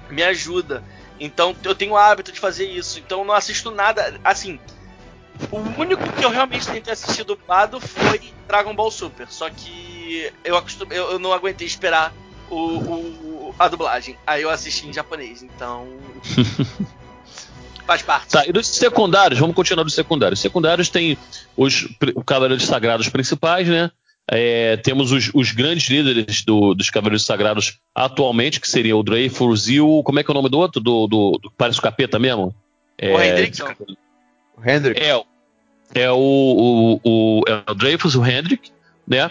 [0.09, 0.81] me ajuda.
[1.19, 2.99] Então, eu tenho o hábito de fazer isso.
[2.99, 4.17] Então, eu não assisto nada.
[4.23, 4.59] Assim,
[5.51, 9.27] o único que eu realmente tentei assistir dublado foi Dragon Ball Super.
[9.29, 12.13] Só que eu, acostum, eu, eu não aguentei esperar
[12.49, 14.15] o, o- a dublagem.
[14.25, 15.43] Aí eu assisti em japonês.
[15.43, 15.87] Então.
[17.85, 18.29] faz parte.
[18.29, 20.39] Tá, e dos secundários, vamos continuar dos secundários.
[20.39, 21.17] Os secundários tem
[21.57, 21.87] os
[22.25, 23.91] Cavaleiros Sagrados principais, né?
[24.31, 29.67] É, temos os, os grandes líderes do- dos Cavaleiros Sagrados atualmente, que seria o Dreyfus
[29.67, 30.01] e o.
[30.01, 30.79] Como é que é o nome do outro?
[30.81, 32.55] Do, do, do parece o capeta mesmo?
[32.97, 33.65] É, O Hendrickson.
[34.57, 35.25] O Hendrick, É, o-
[35.93, 38.71] é o, o, o, é o Dreyfus, o Hendrick,
[39.05, 39.29] né?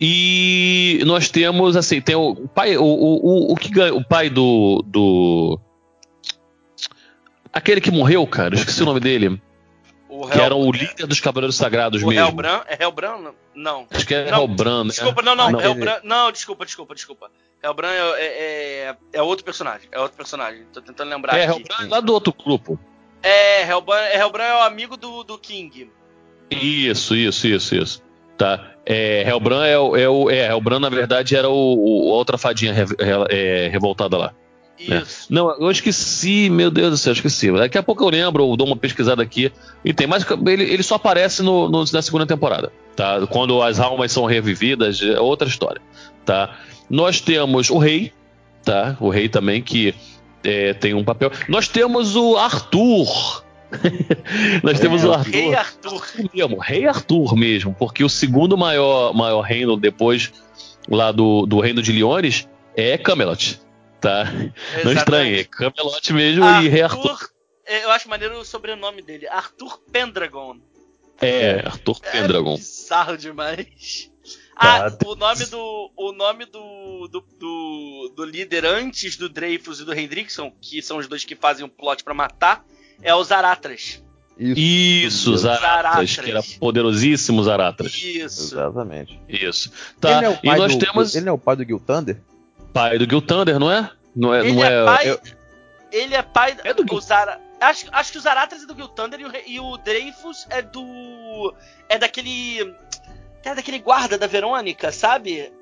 [0.00, 4.28] E nós temos, assim, tem o, pai, o, o, o, o que ganha, o pai
[4.28, 5.58] do, do.
[7.52, 9.40] Aquele que morreu, cara, esqueci o nome dele.
[10.08, 12.24] O Que era o líder dos Cavaleiros Sagrados o mesmo.
[12.24, 12.62] Helbran?
[12.66, 13.32] É Helbran?
[13.54, 13.86] Não.
[13.90, 14.90] Acho que é Não, Helbran, né?
[14.90, 15.50] Desculpa, não, não.
[15.50, 15.60] Não.
[15.60, 17.30] Helbran, não, desculpa, desculpa, desculpa.
[17.62, 19.88] Helbran é, é, é, é outro personagem.
[19.90, 20.64] É outro personagem.
[20.72, 21.60] Tô tentando lembrar É, aqui.
[21.60, 22.78] Helbran é lá do outro grupo.
[23.22, 25.90] É, Helbran, Helbran é o amigo do, do King.
[26.50, 28.02] Isso, isso, isso, isso.
[28.36, 28.73] Tá.
[28.86, 29.96] É, Helbran é o.
[29.96, 33.68] É, o, é, Helbran, na verdade, era o, o- a outra fadinha re- re- é,
[33.72, 34.32] revoltada lá.
[34.78, 35.32] Isso.
[35.32, 37.50] Não, eu esqueci, meu Deus do céu, eu esqueci.
[37.52, 39.50] Daqui a pouco eu lembro, eu dou uma pesquisada aqui
[39.84, 43.24] e tem, mas ele, ele só aparece no, no- na segunda temporada, tá?
[43.28, 45.80] Quando as almas são revividas, é outra história,
[46.26, 46.56] tá?
[46.90, 48.12] Nós temos o rei,
[48.64, 48.96] tá?
[49.00, 49.94] O rei também que
[50.42, 51.30] é, tem um papel.
[51.48, 53.43] Nós temos o Arthur.
[54.62, 56.06] Nós temos o Arthur Rei Arthur.
[56.34, 60.32] mesmo, Rei Arthur mesmo, porque o segundo maior, maior reino depois
[60.88, 63.60] lá do, do reino de Leones é Camelot.
[64.00, 64.24] tá?
[64.24, 64.98] Não Exatamente.
[64.98, 67.28] estranhe, Camelot mesmo Arthur, e Rei Arthur.
[67.66, 69.26] é, Eu acho maneiro o sobrenome dele.
[69.28, 70.56] Arthur Pendragon.
[71.20, 72.54] É, Arthur Pendragon.
[72.54, 74.10] É bizarro demais.
[74.60, 75.90] Tá, Ah, o nome do.
[75.96, 80.98] O nome do, do, do, do líder antes do Dreyfus e do Hendrickson, que são
[80.98, 82.64] os dois que fazem o plot pra matar,
[83.02, 84.02] é o Zaratras.
[84.36, 86.16] Isso, Zaratras, Zaratras.
[86.16, 87.92] que era poderosíssimo Zaratras.
[87.94, 88.54] Isso.
[88.54, 89.20] Exatamente.
[89.28, 89.70] Isso.
[90.00, 92.16] Tá, Ele é o e nós do, temos Ele é o pai do Gil Thunder?
[92.72, 93.88] pai do Gil Thunder, não é?
[94.14, 95.08] Não é, Ele não é, é, pai.
[95.10, 95.20] é-
[95.92, 96.56] Ele é pai.
[96.64, 99.32] É do o Zara, acho, acho que o Zaratras é do Gil Thunder e o,
[99.46, 101.54] e o Dreyfus é do.
[101.88, 102.74] É daquele.
[103.44, 105.52] É daquele guarda da Verônica, sabe?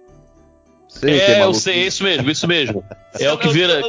[0.88, 2.84] Sei, é, eu sei, é isso mesmo, isso mesmo.
[3.20, 3.82] É Eu o que vira.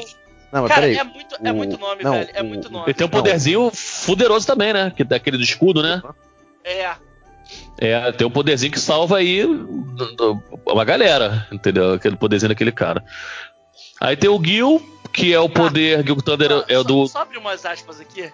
[0.53, 0.97] Não, Cara, peraí.
[0.97, 2.29] é muito, é o- muito nome, não, velho.
[2.33, 2.85] É o- muito nome.
[2.85, 3.17] Ele tem um Não.
[3.19, 4.93] poderzinho fuderoso também, né?
[4.95, 6.01] Que daquele do escudo, né?
[6.63, 6.91] É.
[7.79, 9.43] É, tem um poderzinho que salva aí
[10.65, 11.93] uma galera, entendeu?
[11.93, 13.03] Aquele poderzinho daquele cara.
[13.99, 14.79] Aí tem o Gil,
[15.11, 16.05] que é o poder.
[16.05, 17.07] Gil Thunder Só- é o só- do.
[17.07, 18.31] Só abrir umas aspas aqui.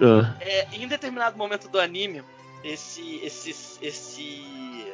[0.00, 2.22] Ah, É, em determinado momento do anime,
[2.64, 3.50] esse esse
[3.82, 4.86] esse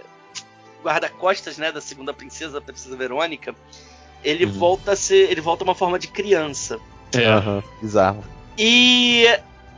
[0.82, 3.54] guarda-costas, né, da segunda princesa, da princesa Verônica,
[4.24, 4.52] ele Uhum.
[4.52, 6.80] volta a ser, ele volta a uma forma de criança.
[7.14, 7.24] é.
[7.26, 8.24] Aham, bizarro.
[8.58, 9.24] E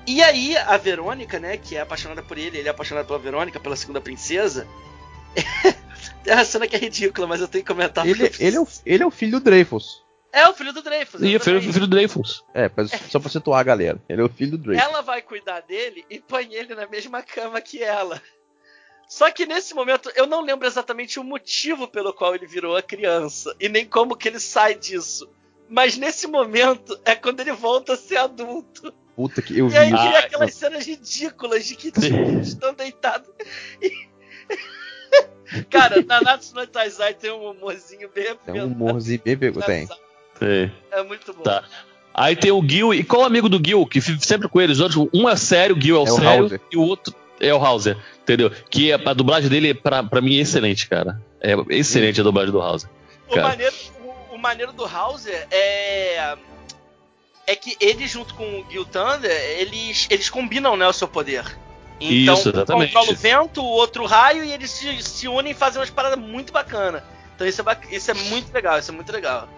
[0.06, 3.59] e aí a Verônica, né, que é apaixonada por ele, ele é apaixonado pela Verônica,
[3.60, 4.66] pela segunda princesa.
[6.24, 8.06] Tem uma cena que é ridícula, mas eu tenho que comentar.
[8.06, 10.05] Ele, ele, é o, ele é o filho do Dreyfus.
[10.32, 11.23] É o filho do Dreyfus.
[11.23, 12.44] E o filho, do Dreyfus.
[12.52, 13.98] É, pra- só pra situar a galera.
[14.09, 14.86] Ele é o filho do Dreyfus.
[14.86, 18.20] Ela vai cuidar dele e põe ele na mesma cama que ela.
[19.08, 22.82] Só que nesse momento eu não lembro exatamente o motivo pelo qual ele virou a
[22.82, 25.28] criança e nem como que ele sai disso.
[25.68, 28.92] Mas nesse momento é quando ele volta a ser adulto.
[29.14, 32.48] Puta que eu vi E aí cria Ah, aquelas cenas ridículas de que tipo, eles
[32.48, 33.28] estão deitados.
[33.80, 34.06] E...
[35.70, 39.62] Cara, Nanatsu no Taizai tem um humorzinho bem Tem um humorzinho bem pego.
[39.62, 39.88] Tem.
[40.40, 41.02] É.
[41.04, 41.42] Muito bom.
[41.42, 41.64] Tá.
[42.12, 43.86] Aí tem o Gil, e qual o amigo do Gil?
[43.86, 44.80] Que fica sempre com eles.
[44.80, 46.60] Outros, um é sério, o Gil é o É o sério, Hauser.
[46.72, 48.50] e o outro é o Hauser, entendeu?
[48.70, 51.20] Que a, a dublagem dele, pra, pra mim, é excelente, cara.
[51.40, 52.88] É excelente a dublagem do Hauser.
[53.28, 56.36] O maneiro, o, o maneiro do Hauser é.
[57.48, 61.44] É que ele, junto com o Gil Thunder, eles, eles combinam né, o seu poder.
[62.00, 62.92] Então, Isso, um exatamente.
[62.92, 66.18] controla o vento, o outro raio, e eles se, se unem e fazem umas paradas
[66.18, 67.02] muito bacanas.
[67.34, 69.48] Então isso é, isso é muito legal, isso é muito legal.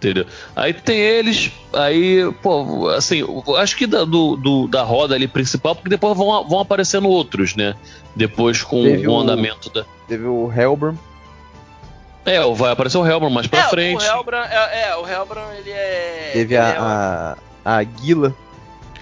[0.00, 0.24] Entendeu?
[0.56, 3.22] Aí tem eles, aí, pô, assim,
[3.58, 7.54] acho que da, do, do- da roda ali principal, porque depois vão, vão aparecendo outros,
[7.54, 7.74] né?
[8.16, 9.84] Depois com Teve o o- andamento da.
[10.08, 10.98] Teve o Hellburn.
[12.24, 14.02] É, vai aparecer o Hellman mais pra é, frente.
[14.02, 16.30] O Helbran, é, é, o Helbran, ele é.
[16.32, 18.34] Teve ele a, é a, a Aguila.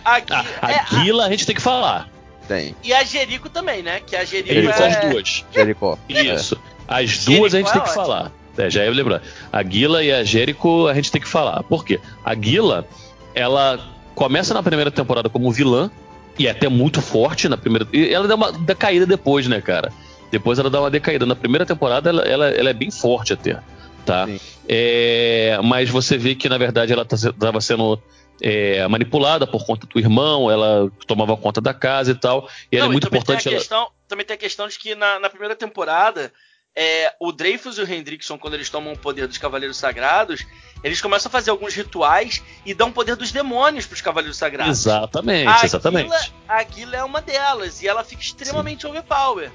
[0.04, 2.08] a, Gui- Ah, a é, Guila a gente tem que falar.
[2.48, 2.74] Tem.
[2.82, 4.00] e a Jerico também, né?
[4.04, 4.82] Que a Jerico Isso, Jerico.
[4.82, 4.86] é.
[4.88, 5.44] as duas.
[5.52, 5.98] Jericó.
[6.08, 6.58] Isso.
[6.88, 8.32] As duas a gente tem é que falar.
[8.58, 9.22] É, já ia lembrar.
[9.52, 11.62] A Guila e a Jericho a gente tem que falar.
[11.62, 12.00] Por quê?
[12.24, 12.86] A Guila,
[13.34, 13.78] ela
[14.14, 15.90] começa na primeira temporada como vilã,
[16.38, 17.86] e é até muito forte na primeira.
[17.92, 19.92] E ela dá uma decaída depois, né, cara?
[20.30, 21.26] Depois ela dá uma decaída.
[21.26, 23.58] Na primeira temporada ela, ela, ela é bem forte até.
[24.04, 24.26] Tá?
[24.66, 28.00] É, mas você vê que, na verdade, ela estava sendo
[28.40, 32.48] é, manipulada por conta do irmão, ela tomava conta da casa e tal.
[32.70, 33.60] E era Não, muito importante Tem ela.
[33.60, 36.32] questão, Também tem a questão de que na, na primeira temporada,
[36.80, 40.46] é, o Dreyfus e o Hendrickson, quando eles tomam o poder dos Cavaleiros Sagrados,
[40.84, 44.78] eles começam a fazer alguns rituais e dão poder dos demônios pros Cavaleiros Sagrados.
[44.78, 46.32] Exatamente, A exatamente.
[46.48, 49.50] A Guila é uma delas, e ela fica extremamente overpower.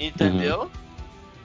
[0.00, 0.70] Entendeu?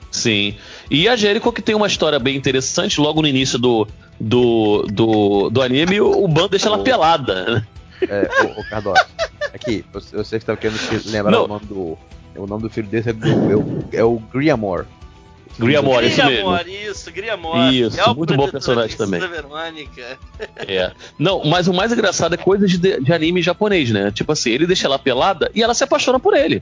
[0.09, 0.57] Sim.
[0.89, 3.85] E a Jericho que tem uma história bem interessante, logo no início do,
[4.17, 7.67] do, do, do anime, o, o bando deixa ela pelada.
[8.01, 9.05] É, o, o Cardoso.
[9.53, 11.43] Aqui, eu, eu sei que você tava querendo se lembrar Não.
[11.43, 11.97] o nome do.
[12.35, 14.85] O nome do filho desse é, do, é, o, é o Griamore.
[15.57, 16.55] Griamore, isso mesmo.
[16.67, 17.81] Isso, Griamore.
[17.81, 19.19] Isso, é muito bom personagem também.
[19.19, 20.19] Verônica.
[20.67, 20.91] É.
[21.17, 24.11] Não, mas o mais engraçado é coisa de, de anime japonês, né?
[24.11, 26.61] Tipo assim, ele deixa ela pelada e ela se apaixona por ele.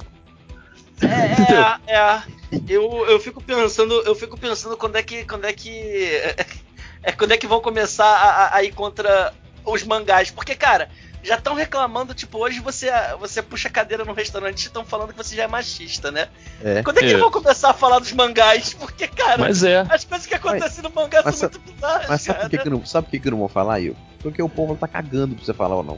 [1.02, 2.22] É, é, é.
[2.70, 6.10] Eu, eu fico pensando, eu fico pensando quando é que, quando é que,
[7.04, 9.34] é quando é que vão começar a, a- a ir contra
[9.66, 10.90] os mangás, porque cara,
[11.26, 12.90] já estão reclamando, tipo, hoje você,
[13.20, 16.28] você puxa a cadeira no restaurante e estão falando que você já é machista, né?
[16.64, 16.84] É.
[16.84, 17.18] Quando é que É.
[17.18, 18.74] vão começar a falar dos mangás?
[18.74, 19.86] Porque, cara, Mas é.
[19.90, 22.70] as coisas que acontecem no mangá mas são muito bizarras, Mas sabe por que, que
[22.70, 23.96] não, sabe por que, não vou falar, eu?
[24.20, 25.98] Porque o povo tá cagando pra você falar ou não.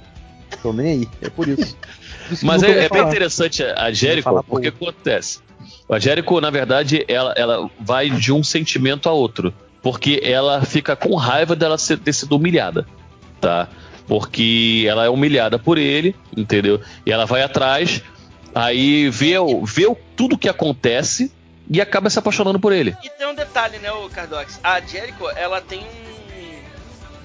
[0.62, 1.76] Tô nem aí, é por isso.
[2.30, 4.92] Por Mas é, é bem interessante a Jericho, falar porque pouco.
[4.92, 5.40] acontece.
[5.90, 9.54] A Jericho, na verdade, ela, ela vai de um sentimento a outro.
[9.82, 12.86] Porque ela fica com raiva dela ser, ter sido humilhada.
[13.40, 13.68] Tá?
[14.08, 16.82] Porque ela é humilhada por ele, entendeu?
[17.06, 18.02] E ela vai atrás,
[18.56, 21.32] aí vê, o- vê o- tudo que acontece
[21.70, 22.96] e acaba se apaixonando por ele.
[23.04, 24.60] E tem um detalhe, né, o Cardox?
[24.64, 26.60] A Jericho, ela tem um.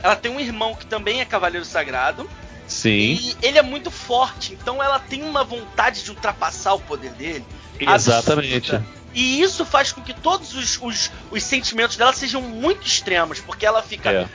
[0.03, 2.29] ela tem um irmão que também é Cavaleiro Sagrado.
[2.67, 3.19] Sim.
[3.21, 7.45] E ele é muito forte, então ela tem uma vontade de ultrapassar o poder dele.
[7.79, 8.75] Exatamente.
[8.75, 8.85] absurda.
[9.15, 13.67] E isso faz com que todos os, os, os sentimentos dela sejam muito extremos, porque
[13.67, 14.11] ela fica.
[14.11, 14.27] É.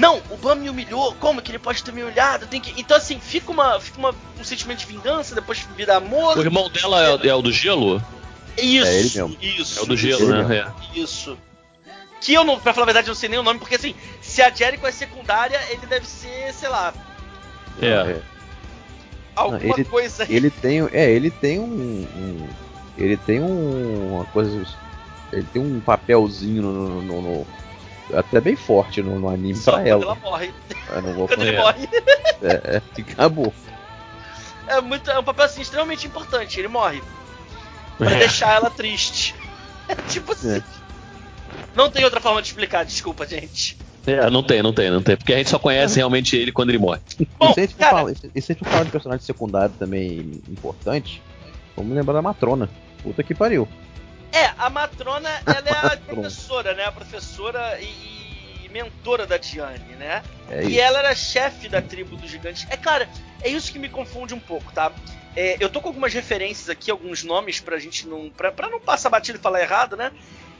[0.00, 2.46] Não, o Bam me humilhou, como que ele pode ter me humilhado?
[2.46, 2.72] Tem que...
[2.80, 6.38] Então, assim, fica, uma, fica uma, um sentimento de vingança, depois vira amor.
[6.38, 8.02] O irmão dela é, é o do gelo?
[8.56, 9.36] Isso, É ele mesmo.
[9.42, 9.78] isso.
[9.78, 10.56] É o do gelo, né?
[10.56, 10.98] É.
[10.98, 11.36] Isso.
[12.18, 14.40] Que eu, não, pra falar a verdade, não sei nem o nome, porque assim, se
[14.40, 16.94] a Jericho é secundária, ele deve ser, sei lá,
[17.82, 18.20] É.
[19.36, 20.34] alguma Não, ele- coisa aí.
[20.34, 22.48] Ele tem, é, ele tem um, um-
[22.96, 24.64] ele tem um, uma coisa,
[25.32, 27.46] ele tem um papelzinho no, no- no-
[28.14, 30.02] até bem forte no, no anime Só pra ela.
[30.02, 30.52] ela morre.
[30.88, 31.60] Eu não vou Quando ele É.
[31.60, 31.88] morre.
[32.42, 33.52] é, é, acabou.
[34.66, 36.58] É, muito, é um papel assim extremamente importante.
[36.58, 37.02] Ele morre.
[37.98, 38.18] Pra É.
[38.20, 39.34] deixar ela triste.
[39.88, 40.58] É tipo assim.
[40.58, 40.62] É.
[41.74, 43.76] Não tem outra forma de explicar, desculpa, gente.
[44.06, 45.16] É, não tem, não tem, não tem.
[45.16, 47.00] Porque a gente só conhece realmente ele quando ele morre.
[47.36, 48.90] Bom, e se a gente for cara, falar, e se a gente for falar de
[48.92, 51.20] personagem secundário também importante,
[51.76, 52.70] vamos lembrar da Matrona.
[53.02, 53.66] Puta que pariu.
[54.32, 56.84] É, a matrona, ela é a professora, né?
[56.84, 60.22] A professora e, e mentora da Diane, né?
[60.48, 62.66] É E ela era chefe da tribo dos gigantes.
[62.70, 63.06] É claro,
[63.42, 64.92] é isso que me confunde um pouco, tá?
[65.36, 68.30] É, eu tô com algumas referências aqui, alguns nomes pra gente não.
[68.30, 70.12] Pra, pra não passar batido e falar errado, né?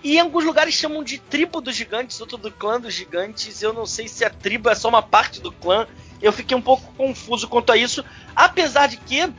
[0.03, 3.63] E em alguns lugares chamam de tribo dos gigantes, outro do clã dos gigantes.
[3.63, 5.87] Eu não sei se a tribo é só uma parte do clã.
[6.23, 8.05] Eu fiquei um pouco confuso quanto a isso.
[8.35, 9.31] Apesar de que.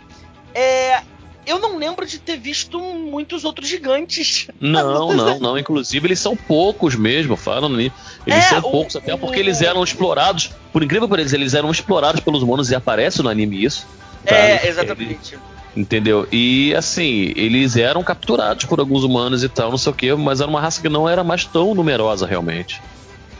[0.53, 1.01] É,
[1.45, 4.47] eu não lembro de ter visto muitos outros gigantes.
[4.59, 5.57] Não, não, não.
[5.57, 7.80] Inclusive, eles são poucos mesmo, falam.
[7.80, 7.93] Eles
[8.27, 10.51] É, são o- poucos, até o- porque eles eram explorados.
[10.72, 13.85] Por incrível que pareça, eles eram explorados pelos humanos e aparece no anime isso.
[14.26, 14.35] tá?
[14.35, 15.38] É, Ele- exatamente.
[15.76, 16.27] Entendeu?
[16.31, 20.41] E assim, eles eram capturados por alguns humanos e tal, não sei o que, mas
[20.41, 22.80] era uma raça que não era mais tão numerosa realmente.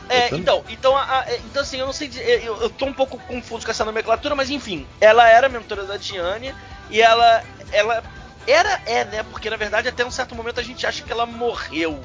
[0.08, 2.10] É, então, então, a- a- então assim, eu não sei,
[2.42, 5.96] eu, eu tô um pouco confuso com essa nomenclatura, mas enfim, ela era mentora da
[5.96, 6.52] Diane
[6.92, 7.42] e ela,
[7.72, 8.04] ela
[8.46, 9.22] era, é, né?
[9.24, 12.00] Porque na verdade até um certo momento a gente acha que ela morreu.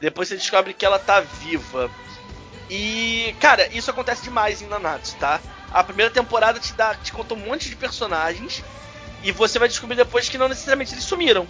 [0.00, 1.90] Depois você descobre que ela tá viva.
[2.70, 5.40] E, cara, isso acontece demais em Nanatsu, tá?
[5.72, 8.62] A primeira temporada te dá, te conta um monte de personagens
[9.22, 11.46] e você vai descobrir depois que não necessariamente eles sumiram.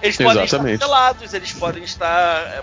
[0.00, 0.78] Eles podem estar Exatamente.
[0.78, 2.62] cancelados, eles podem estar é,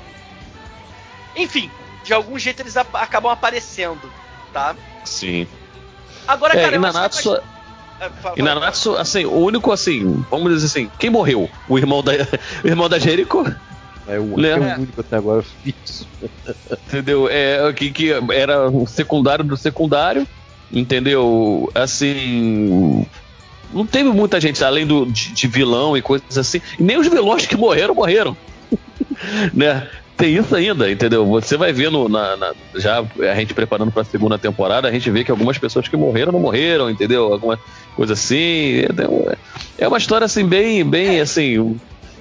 [1.35, 1.69] enfim,
[2.03, 4.11] de algum jeito eles acabam aparecendo,
[4.53, 4.75] tá?
[5.03, 5.47] Sim.
[6.27, 7.43] Agora, É, cara, e eu acho que Nanatsu,
[8.35, 11.49] e Nanatsu, assim, o único, assim, vamos dizer assim, quem morreu?
[11.67, 12.11] O irmão da,
[12.63, 13.45] o irmão da Jericho,
[14.07, 16.07] É o, é o único até agora fixo.
[16.87, 17.27] entendeu?
[17.29, 20.27] É, que, que era o secundário do secundário,
[20.71, 21.71] entendeu?
[21.73, 23.05] Assim.
[23.73, 26.61] Não teve muita gente além do, de, de vilão e coisas assim.
[26.79, 28.37] E nem os vilões que morreram, morreram.
[29.53, 29.87] né?
[30.17, 31.25] Tem isso ainda, entendeu?
[31.25, 35.09] Você vai vendo na, na- já a gente preparando para a segunda temporada, a gente
[35.11, 37.33] vê que algumas pessoas que morreram não morreram, entendeu?
[37.33, 37.59] Alguma
[37.95, 38.79] coisa assim.
[38.83, 39.37] É-
[39.77, 41.77] É uma história assim bem, bem assim,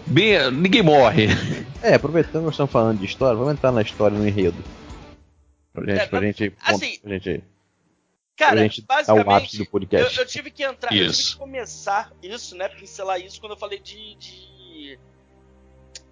[0.06, 1.28] bem, ninguém morre.
[1.82, 4.56] É, aproveitando que nós estamos falando de história, vamos entrar na história no enredo.
[5.72, 7.44] Pra gente, É, pra gente, assim, pra gente,
[8.36, 10.18] Cara, pra gente dar o ápice basicamente, do eu, podcast.
[10.18, 11.32] eu tive que entrar, eu tive Isso.
[11.34, 12.68] que começar isso, né?
[12.68, 14.16] Pincelar isso quando eu falei de.
[14.16, 14.53] de-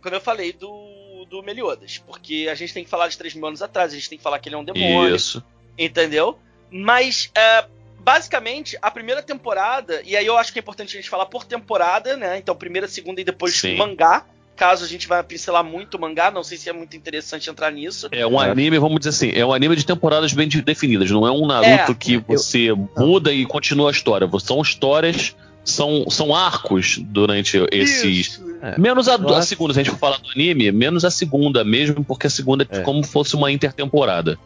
[0.03, 1.99] Quando eu falei do, do Meliodas.
[2.07, 4.25] Porque a gente tem que falar de 3 mil anos atrás, a gente tem que
[4.25, 5.15] falar que ele é um demônio.
[5.15, 5.43] Isso.
[5.79, 6.39] Entendeu?
[6.71, 7.65] Mas, é,
[8.01, 11.45] basicamente, a primeira temporada, e aí eu acho que é importante a gente falar por
[11.45, 12.37] temporada, né?
[12.39, 13.77] Então, primeira, segunda e depois Sim.
[13.77, 14.25] mangá.
[14.55, 17.71] Caso a gente vá pincelar muito o mangá, não sei se é muito interessante entrar
[17.73, 18.09] nisso.
[18.13, 18.51] É um É.
[18.51, 21.11] anime, vamos dizer assim, é um anime de temporadas bem de- definidas.
[21.11, 21.95] Não é um Naruto É.
[21.95, 24.29] que você muda e continua a história.
[24.41, 25.35] São histórias,
[25.65, 28.05] são, são arcos durante esses.
[28.29, 28.53] Isso.
[28.63, 28.79] É.
[28.79, 32.05] Menos a, a segunda, se a gente for falar do anime, menos a segunda mesmo,
[32.05, 32.81] porque a segunda é É.
[32.83, 34.39] como fosse uma intertemporada.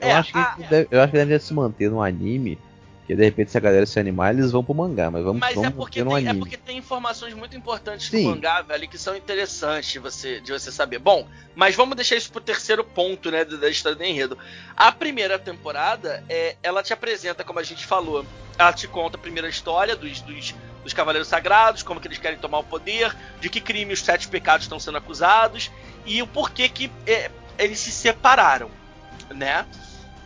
[0.00, 2.56] Eu, É, acho que a- deve, eu acho que deve se manter no anime,
[3.06, 5.54] que de repente se a galera se animar, eles vão pro mangá, mas vamos, Mas
[5.54, 6.38] vamos é porque, tem, é anime.
[6.38, 8.22] porque tem informações muito importantes Sim.
[8.22, 10.98] do mangá, velho, que são interessantes de você, de você saber.
[10.98, 14.38] Bom, mas vamos deixar isso pro terceiro ponto, né, da da história do enredo.
[14.76, 18.24] A primeira temporada, é, ela te apresenta, como a gente falou,
[18.58, 22.38] ela te conta a primeira história dos, dos, dos Cavaleiros Sagrados, como que eles querem
[22.38, 25.70] tomar o poder, de que crime os sete pecados estão sendo acusados,
[26.06, 28.70] e o porquê que é, eles se separaram,
[29.34, 29.66] né?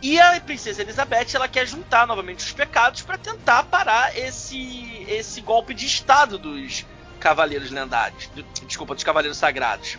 [0.01, 5.41] E a princesa Elizabeth ela quer juntar novamente os pecados para tentar parar esse esse
[5.41, 6.85] golpe de estado dos
[7.19, 8.29] cavaleiros lendários,
[8.67, 9.97] desculpa, dos cavaleiros sagrados.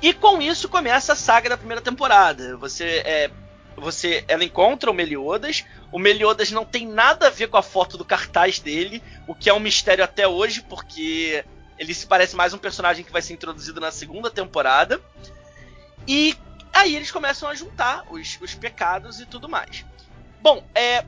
[0.00, 2.56] E com isso começa a saga da primeira temporada.
[2.56, 3.30] Você é
[3.76, 5.64] você ela encontra o Meliodas.
[5.90, 9.48] O Meliodas não tem nada a ver com a foto do cartaz dele, o que
[9.48, 11.44] é um mistério até hoje, porque
[11.78, 15.00] ele se parece mais um personagem que vai ser introduzido na segunda temporada.
[16.06, 16.36] E
[16.72, 19.84] Aí eles começam a juntar os, os pecados e tudo mais.
[20.40, 21.04] Bom, é,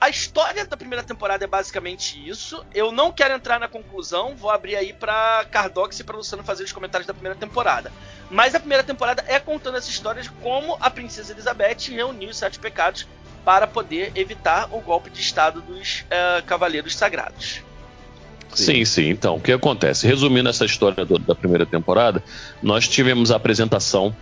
[0.00, 2.64] a história da primeira temporada é basicamente isso.
[2.72, 6.64] Eu não quero entrar na conclusão, vou abrir aí para Cardox e para Luciano fazer
[6.64, 7.92] os comentários da primeira temporada.
[8.30, 12.38] Mas a primeira temporada é contando essa história de como a princesa Elizabeth reuniu os
[12.38, 13.06] sete pecados
[13.44, 17.62] para poder evitar o golpe de estado dos uh, cavaleiros sagrados.
[18.54, 19.08] Sim, sim.
[19.08, 20.06] Então, o que acontece?
[20.06, 22.22] Resumindo essa história do, da primeira temporada,
[22.62, 24.14] nós tivemos a apresentação.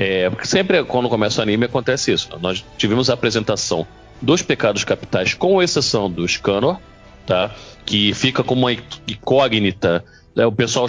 [0.00, 2.28] É, porque sempre quando começa o anime acontece isso.
[2.40, 3.84] Nós tivemos a apresentação
[4.22, 6.78] dos pecados capitais, com exceção do Scanor,
[7.26, 7.52] tá?
[7.84, 8.72] Que fica como uma
[9.08, 10.04] incógnita.
[10.36, 10.46] Né?
[10.46, 10.86] O pessoal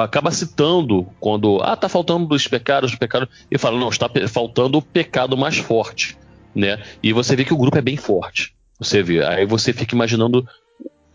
[0.00, 4.78] acaba citando quando ah tá faltando dos pecados, dos pecados e fala não está faltando
[4.78, 6.16] o pecado mais forte,
[6.54, 6.80] né?
[7.02, 8.54] E você vê que o grupo é bem forte.
[8.78, 10.46] Você vê, aí você fica imaginando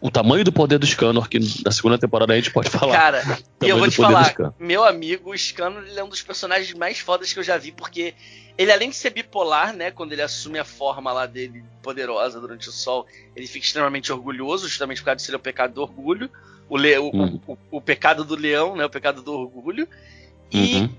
[0.02, 2.94] o tamanho do poder do Scanor, que na segunda temporada a gente pode falar.
[2.94, 7.00] Cara, e eu vou te falar, meu amigo, o Scanor é um dos personagens mais
[7.00, 8.14] fodas que eu já vi, porque
[8.58, 12.70] ele, além de ser bipolar, né, quando ele assume a forma lá dele poderosa durante
[12.70, 13.06] o sol,
[13.36, 16.30] ele fica extremamente orgulhoso, justamente por causa de ser o pecado do orgulho,
[16.70, 17.40] o, le uhum.
[17.46, 19.88] o, o, o, pecado do leão, né, o pecado do orgulho.
[20.52, 20.96] E, uhum.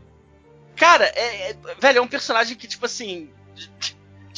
[0.77, 3.31] cara, é, é, velho, é um personagem que, tipo assim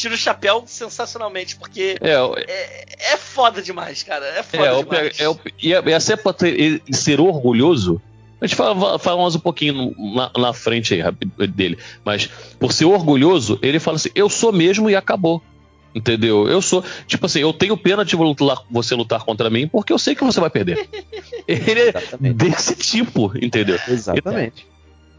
[0.02, 4.26] tira o chapéu sensacionalmente, porque é, é, é foda demais, cara.
[4.26, 5.20] É foda é, demais.
[5.20, 8.02] É, é, e, e até pra ter, ser orgulhoso,
[8.40, 11.02] a gente fala, fala mais um pouquinho na, na frente aí,
[11.46, 15.40] dele, mas por ser orgulhoso, ele fala assim: eu sou mesmo e acabou.
[15.94, 16.48] Entendeu?
[16.48, 18.16] Eu sou, tipo assim, eu tenho pena de
[18.70, 20.88] você lutar contra mim porque eu sei que você vai perder.
[21.46, 23.78] ele é desse tipo, entendeu?
[23.86, 24.66] Exatamente.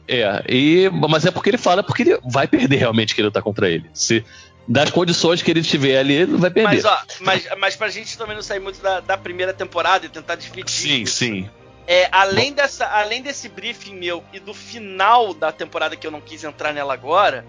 [0.08, 3.44] É, e, mas é porque ele fala porque ele vai perder realmente que ele lutar
[3.44, 3.86] contra ele.
[3.94, 4.24] Se,
[4.68, 6.76] das condições que ele tiver ali, ele vai perder.
[6.76, 10.10] Mas, ó, mas, mas pra gente também não sair muito da, da primeira temporada e
[10.10, 10.70] tentar dividir.
[10.70, 11.50] Sim, sim.
[11.86, 16.22] É, além, dessa, além desse briefing meu e do final da temporada que eu não
[16.22, 17.46] quis entrar nela agora,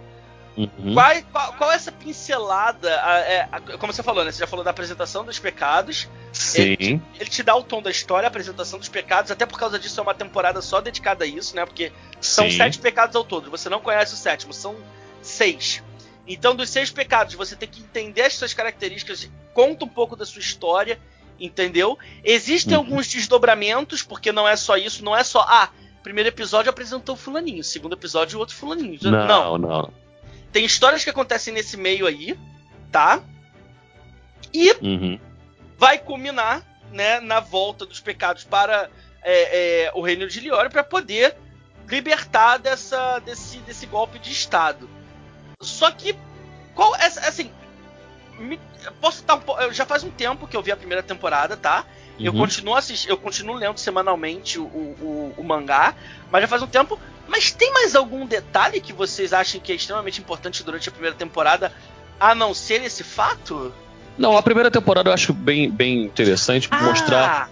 [0.56, 0.92] uhum.
[0.92, 2.90] qual, qual, qual, é essa pincelada?
[2.90, 4.32] É, como você falou, né?
[4.32, 6.08] Você já falou da apresentação dos pecados.
[6.32, 6.62] Sim.
[6.62, 9.78] Ele, ele, te dá o tom da história, a apresentação dos pecados, até por causa
[9.78, 11.64] disso é uma temporada só dedicada a isso, né?
[11.64, 12.56] Porque são Sim.
[12.56, 13.52] sete pecados ao todo.
[13.52, 14.74] Você não conhece o sétimo, são
[15.22, 15.80] seis.
[16.26, 20.24] Então, dos seis pecados, você tem que entender as suas características, conta um pouco da
[20.24, 20.98] sua história,
[21.38, 21.98] entendeu?
[22.22, 22.84] Existem uhum.
[22.84, 25.68] alguns desdobramentos, porque não é só isso, não é só, ah,
[26.02, 28.98] primeiro episódio apresentou fulaninho, segundo episódio outro fulaninho.
[29.02, 29.58] Não, não.
[29.58, 29.92] não.
[30.52, 32.38] Tem histórias que acontecem nesse meio aí,
[32.90, 33.20] tá?
[34.52, 35.18] E uhum.
[35.76, 38.88] vai culminar, né, na volta dos pecados para
[39.22, 41.34] é, é, o reino de Liore para poder
[41.88, 44.88] libertar dessa, desse, desse golpe de estado.
[45.64, 46.14] Só que,
[46.74, 47.50] qual é, assim,
[48.38, 48.58] me,
[49.00, 51.84] posso estar um, já faz um tempo que eu vi a primeira temporada, tá?
[52.18, 52.26] Uhum.
[52.26, 55.94] Eu continuo assistindo, eu continuo lendo semanalmente o, o, o, mangá,
[56.30, 56.98] mas já faz um tempo.
[57.26, 61.16] Mas tem mais algum detalhe que vocês acham que é extremamente importante durante a primeira
[61.16, 61.72] temporada,
[62.20, 63.72] a não ser esse fato?
[64.16, 67.50] Não, a primeira temporada eu acho bem, bem interessante ah, mostrar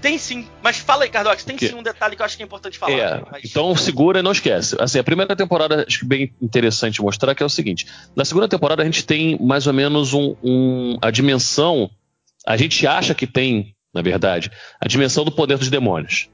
[0.00, 1.68] tem sim, mas fala aí, Cardox, tem que...
[1.68, 2.92] sim um detalhe que eu acho que é importante falar.
[2.92, 3.44] É, mas...
[3.44, 4.76] Então segura e não esquece.
[4.78, 8.48] Assim, a primeira temporada acho que bem interessante mostrar que é o seguinte: na segunda
[8.48, 11.90] temporada a gente tem mais ou menos um, um, a dimensão,
[12.46, 14.50] a gente acha que tem, na verdade,
[14.80, 16.28] a dimensão do poder dos demônios.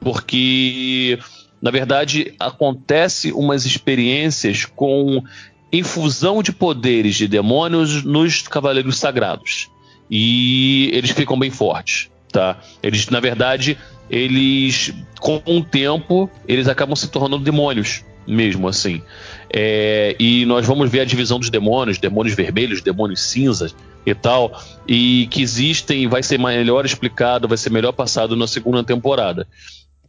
[0.00, 1.18] Porque,
[1.60, 5.22] na verdade, acontece umas experiências com
[5.72, 9.70] infusão de poderes de demônios nos cavaleiros sagrados.
[10.10, 12.58] E eles ficam bem fortes tá?
[12.82, 13.78] Eles, na verdade,
[14.10, 19.02] eles com o tempo eles acabam se tornando demônios mesmo assim.
[19.52, 24.60] É, e nós vamos ver a divisão dos demônios, demônios vermelhos, demônios cinzas e tal,
[24.86, 29.46] e que existem, vai ser melhor explicado, vai ser melhor passado na segunda temporada.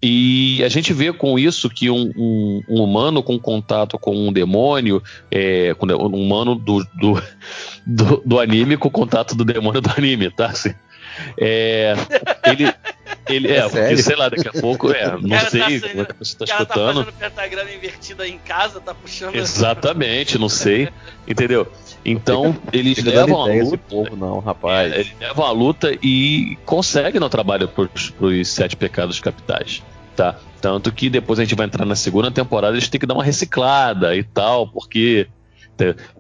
[0.06, 4.34] E a gente vê com isso que um, um, um humano com contato com um
[4.34, 5.02] demônio,
[5.32, 7.24] é, com um humano do, do,
[7.88, 10.48] do, do, anime com contato do demônio do anime, tá?
[10.48, 10.74] Assim,
[11.38, 11.94] é,
[12.46, 12.74] ele,
[13.30, 16.06] ele é, é porque, sei lá, daqui a pouco, é, não sei tá como é
[16.06, 17.06] que a pessoa tá, tá escutando.
[17.06, 19.36] Tá fazendo pentagrama invertido aí em casa, tá puxando.
[19.36, 20.90] Exatamente, não sei,
[21.28, 21.68] entendeu?
[22.06, 23.78] Então, eles Fica levam a luta.
[23.90, 24.92] Povo, não, rapaz.
[24.92, 29.82] É, eles levam a luta e conseguem no trabalho pros, pros sete pecados capitais.
[30.16, 30.38] Tá?
[30.62, 33.24] Tanto que depois a gente vai entrar na segunda temporada, eles têm que dar uma
[33.24, 35.28] reciclada e tal, porque.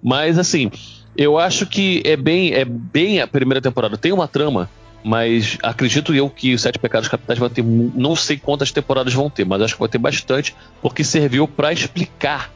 [0.01, 0.71] Mas assim,
[1.15, 3.97] eu acho que é bem, é bem a primeira temporada.
[3.97, 4.69] Tem uma trama
[5.03, 9.29] mas acredito eu que os Sete Pecados Capitais vai ter, não sei quantas temporadas vão
[9.29, 12.51] ter, mas acho que vai ter bastante, porque serviu para explicar,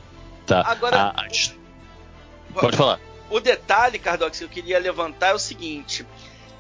[0.46, 0.64] tá?
[0.66, 1.28] Agora, a,
[2.54, 3.00] pode falar.
[3.30, 6.06] O detalhe, Cardox, que eu queria levantar é o seguinte: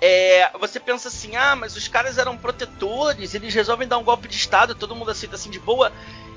[0.02, 4.28] é, você pensa assim, ah, mas os caras eram protetores, eles resolvem dar um golpe
[4.28, 5.92] de estado, todo mundo aceita assim de boa.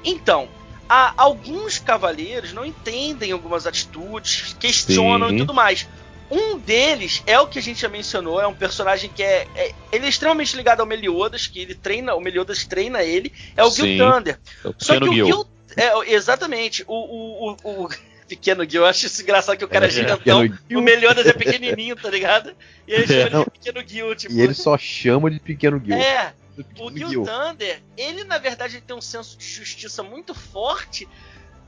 [0.04, 0.48] Então,
[0.88, 5.34] há alguns cavaleiros não entendem algumas atitudes, questionam Sim.
[5.34, 5.86] e tudo mais.
[6.30, 9.72] Um deles é o que a gente já mencionou, é um personagem que é, é-
[9.90, 13.70] ele é extremamente ligado ao Meliodas, que ele treina, o Meliodas treina ele, é o
[13.70, 13.98] Gil Sim.
[13.98, 14.38] Thunder.
[14.64, 15.26] O Só que pequeno o Gil.
[15.26, 15.46] Gil,
[15.76, 17.88] é, exatamente, o, o, o, o
[18.28, 20.78] pequeno Gil, eu acho isso engraçado que o cara é, É, gigantão, Gil.
[20.78, 22.54] o Meliodas é pequenininho, tá ligado?
[22.86, 23.42] E ele chama ele Não.
[23.44, 24.32] de pequeno Gil, tipo...
[24.32, 25.96] E ele só chama de pequeno Gil.
[25.96, 26.32] É,
[26.78, 27.24] o Gil Gil.
[27.24, 31.08] Thunder, ele na verdade ele tem um senso de justiça muito forte,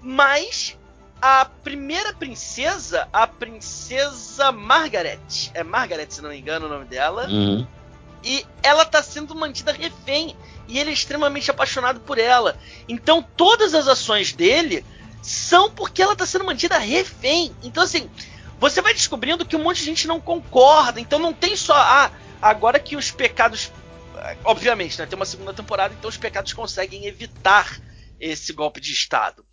[0.00, 0.78] mas
[1.22, 5.20] a primeira princesa, a princesa Margaret,
[5.54, 7.64] é Margaret se não me engano o nome dela, Uhum.
[8.24, 10.36] e ela tá sendo mantida refém,
[10.66, 12.58] e ele é extremamente apaixonado por ela.
[12.88, 14.84] Então todas as ações dele
[15.22, 17.54] são porque ela tá sendo mantida refém.
[17.62, 18.10] Então assim,
[18.58, 22.10] você vai descobrindo que um monte de gente não concorda, então não tem só ah,
[22.40, 23.70] agora que os pecados
[24.44, 27.80] obviamente, né, tem uma segunda temporada, então os pecados conseguem evitar
[28.20, 29.44] esse golpe de estado.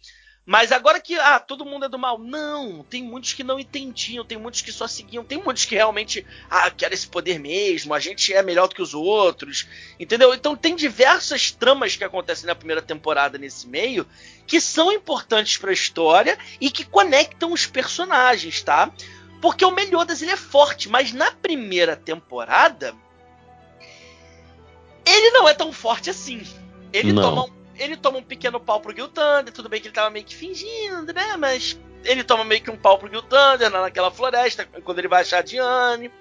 [0.50, 4.26] Mas agora que ah, todo mundo é do mal, não, tem muitos que não entendiam,
[4.26, 8.00] tem muitos que só seguiam, tem muitos que realmente ah, querem esse poder mesmo, a
[8.00, 9.68] gente é melhor do que os outros,
[10.00, 10.34] entendeu?
[10.34, 14.08] Então tem diversas tramas que acontecem na primeira temporada nesse meio
[14.48, 18.92] que são importantes para a história e que conectam os personagens, tá?
[19.40, 22.96] Porque o Meliodas ele é forte, mas na primeira temporada
[25.06, 26.42] ele não é tão forte assim.
[26.92, 27.22] Ele Não.
[27.22, 30.10] toma um ele toma um pequeno pau pro Gil Thunder, tudo bem que ele tava
[30.10, 31.36] meio que fingindo, né?
[31.38, 35.08] Mas ele toma meio que um pau pro Gil Thunder na- naquela floresta, quando ele
[35.08, 36.12] vai achar a Diane.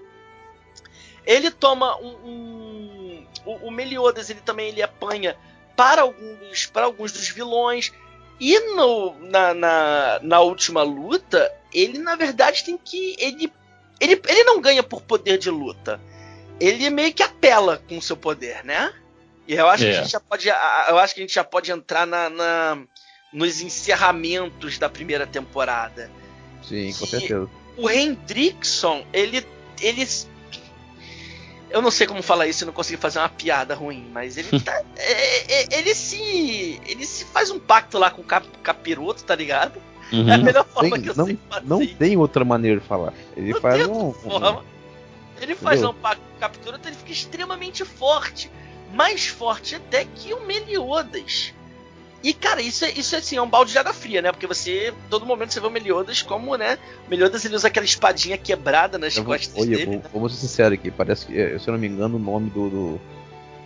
[1.27, 2.07] Ele toma um.
[2.25, 5.37] um- o, o Meliodas, ele também ele apanha
[5.77, 7.93] para alguns, para alguns dos vilões.
[8.41, 13.17] E no, na, na, na última luta, ele na verdade tem que.
[13.19, 13.53] Ele,
[14.01, 16.01] ele, ele não ganha por poder de luta.
[16.61, 18.93] Ele meio que apela com o seu poder, né?
[19.49, 20.03] E eu acho que a É.
[20.03, 20.47] gente já pode.
[20.47, 22.79] Eu acho que a gente já pode entrar na, na-
[23.33, 26.11] nos encerramentos da primeira temporada.
[26.63, 27.49] Sim, com que- certeza.
[27.77, 29.47] O Hendrickson, ele.
[29.81, 30.07] ele
[31.71, 34.49] eu não sei como falar isso, eu não consegui fazer uma piada ruim, mas ele
[34.61, 34.83] tá.
[34.97, 36.81] é- é- ele se.
[36.87, 39.81] Ele se faz um pacto lá com o cap, capiroto, tá ligado?
[40.11, 40.43] É a Uhum.
[40.45, 41.67] melhor forma Tem- que eu não, sei fazer.
[41.67, 43.13] não tem outra maneira de falar.
[43.37, 44.13] Ele Não faz tem um.
[44.13, 44.65] forma.
[45.41, 45.91] Ele faz Entendeu?
[45.97, 48.51] um pacto com o capiroto, ele fica extremamente forte.
[48.93, 51.53] Mais forte até que o Meliodas.
[52.23, 54.33] E, cara, isso é, isso é assim, é um balde de água fria, né?
[54.33, 56.77] Porque você, todo momento você vê o Meliodas como, né?
[57.07, 59.85] O Meliodas ele usa aquela espadinha quebrada nas Eu vou- costas Olha, dele.
[59.87, 60.03] vou- né?
[60.13, 60.91] vamos ser sinceros aqui.
[60.91, 63.01] Parece que, eh, se eu não me engano, o nome do, do,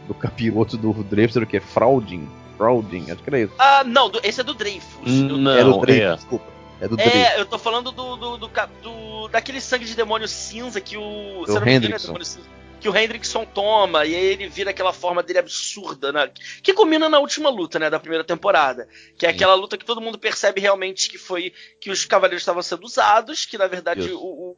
[0.09, 1.61] do capiroto do Dreyfus era o quê?
[1.61, 2.29] Fraudin.
[2.59, 3.55] Fraudin, acho que era isso.
[3.59, 5.11] Ah, não, do- esse é do Dreyfus.
[5.11, 6.15] Não, é do Dreyfus, é.
[6.17, 6.47] desculpa.
[6.79, 7.17] É do Dreyfus.
[7.21, 8.51] É, eu tô falando do, do, do,
[8.83, 11.45] do- daquele sangue de demônio cinza que o.
[11.47, 12.07] se eu não me engano, é Hendrickson.
[12.09, 12.47] demônio cinza,
[12.83, 16.29] que o Hendrickson toma, e aí ele vira aquela forma dele absurda, né?
[16.61, 17.89] Que combina na última luta, né?
[17.89, 18.89] Da primeira temporada.
[19.17, 19.37] Que é Sim.
[19.37, 21.55] aquela luta que todo mundo percebe realmente que foi.
[21.81, 24.57] que os cavaleiros estavam sendo usados, que na verdade o, o,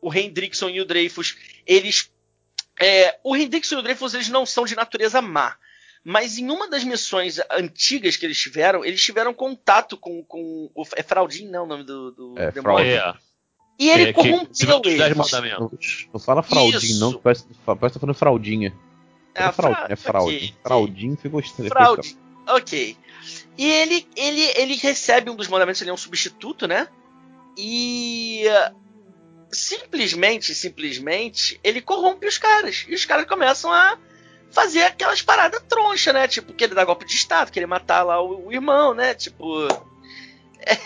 [0.00, 1.36] o Hendrickson e o Dreyfus,
[1.66, 2.12] eles.
[2.78, 5.56] É, o Hendrickson e o Dreyfus eles não são de natureza má.
[6.04, 10.22] Mas em uma das missões antigas que eles tiveram, eles tiveram contato com.
[10.22, 12.86] com o, é Fraudin, não, o nome do, do É, demônio?
[12.86, 13.14] É.
[13.78, 15.16] E ele é que- corrompeu os eles.
[15.16, 16.08] Mandamentos.
[16.12, 17.00] Não fala Fraudin, Isso.
[17.00, 18.72] não, que parece, parece que tá falando fraldinha.
[19.34, 20.36] Ah, É Fraudin, fra- é Fraudin.
[20.36, 21.70] ok, Fraudin ficou estranho.
[21.70, 22.16] Fraude.
[22.46, 22.96] Ok.
[23.58, 26.86] E ele, ele, ele recebe um dos mandamentos, ele é um substituto, né?
[27.58, 28.44] E.
[29.50, 32.84] Simplesmente, simplesmente, ele corrompe os caras.
[32.88, 33.96] E os caras começam a
[34.50, 36.26] fazer aquelas paradas troncha, né?
[36.26, 39.14] Tipo, querer dar golpe de Estado, querer matar lá o, o irmão, né?
[39.14, 39.66] Tipo.
[40.66, 40.78] É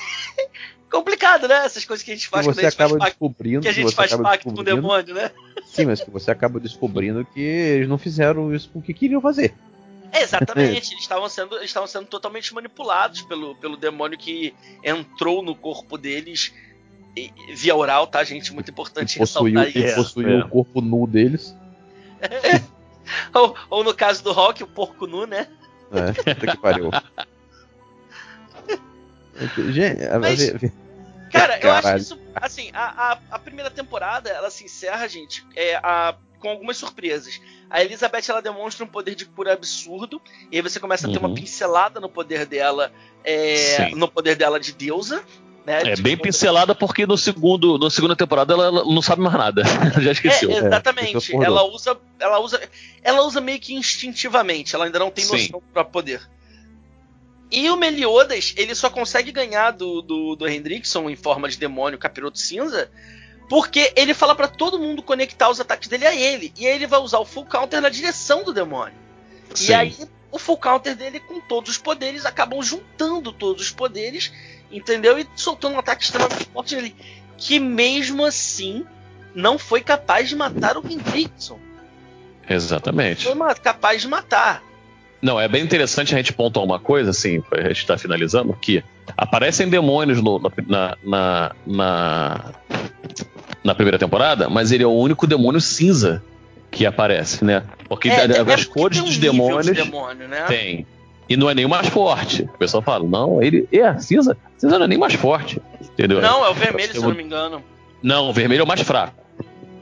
[0.90, 1.64] complicado, né?
[1.64, 3.60] Essas coisas que a gente Que faz quando você a gente faz acaba pacto, descobrindo.
[3.62, 5.30] que a gente faz pacto com o demônio, né?
[5.66, 9.54] Sim, mas que você acaba descobrindo que eles não fizeram isso porque queriam fazer.
[10.10, 15.42] É, exatamente, eles estavam sendo, eles estavam sendo totalmente manipulados pelo, pelo demônio que entrou
[15.42, 16.52] no corpo deles
[17.14, 18.52] e- via oral, tá, gente?
[18.54, 19.96] Muito Que importante possuiu, ressaltar que isso.
[19.96, 20.44] Possuiu é.
[20.44, 21.54] o corpo nu deles.
[23.32, 25.46] Ou, ou no caso do Hulk, o porco nu, né?
[25.90, 26.90] É, que pariu.
[29.70, 30.52] Gente, Mas-
[31.32, 32.18] Cara, eu acho que isso.
[32.34, 37.38] Assim, a, a, a primeira temporada ela se encerra, gente, é, a, com algumas surpresas.
[37.68, 41.18] A Elizabeth ela demonstra um poder de cura absurdo, e aí você começa a ter
[41.18, 41.34] uma Uhum.
[41.34, 42.90] pincelada no poder dela,
[43.22, 45.22] é, no poder dela de deusa.
[45.66, 49.36] Né, É bem pincelada porque no segundo, na segunda temporada ela, ela não sabe mais
[49.36, 49.62] nada.
[50.00, 50.50] Já esqueceu.
[50.50, 51.14] É, É, exatamente.
[51.30, 51.44] acordou.
[51.44, 52.62] ela usa, ela usa,
[53.02, 54.74] ela usa meio que instintivamente.
[54.74, 55.32] Ela ainda não tem Sim.
[55.32, 56.22] noção do próprio poder.
[57.50, 61.98] E o Meliodas, ele só consegue ganhar do, do, do Hendrickson em forma de demônio
[61.98, 62.90] capiroto cinza,
[63.48, 66.52] porque ele fala pra todo mundo conectar os ataques dele a ele.
[66.58, 68.94] E aí ele vai usar o full counter na direção do demônio.
[69.54, 69.72] E Sim.
[69.72, 69.96] aí,
[70.30, 74.30] o full counter dele com todos os poderes, acabam juntando todos os poderes,
[74.70, 75.18] entendeu?
[75.18, 76.94] E soltando um ataque extremamente forte nele.
[77.38, 78.84] Que mesmo assim
[79.34, 81.58] não foi capaz de matar o Hendrickson.
[82.48, 83.24] Exatamente.
[83.24, 84.62] Foi capaz de matar.
[85.20, 88.84] Não, é bem interessante a gente pontuar uma coisa, assim, a gente está finalizando, que
[89.16, 92.44] aparecem demônios no, na, na, na,
[93.64, 96.22] na, primeira temporada, mas ele é o único demônio cinza
[96.70, 97.64] que aparece, né?
[97.88, 99.66] Porque é, é as cores um dos demônios.
[99.66, 100.44] De demônio, né?
[100.46, 100.86] Tem.
[101.28, 102.42] E não é nem o mais forte.
[102.42, 104.36] O pessoal fala, não, ele é cinza.
[104.56, 105.60] Cinza não é nem mais forte.
[105.80, 106.22] Entendeu?
[106.22, 107.62] Não, é o vermelho, se eu não me engano.
[108.02, 109.27] Não, o vermelho é o mais fraco.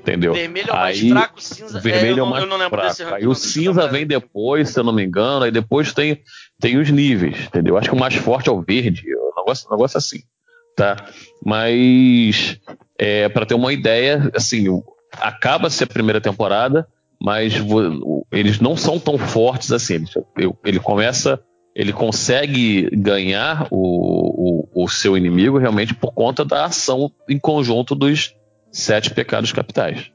[0.06, 0.34] Entendeu?
[0.34, 1.80] Vermelho é o mais aí, fraco, cinza.
[1.80, 2.88] Vermelho é, o mais eu não lembro fraco.
[2.88, 6.22] Desse aí o cinza vem depois, se eu não me engano, aí depois tem,
[6.60, 7.76] tem os níveis, entendeu?
[7.76, 10.20] Acho que o mais forte é o verde, um negócio, um negócio assim,
[10.76, 10.96] tá?
[11.44, 12.60] Mas,
[12.96, 14.66] é, para ter uma ideia, assim,
[15.18, 16.86] acaba-se a primeira temporada,
[17.20, 17.54] mas
[18.30, 20.04] eles não são tão fortes assim.
[20.36, 21.40] Ele, ele começa,
[21.74, 27.92] ele consegue ganhar o, o, o seu inimigo realmente por conta da ação em conjunto
[27.92, 28.36] dos
[28.76, 30.10] sete pecados capitais.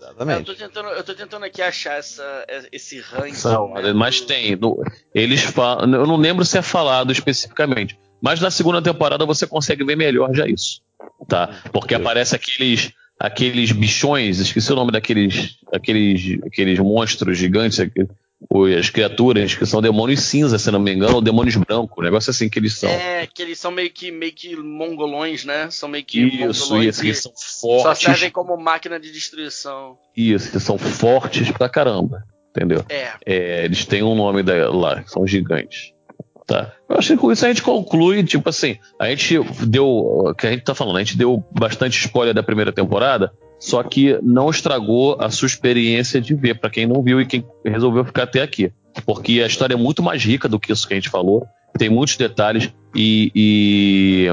[0.00, 0.40] Exatamente.
[0.40, 3.48] Eu tô tentando, eu tô tentando aqui achar essa, esse ranking.
[3.82, 4.56] Né, mas tem.
[4.56, 4.82] No,
[5.14, 5.92] eles falam.
[5.94, 7.98] Eu não lembro se é falado especificamente.
[8.20, 10.82] Mas na segunda temporada você consegue ver melhor já isso.
[11.26, 11.62] Tá?
[11.72, 17.78] Porque aparece aqueles aqueles bichões, esqueci o nome daqueles aqueles, aqueles monstros gigantes,
[18.78, 22.30] as criaturas que são demônios cinza, se não me engano, ou demônios brancos, um negócio
[22.30, 22.88] assim que eles são.
[22.88, 25.68] É, que eles são meio que, meio que mongolões, né?
[25.70, 27.82] São meio que Isso, isso, eles são fortes.
[27.82, 29.98] Só servem como máquina de destruição.
[30.16, 32.84] Isso, eles são fortes pra caramba, entendeu?
[32.88, 33.12] É.
[33.26, 35.92] é eles têm um nome da, lá, são gigantes.
[36.46, 36.72] Tá.
[36.88, 40.48] Eu acho que com isso a gente conclui, tipo assim, a gente deu, o que
[40.48, 44.48] a gente tá falando, a gente deu bastante spoiler da primeira temporada, só que não
[44.48, 48.42] estragou a sua experiência de ver, para quem não viu e quem resolveu ficar até
[48.42, 48.72] aqui.
[49.04, 51.46] Porque a história é muito mais rica do que isso que a gente falou,
[51.78, 54.26] tem muitos detalhes e, e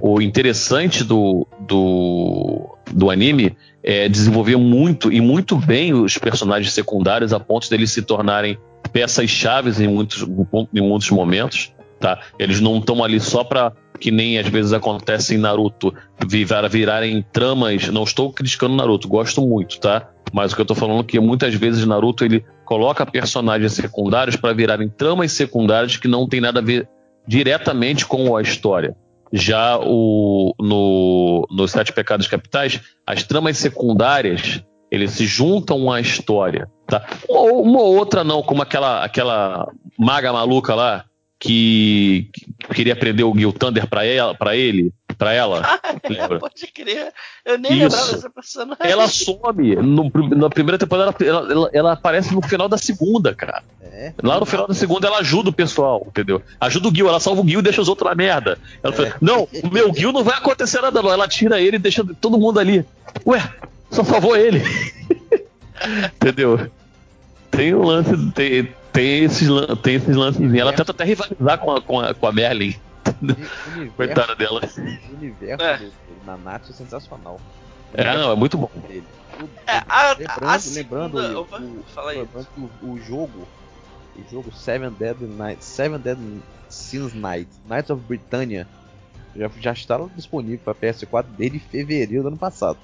[0.00, 7.32] o interessante do, do, do anime é desenvolver muito e muito bem os personagens secundários
[7.32, 8.58] a ponto deles se tornarem
[8.92, 10.26] peças chaves em muitos,
[10.74, 11.72] em muitos momentos.
[12.04, 12.20] Tá?
[12.38, 15.94] Eles não estão ali só para que nem às vezes acontece em Naruto,
[16.28, 17.88] virar, virarem tramas.
[17.88, 20.06] Não estou criticando Naruto, gosto muito, tá?
[20.30, 24.36] Mas o que eu estou falando é que muitas vezes Naruto ele coloca personagens secundários
[24.36, 26.86] para virarem tramas secundárias que não tem nada a ver
[27.26, 28.94] diretamente com a história.
[29.32, 36.68] Já o, no, no Sete Pecados Capitais, as tramas secundárias eles se juntam à história.
[36.86, 37.02] Tá?
[37.26, 39.66] Uma, uma outra não, como aquela, aquela
[39.98, 41.06] maga maluca lá,
[41.44, 45.62] que, que queria prender o Gil Thunder pra, ela, pra ele, pra ela.
[45.84, 47.12] Ah, é, pode crer.
[47.44, 47.82] Eu nem Isso.
[47.82, 48.86] lembrava dessa personagem.
[48.86, 49.76] Ela some.
[49.76, 53.62] No, na primeira temporada, ela, ela, ela, aparece no final da segunda, cara.
[53.82, 54.12] É.
[54.22, 56.42] Lá no final da segunda, ela ajuda o pessoal, entendeu?
[56.60, 58.58] Ajuda o Gil, ela salva o Gil e deixa os outros na merda.
[58.82, 58.96] Ela é.
[58.96, 61.10] fala, não, o meu Gil não vai acontecer nada, não.
[61.10, 62.84] Ela tira ele e deixa todo mundo ali.
[63.26, 63.42] Ué,
[63.90, 64.62] só salvou ele.
[66.16, 66.70] entendeu?
[67.50, 68.16] Tem um lance.
[68.32, 69.48] Tem, tem esses,
[69.82, 70.54] tem esses lances.
[70.54, 72.74] Ela tenta até rivalizar com a, com a, com a Merlin.
[73.96, 74.60] Coitada dela.
[74.62, 75.78] O universo é.
[75.78, 75.92] do,
[76.24, 77.40] Nanatsu é sensacional.
[77.92, 78.70] É, não, é muito bom.
[79.66, 83.48] É, a, lembrando, a lembrando, o, o, lembrando o, o, jogo,
[84.16, 86.18] o jogo Seven Dead Night, Seven Dead
[86.68, 88.66] Sins Night, Knights of Britannia,
[89.36, 92.78] já, já está disponível para PS4 desde fevereiro do ano passado.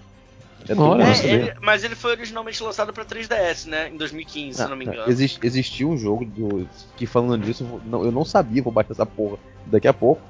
[0.69, 3.89] É Olha, é, ele, mas ele foi originalmente lançado para 3DS, né?
[3.89, 5.11] Em 2015, se não me engano.
[5.11, 9.07] Exist, existiu um jogo do, que falando disso, não, eu não sabia, vou baixar essa
[9.07, 10.23] porra daqui a pouco.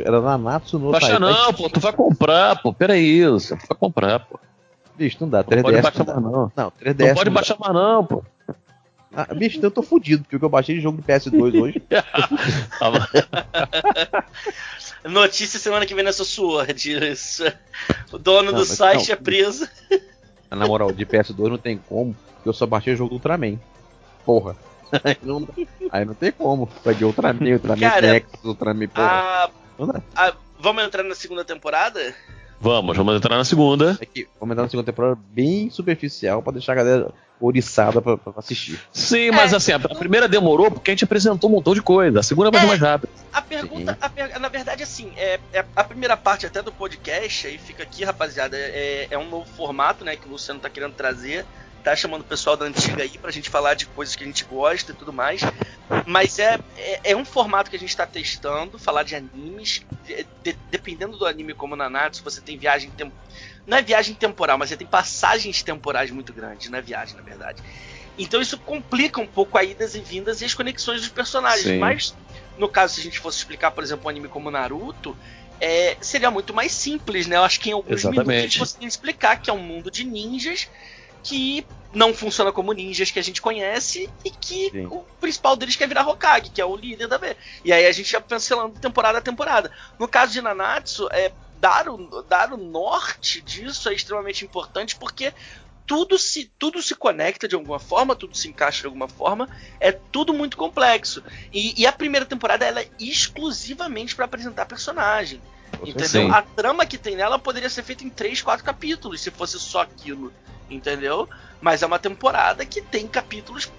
[0.00, 4.20] Era na Natsu no Baixa não, pô, tu vai comprar, pô, peraí, você vai comprar,
[4.20, 4.38] pô.
[4.96, 5.56] Bicho, não dá, 3DS.
[5.56, 6.52] Não pode baixar mais não.
[6.56, 7.08] Não, 3DS.
[7.08, 8.24] Não pode não baixar mais não, pô.
[9.14, 11.82] Ah, bicho, eu tô fudido, porque eu baixei de jogo de PS2 hoje.
[15.08, 16.90] Notícia semana que vem nessa Sword.
[18.12, 19.68] O dono não, do site não, é preso.
[20.50, 23.58] Na moral, de PS2 não tem como, porque eu só baixei o jogo do Ultraman.
[24.24, 24.56] Porra.
[25.02, 25.48] Aí não,
[25.90, 26.68] aí não tem como.
[26.84, 29.50] Peguei Ultraman, Ultraman Cara, Nexus, Ultraman, porra.
[30.14, 32.14] A, a, vamos entrar na segunda temporada?
[32.60, 33.98] Vamos, vamos entrar na segunda.
[34.00, 38.16] É que, vamos entrar na segunda temporada bem superficial pra deixar a galera oriçada pra,
[38.16, 38.80] pra assistir.
[38.92, 41.82] Sim, mas é, assim, a, a, primeira demorou porque a gente apresentou um montão de
[41.82, 42.20] coisa.
[42.20, 43.10] A segunda vai é, mais rápido.
[43.32, 47.46] A pergunta, a per, na verdade, assim, é, é, a primeira parte até do podcast,
[47.46, 50.94] aí fica aqui, rapaziada, é, é um novo formato, né, que o Luciano tá querendo
[50.94, 51.44] trazer
[51.86, 54.44] tá chamando o pessoal da antiga aí pra gente falar de coisas que a gente
[54.44, 55.40] gosta e tudo mais.
[56.04, 59.82] Mas é, é, é um formato que a gente tá testando, falar de animes.
[60.04, 63.24] De, de, dependendo do anime como Nanatsu, você tem viagem temporal.
[63.64, 67.22] Não é viagem temporal, mas você tem passagens temporais muito grandes, não é viagem, na
[67.22, 67.62] verdade.
[68.18, 71.66] Então isso complica um pouco a idas e vindas e as conexões dos personagens.
[71.66, 71.78] Sim.
[71.78, 72.16] Mas,
[72.58, 75.16] no caso, se a gente fosse explicar, por exemplo, um anime como Naruto,
[75.60, 77.36] é, seria muito mais simples, né?
[77.36, 78.26] Eu acho que em alguns Exatamente.
[78.26, 80.68] minutos a gente conseguiria explicar que é um mundo de ninjas
[81.26, 84.86] que não funciona como ninjas que a gente conhece e que Sim.
[84.86, 87.36] o principal deles quer virar Hokage, que é o líder da B.
[87.64, 89.72] E aí a gente ia cancelando temporada a temporada.
[89.98, 95.34] No caso de Nanatsu, é, dar, o, dar o norte disso é extremamente importante porque
[95.84, 99.48] tudo se, tudo se conecta de alguma forma, tudo se encaixa de alguma forma,
[99.80, 101.24] é tudo muito complexo.
[101.52, 105.40] E, e a primeira temporada ela é exclusivamente para apresentar personagem.
[105.82, 106.08] Entendeu?
[106.08, 106.30] Sim.
[106.30, 109.82] A trama que tem nela poderia ser feita em 3, 4 capítulos, se fosse só
[109.82, 110.32] aquilo.
[110.70, 111.28] Entendeu?
[111.60, 113.70] Mas é uma temporada que tem capítulos.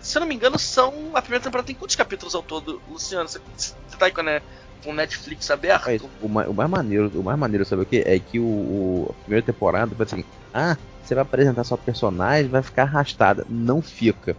[0.00, 1.10] Se eu não me engano, são.
[1.14, 3.28] A primeira temporada tem quantos capítulos ao todo, Luciano?
[3.28, 4.40] Você, você tá aí com, né,
[4.82, 6.10] com o Netflix aberto?
[6.20, 7.98] O, ma- o mais maneiro, o mais maneiro, sabe o que?
[8.06, 12.48] É que o, o- a primeira temporada, foi assim, ah, você vai apresentar sua personagem,
[12.50, 13.44] vai ficar arrastada.
[13.48, 14.36] Não fica.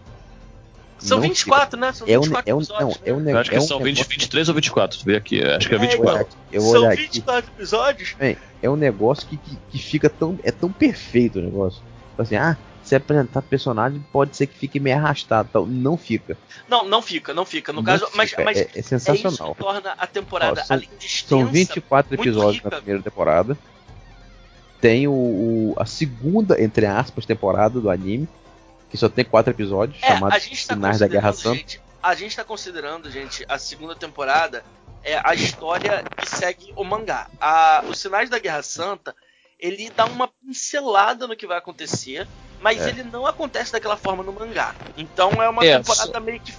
[1.00, 1.92] São Não 24, né?
[1.92, 3.00] São É um, 24 é um, episódios.
[3.02, 3.32] não, é um, né?
[3.34, 5.00] Eu acho que é um são 20, negócio- 23 ou 24.
[5.06, 6.10] Vê aqui, acho que é É, Eu vou 24.
[6.14, 7.02] olhar aqui, eu vou São olhar aqui.
[7.04, 8.16] 24 episódios?
[8.62, 10.40] É um negócio que, que, que fica tão.
[10.44, 11.82] É tão perfeito o negócio.
[12.12, 15.50] Tipo Assim, ah, se apresentar personagem, pode ser que fique meio arrastado.
[15.52, 15.66] Tal.
[15.66, 16.38] Não fica.
[16.70, 17.74] Não, não fica, não fica.
[17.74, 18.44] No Não caso, mas, fica.
[18.44, 19.56] mas é, é é isso sensacional.
[19.56, 22.70] que torna a temporada, Ó, são- além de extensa, São 24 muito episódios rica.
[22.70, 23.58] na primeira temporada.
[24.80, 28.28] Tem o, o- a segunda, entre aspas, temporada do anime,
[28.94, 31.58] que só tem quatro episódios, É, chamado a gente tá Sinais da Guerra considerando, Santa.
[31.72, 34.64] gente, a gente tá considerando, gente, a segunda temporada
[35.04, 37.28] é a história que segue o mangá.
[37.42, 39.16] A, os Sinais da Guerra Santa,
[39.60, 42.28] ele dá uma pincelada no que vai acontecer,
[42.62, 42.90] mas É.
[42.90, 44.76] ele não acontece daquela forma no mangá.
[44.96, 46.54] Então é uma É, temporada meio que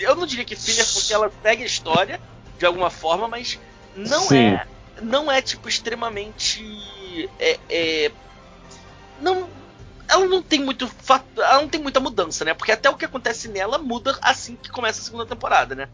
[0.00, 2.20] eu não diria que filler porque ela segue a história
[2.58, 3.60] de alguma forma, mas
[3.94, 4.48] não Sim.
[4.56, 4.66] é
[5.00, 8.10] não é tipo extremamente é, é,
[9.20, 9.48] não
[10.08, 10.90] ela não tem muito
[11.36, 12.54] ela não tem muita mudança, né?
[12.54, 15.88] Porque até o que acontece nela muda assim que começa a segunda temporada, né?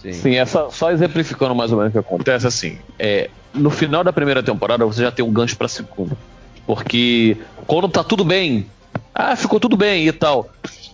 [0.00, 0.12] Sim.
[0.12, 4.12] Sim, essa, só exemplificando mais ou menos o que acontece, assim, é, no final da
[4.12, 6.16] primeira temporada você já tem um gancho pra segunda.
[6.66, 8.66] Porque quando tá tudo bem,
[9.14, 10.48] ah, ficou tudo bem e tal.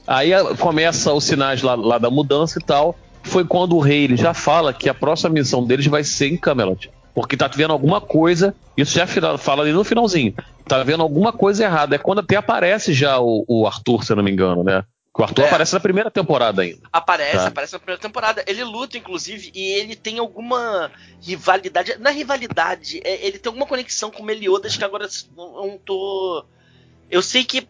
[0.06, 2.98] Aí começa os sinais lá, lá da mudança e tal.
[3.22, 6.36] Foi quando o rei ele já fala que a próxima missão deles vai ser em
[6.36, 6.90] Camelot.
[7.14, 10.34] Porque tá vendo alguma coisa, isso já fila- fala ali no finalzinho.
[10.66, 11.96] Tá vendo alguma coisa errada.
[11.96, 14.84] É quando até aparece já o, o Arthur, se eu não me engano, né?
[15.18, 15.46] O Arthur É.
[15.48, 16.78] aparece na primeira temporada ainda.
[16.92, 17.46] Aparece, Tá.
[17.48, 18.44] aparece na primeira temporada.
[18.46, 21.90] Ele luta, inclusive, e ele tem alguma rivalidade.
[21.92, 25.06] É rivalidade, é- ele tem alguma conexão com Meliodas que agora
[25.36, 26.44] eu não tô.
[27.10, 27.66] Eu sei que.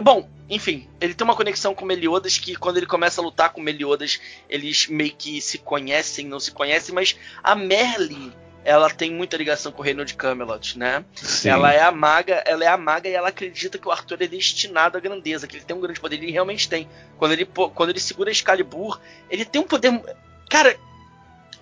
[0.00, 3.60] Bom, enfim, ele tem uma conexão com Meliodas que quando ele começa a lutar com
[3.60, 8.32] Meliodas, eles meio que se conhecem, não se conhecem, mas a Merlin.
[8.64, 11.04] Ela tem muita ligação com o reino de Camelot, né?
[11.14, 11.48] Sim.
[11.48, 14.26] Ela é a maga, ela é a maga e ela acredita que o Arthur é
[14.26, 16.88] destinado à grandeza, que ele tem um grande poder, ele realmente tem.
[17.18, 20.00] Quando ele, quando ele segura Excalibur, ele tem um poder.
[20.48, 20.76] Cara,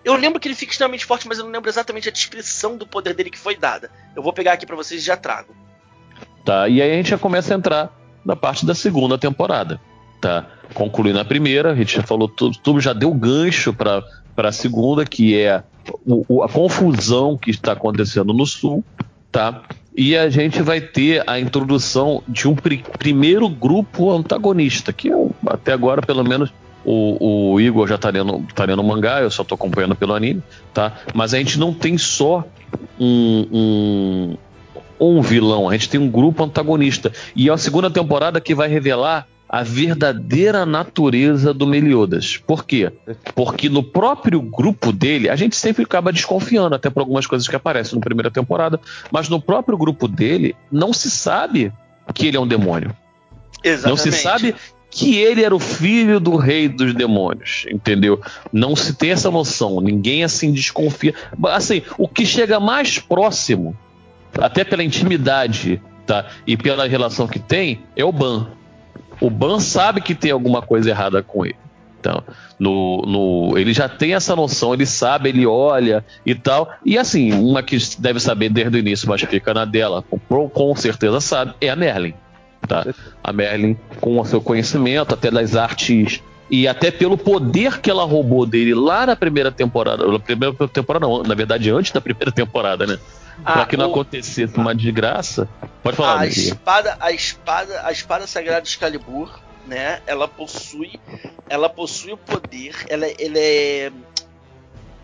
[0.04, 2.86] eu lembro que ele fica extremamente forte, mas eu não lembro exatamente a descrição do
[2.86, 3.90] poder dele que foi dada.
[4.14, 5.54] Eu vou pegar aqui pra vocês e já trago.
[6.44, 6.68] Tá?
[6.68, 7.90] E aí a gente já começa a entrar
[8.24, 9.80] na parte da segunda temporada.
[10.20, 10.46] Tá?
[10.74, 14.02] Concluindo a primeira, a gente já falou tudo, tudo já deu gancho para
[14.36, 15.62] a segunda, que é
[16.06, 18.84] o- o- a confusão que está acontecendo no sul.
[19.32, 19.62] Tá?
[19.96, 25.30] E a gente vai ter a introdução de um pri- primeiro grupo antagonista, que o-
[25.46, 26.50] até agora, pelo menos,
[26.84, 30.42] o, o Igor já tá lendo, tá lendo mangá, eu só tô acompanhando pelo anime,
[30.72, 30.96] tá?
[31.14, 32.44] Mas a gente não tem só
[32.98, 34.36] um, um,
[35.00, 37.12] um vilão, a gente tem um grupo antagonista.
[37.34, 42.36] E é a segunda temporada que vai revelar a verdadeira natureza do Meliodas.
[42.36, 42.92] Por quê?
[43.34, 47.56] Porque no próprio grupo dele, a gente sempre acaba desconfiando, até por algumas coisas que
[47.56, 48.78] aparecem na primeira temporada,
[49.10, 51.72] mas no próprio grupo dele, não se sabe
[52.14, 52.94] que ele é um demônio.
[53.64, 53.88] Exatamente.
[53.88, 54.54] Não se sabe
[54.88, 58.20] que ele era o filho do rei dos demônios, entendeu?
[58.52, 61.14] Não se tem essa noção, ninguém assim desconfia.
[61.44, 63.76] Assim, o que chega mais próximo,
[64.40, 66.26] até pela intimidade, tá?
[66.46, 68.48] E pela relação que tem, é o Ban.
[69.20, 71.56] O Ban sabe que tem alguma coisa errada com ele.
[72.00, 72.22] Então,
[72.58, 76.72] no, no, ele já tem essa noção, ele sabe, ele olha e tal.
[76.84, 80.74] E assim, uma que deve saber desde o início, mas fica na dela, com, com
[80.74, 82.14] certeza sabe, é a Merlin.
[82.66, 82.86] Tá?
[83.22, 88.04] A Merlin, com o seu conhecimento, até das artes e até pelo poder que ela
[88.04, 92.32] roubou dele lá na primeira temporada, na primeira temporada não, na verdade antes da primeira
[92.32, 92.98] temporada, né?
[93.42, 95.48] Pra Ah, que não o- acontecesse uma desgraça.
[95.82, 100.00] Pode falar, a espada, a espada, a espada sagrada de Excalibur, né?
[100.06, 100.98] Ela possui,
[101.48, 102.74] ela possui o poder.
[102.88, 103.92] Ela, ela é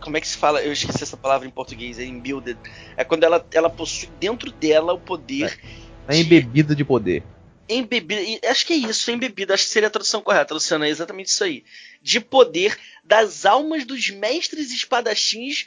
[0.00, 0.62] como é que se fala?
[0.62, 1.98] Eu esqueci essa palavra em português.
[1.98, 2.56] É imbued.
[2.96, 5.58] É quando ela, ela possui dentro dela o poder.
[6.06, 7.24] É embebida de poder.
[7.68, 11.26] embebida, acho que é isso, embebida, acho que seria a tradução correta, Luciano, é exatamente
[11.30, 11.64] isso aí.
[12.00, 15.66] De poder das almas dos mestres espadachins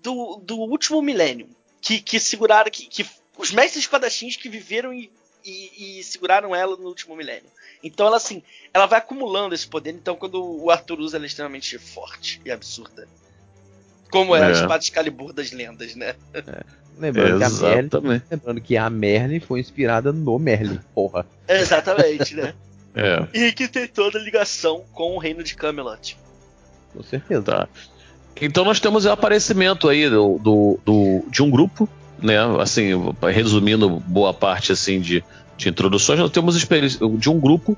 [0.00, 1.48] do, do último milênio.
[1.80, 3.06] Que, que seguraram, que, que
[3.38, 5.10] os mestres espadachins que viveram e,
[5.44, 7.50] e, e, seguraram ela no último milênio.
[7.82, 8.42] Então ela assim,
[8.74, 12.50] ela vai acumulando esse poder, então quando o Arthur usa ela é extremamente forte e
[12.50, 13.08] absurda.
[14.10, 14.44] Como é, é.
[14.44, 16.14] a espada Excalibur das lendas, né?
[16.34, 16.62] É.
[16.98, 21.24] Lembrando, que a Merlin, lembrando que a Merlin foi inspirada no Merlin, porra.
[21.48, 22.54] Exatamente, né?
[22.94, 23.26] é.
[23.32, 26.18] E que tem toda a ligação com o reino de Camelot.
[26.92, 27.42] Com certeza.
[27.42, 27.68] Tá.
[28.40, 31.88] Então nós temos o aparecimento aí do, do, do, de um grupo,
[32.22, 32.36] né?
[32.60, 32.90] Assim,
[33.32, 35.22] resumindo boa parte assim de,
[35.56, 36.56] de introduções, nós temos
[37.18, 37.76] de um grupo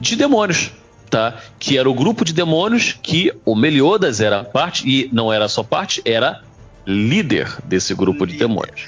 [0.00, 0.72] de demônios
[1.12, 1.38] tá?
[1.58, 5.62] Que era o grupo de demônios que o Meliodas era parte, e não era só
[5.62, 6.40] parte, era
[6.86, 8.32] líder desse grupo líder.
[8.32, 8.86] de demônios.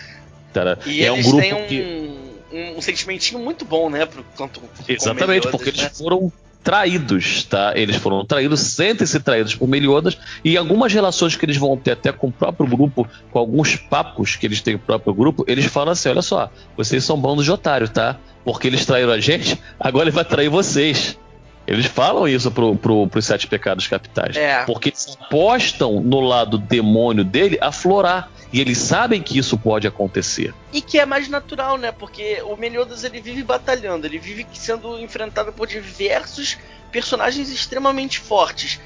[0.51, 0.79] Tá?
[0.87, 2.11] E é um grupo um, que.
[2.51, 4.07] Um, sentimentinho muito bom, né?
[4.07, 5.77] Pro, quanto, Exatamente, porque né?
[5.77, 6.33] eles foram
[6.65, 7.73] traídos, tá?
[7.77, 12.11] Eles foram traídos, sentem-se traídos por Meliodas e algumas relações que eles vão ter até
[12.11, 15.67] com o próprio grupo, com alguns papos que eles têm com o próprio grupo, eles
[15.67, 18.17] falam assim: olha só, vocês são bandos de otário, tá?
[18.43, 21.19] Porque eles traíram a gente, agora ele vai trair vocês.
[21.67, 24.37] Eles falam isso pro, pro, pros sete pecados capitais.
[24.37, 24.65] É.
[24.65, 28.31] Porque eles apostam no lado demônio dele aflorar.
[28.55, 30.55] E eles sabem que isso pode acontecer.
[30.73, 31.91] E que é mais natural, né?
[31.91, 36.57] Porque o Meliodas ele vive batalhando, ele vive sendo enfrentado por diversos
[36.93, 38.79] personagens extremamente fortes.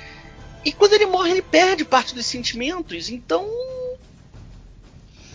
[0.64, 3.10] E quando ele morre, ele perde parte dos sentimentos.
[3.10, 3.46] Então.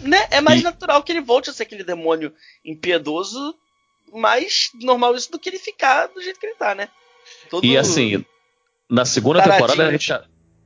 [0.01, 0.26] Né?
[0.31, 0.64] É mais e...
[0.64, 2.34] natural que ele volte a ser aquele demônio
[2.65, 3.55] impiedoso.
[4.11, 6.89] Mais normal isso do que ele ficar do jeito que ele tá, né?
[7.51, 8.26] Todo e assim,
[8.89, 9.68] na segunda taradinho.
[9.68, 10.11] temporada a gente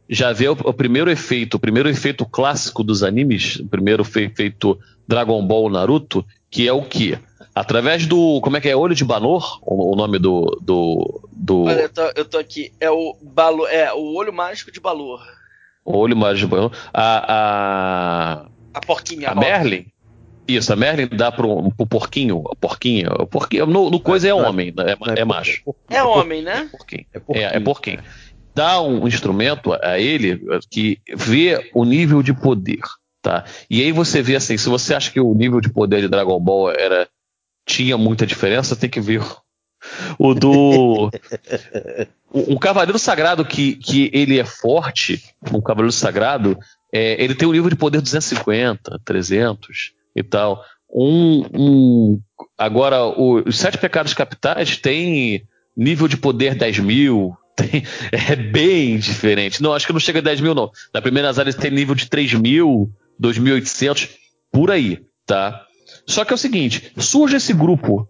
[0.10, 4.80] já, vê o, o, primeiro efeito, o primeiro efeito clássico dos animes, o primeiro efeito
[5.08, 7.18] Dragon Ball Naruto, que é o que?
[7.54, 8.40] Através do.
[8.42, 8.76] Como é que é?
[8.76, 9.60] Olho de Banor?
[9.64, 10.60] O, o nome do.
[10.62, 11.64] do, do...
[11.64, 12.72] Olha, eu tô, eu tô, aqui.
[12.80, 13.68] É o Balor.
[13.70, 15.26] É o olho mágico de Balor.
[15.84, 16.72] O olho mágico de Balor.
[16.94, 17.34] A.
[17.34, 19.30] A, a porquinha.
[19.30, 19.88] A, Merlin.
[20.48, 24.74] Isso, a Merlin dá pro, pro porquinho, porquinho, porquinho no, no coisa é, é homem,
[24.74, 24.96] né?
[25.18, 25.62] é, é, macho.
[25.90, 26.70] É homem, né?
[26.72, 27.06] Porquinho.
[27.14, 27.48] É, porquinho.
[27.48, 28.04] É, é porquinho.
[28.58, 32.82] Dá um instrumento a ele que vê o nível de poder,
[33.22, 33.46] tá?
[33.70, 36.40] E aí você vê assim, se você acha que o nível de poder de Dragon
[36.40, 37.08] Ball era
[37.68, 39.22] tinha muita diferença, tem que ver
[40.18, 41.12] o do
[42.34, 45.24] um cavaleiro sagrado que, que ele é forte,
[45.54, 46.58] um cavaleiro sagrado,
[46.92, 50.64] é, ele tem um nível de poder 250, 300 e tal.
[50.92, 52.22] Um, um
[52.58, 58.98] agora, o, os Sete Pecados Capitais tem nível de poder 10 mil, tem, é bem
[58.98, 59.62] diferente.
[59.62, 60.72] Não, acho que não chega a 10 mil, não.
[60.94, 62.90] Na primeira áreas tem nível de 3 mil,
[63.22, 64.10] 2.800,
[64.52, 65.66] por aí, tá?
[66.06, 68.08] Só que é o seguinte, surge esse grupo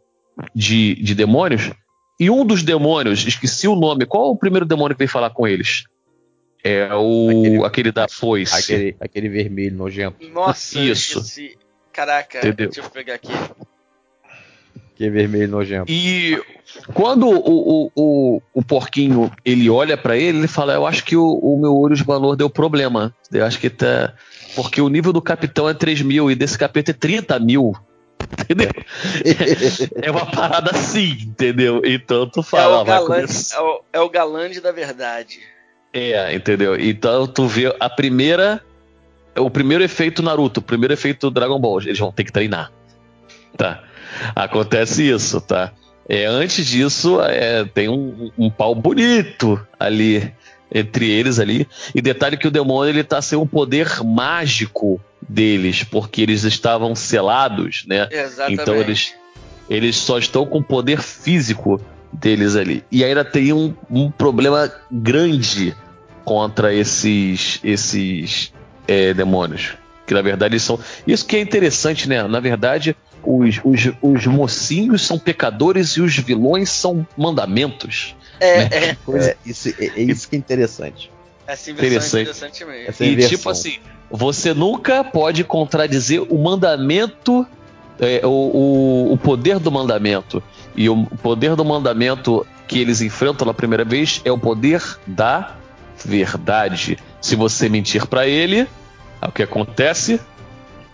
[0.53, 1.71] de, de demônios,
[2.19, 5.29] e um dos demônios, esqueci o nome, qual é o primeiro demônio que veio falar
[5.29, 5.85] com eles?
[6.63, 7.29] É o.
[7.29, 8.55] Aquele, aquele da foice.
[8.55, 10.27] Aquele, aquele vermelho nojento.
[10.29, 11.19] Nossa, isso.
[11.19, 11.55] Esse,
[11.97, 12.69] Caraca, Entendeu?
[12.69, 13.31] deixa eu pegar aqui.
[14.97, 15.91] Que é vermelho nojento.
[15.91, 16.41] E
[16.93, 21.15] quando o, o, o, o porquinho ele olha para ele, ele fala: Eu acho que
[21.15, 23.13] o, o meu olho de valor deu problema.
[23.31, 24.13] Eu acho que tá.
[24.55, 27.75] Porque o nível do capitão é 3 mil e desse capeta é 30 mil.
[28.41, 28.71] Entendeu?
[30.01, 31.81] é uma parada assim, entendeu?
[31.85, 32.77] Então tu fala.
[32.77, 35.39] É o, galante, é o, é o galande da verdade.
[35.93, 36.75] É, entendeu?
[36.75, 38.61] Então tu vê a primeira
[39.37, 42.71] o primeiro efeito Naruto, o primeiro efeito Dragon Ball, eles vão ter que treinar.
[43.55, 43.83] Tá?
[44.35, 45.71] Acontece isso, tá?
[46.09, 50.31] É, antes disso, é, tem um, um, pau bonito ali
[50.73, 51.67] entre eles ali.
[51.93, 56.95] E detalhe que o demônio ele tá sem um poder mágico deles, porque eles estavam
[56.95, 58.07] selados, né?
[58.09, 58.61] Exatamente.
[58.61, 59.13] Então eles,
[59.69, 61.81] eles só estão com o poder físico
[62.11, 62.83] deles ali.
[62.89, 65.75] E ainda tem um, um problema grande
[66.23, 68.53] contra esses esses
[68.87, 69.73] é, demônios.
[70.07, 70.79] Que na verdade eles são.
[71.05, 72.23] Isso que é interessante, né?
[72.23, 78.15] Na verdade, os, os, os mocinhos são pecadores e os vilões são mandamentos.
[78.39, 78.69] É, né?
[78.71, 79.25] é.
[79.25, 81.11] é isso, é, é, isso que é interessante.
[81.45, 82.63] Essa inversão interessante.
[82.63, 83.23] é interessante mesmo.
[83.23, 83.77] e tipo assim,
[84.09, 87.45] você nunca pode contradizer o mandamento,
[87.99, 90.41] é, o, o, o poder do mandamento.
[90.75, 95.55] E o poder do mandamento que eles enfrentam na primeira vez é o poder da
[96.05, 96.97] verdade.
[97.19, 98.67] Se você mentir para ele, é
[99.25, 100.19] o que acontece,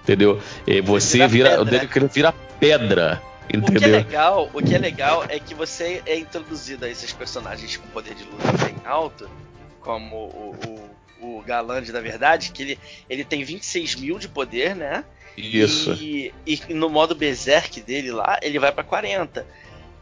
[0.02, 0.42] entendeu?
[0.66, 2.08] E você vira, vira, pedra.
[2.08, 3.22] vira pedra.
[3.54, 3.76] Entendeu?
[3.76, 7.12] O que, é legal, o que é legal é que você é introduzido a esses
[7.12, 9.30] personagens com poder de luta bem alto,
[9.82, 10.90] como o,
[11.22, 12.80] o, o Galande da verdade, que ele,
[13.10, 15.04] ele tem 26 mil de poder, né?
[15.38, 15.94] Isso.
[15.94, 19.46] E, e no modo Berserk dele lá, ele vai para 40.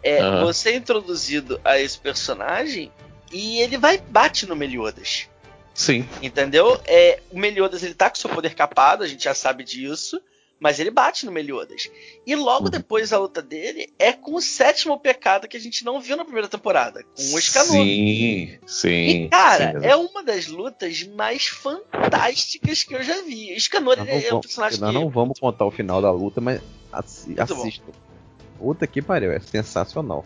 [0.04, 0.46] É, Aham.
[0.46, 2.92] Você é introduzido a esse personagem
[3.32, 5.30] e ele vai e bate no Meliodas.
[5.74, 6.08] Sim.
[6.22, 6.80] Entendeu?
[6.86, 10.22] É, o Meliodas ele tá com seu poder capado, a gente já sabe disso.
[10.64, 11.90] Mas ele bate no Meliodas.
[12.24, 12.70] E logo Uhum.
[12.70, 16.24] depois a luta dele é com o sétimo pecado que a gente não viu na
[16.24, 17.72] primeira temporada, com o Escanor.
[17.72, 19.24] Sim, sim.
[19.24, 23.52] E, cara, sim, é uma das lutas mais fantásticas que eu já vi.
[23.56, 25.00] Escanor é um personagem nós que.
[25.00, 26.62] não vamos contar o final da luta, mas
[26.94, 27.86] assi assistam.
[28.60, 30.24] Puta que pariu, é sensacional.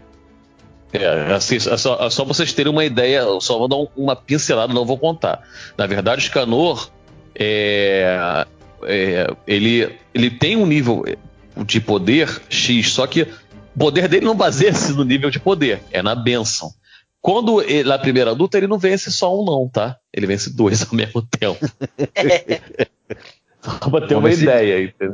[0.96, 4.16] É, assim, é só, é só vocês terem uma ideia, só vou dar um- uma
[4.16, 5.42] pincelada, não vou contar.
[5.78, 6.90] Na verdade, o Scanor
[7.34, 8.46] é,
[8.84, 11.04] é, ele, ele tem um nível
[11.58, 16.02] de poder X, só que o poder dele não baseia-se no nível de poder, é
[16.02, 16.72] na benção.
[17.22, 19.98] Quando ele, na primeira luta, ele não vence só um, não, tá?
[20.14, 21.58] Ele vence dois ao mesmo tempo.
[23.66, 25.14] Só pra ter uma se- ideia, entendeu?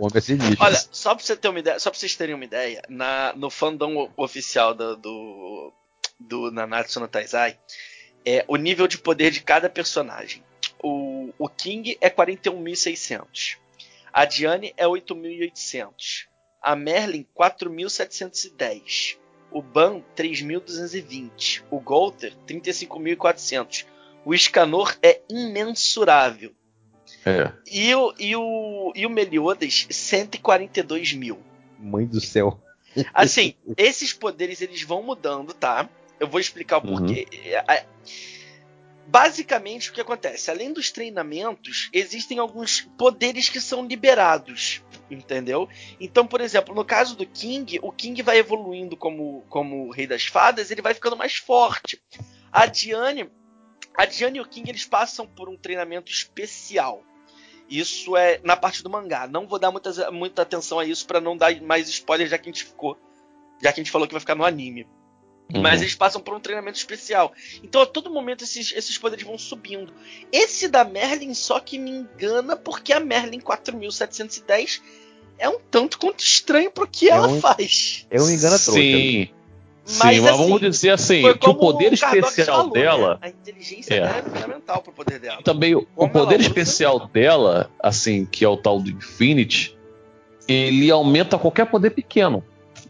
[0.60, 3.49] Olha, só pra, você ter uma ideia, só pra vocês terem uma ideia, na, no
[3.49, 5.73] fandom oficial do, do,
[6.19, 7.57] do Nanatsu no Taizai,
[8.26, 10.44] é o nível de poder de cada personagem.
[10.84, 13.57] O, o King é 41.600.
[14.14, 16.26] A Diane é 8.800.
[16.61, 19.18] A Merlin, 4.710.
[19.52, 21.64] O Ban, 3.220.
[21.69, 23.86] O Golter, 35.400.
[24.23, 26.53] O Escanor é imensurável.
[27.26, 27.52] É.
[27.72, 31.39] E o, e o, e o Meliodas, 142 mil.
[31.80, 32.60] Mãe do céu.
[33.14, 35.89] Assim, esses poderes eles vão mudando, tá?
[36.19, 36.98] Eu vou explicar o Uhum.
[36.98, 37.27] porquê.
[37.45, 37.85] É, é,
[39.07, 40.49] Basicamente, o que acontece?
[40.49, 45.68] Além dos treinamentos, existem alguns poderes que são liberados, entendeu?
[45.99, 50.07] Então, por exemplo, no caso do King, o King vai evoluindo como, como o Rei
[50.07, 52.02] das Fadas, ele vai ficando mais forte.
[52.52, 53.30] A Diane,
[53.98, 57.03] a Diane e o King eles passam por um treinamento especial.
[57.69, 59.27] Isso é na parte do mangá.
[59.27, 62.49] Não vou dar muita, muita atenção a isso pra não dar mais spoiler, já que
[62.49, 62.97] a gente ficou,
[63.61, 64.88] já que a gente falou que vai ficar no anime.
[65.53, 65.61] Uhum.
[65.61, 67.33] Mas eles passam por um treinamento especial.
[67.63, 69.93] Então a todo momento esses, esses poderes vão subindo.
[70.31, 74.81] Esse da Merlin só que me engana porque a Merlin 4710
[75.38, 78.05] é um tanto quanto estranho pro que É ela um- faz.
[78.09, 78.79] É um engana trouxa.
[78.81, 79.29] Sim.
[79.84, 83.10] Sim, Mas, mas, assim, vamos dizer assim, que o poder Cardox especial falou, dela.
[83.16, 83.18] né?
[83.22, 83.99] A inteligência É.
[84.02, 85.41] dela é fundamental pro poder dela.
[85.44, 89.76] também o poder especial dela, assim, que é o tal do Infinity,
[90.48, 92.44] ele aumenta qualquer poder pequeno.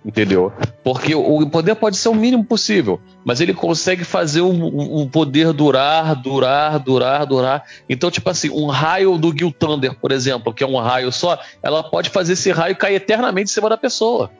[0.03, 0.51] Entendeu?
[0.83, 5.07] Porque o o poder pode ser o mínimo possível, mas ele consegue fazer um- um
[5.07, 7.63] poder durar, durar, durar, durar.
[7.87, 11.37] Então, tipo assim, um raio do Gil Thunder, por exemplo, que é um raio só,
[11.61, 14.31] ela pode fazer esse raio cair eternamente em cima da pessoa.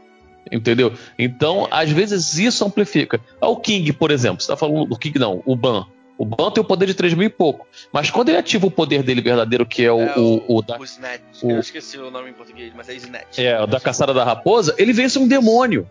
[0.50, 0.94] Entendeu?
[1.20, 3.20] Então, às vezes isso amplifica.
[3.40, 5.86] Ah, o King, por exemplo, você tá falando do King, não, o Ban.
[6.18, 7.66] O Ban tem o poder de 3 mil e pouco.
[7.92, 10.78] Mas quando ele ativa o poder dele verdadeiro, que é o, É o, o da,
[10.80, 11.22] o Snatch.
[11.44, 13.40] o- Eu esqueci o nome em português, mas é Snatch.
[13.40, 15.90] é, o da caçada da raposa, ele vence um demônio.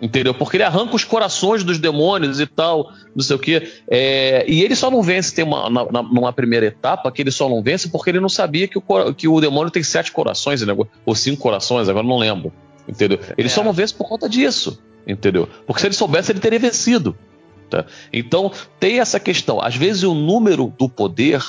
[0.00, 0.34] Entendeu?
[0.34, 3.70] Porque ele arranca os corações dos demônios e tal, não sei o quê.
[3.88, 7.30] É, e ele só não vence, tem uma, na- na- numa primeira etapa, que ele
[7.30, 10.60] só não vence porque ele não sabia que o, que o demônio tem sete corações,
[10.66, 10.74] né?
[11.06, 12.52] ou cinco corações, agora não lembro.
[12.92, 13.18] Entendeu?
[13.36, 13.50] Ele É.
[13.50, 14.80] só não vence por conta disso.
[15.06, 15.48] Entendeu?
[15.66, 17.16] Porque se ele soubesse, ele teria vencido.
[17.68, 17.84] tá?
[18.12, 19.60] Então, tem essa questão.
[19.60, 21.42] Às vezes, o número do poder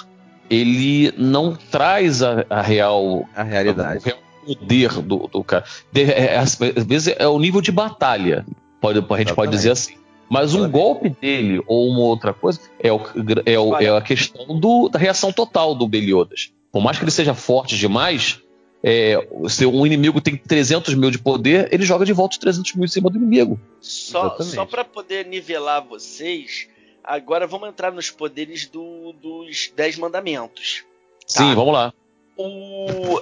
[0.49, 3.99] ele não traz a, a real A realidade.
[3.99, 5.63] o real poder do, do cara.
[5.91, 8.45] De- é, às vezes é o nível de batalha,
[8.81, 9.95] pode, a gente pode dizer assim.
[10.29, 12.99] Mas um golpe dele ou uma outra coisa é, o,
[13.45, 16.51] é, o- é a questão do- da reação total do Beliodas.
[16.71, 18.39] Por mais que ele seja forte demais,
[18.83, 19.15] é,
[19.47, 22.85] se um inimigo tem 300 mil de poder, ele joga de volta os 300 mil
[22.85, 23.59] em cima do inimigo.
[23.79, 24.55] Só, Exatamente.
[24.55, 26.67] só para poder nivelar vocês,
[27.03, 30.83] agora vamos entrar nos poderes do- dos Dez Mandamentos.
[31.25, 31.93] Sim, vamos lá.
[32.37, 33.21] O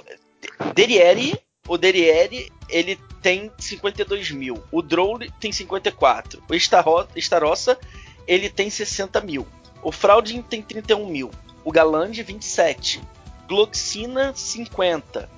[0.74, 4.62] Derieri, o Derieri, ele tem 52 mil.
[4.72, 6.42] O Droll tem 54.
[6.48, 7.78] O Starro- Starossa,
[8.26, 9.46] ele tem 60 mil.
[9.82, 11.30] O Fraudin tem 31 mil.
[11.64, 13.00] O Galand, 27.
[13.48, 15.28] Gloxina, 50.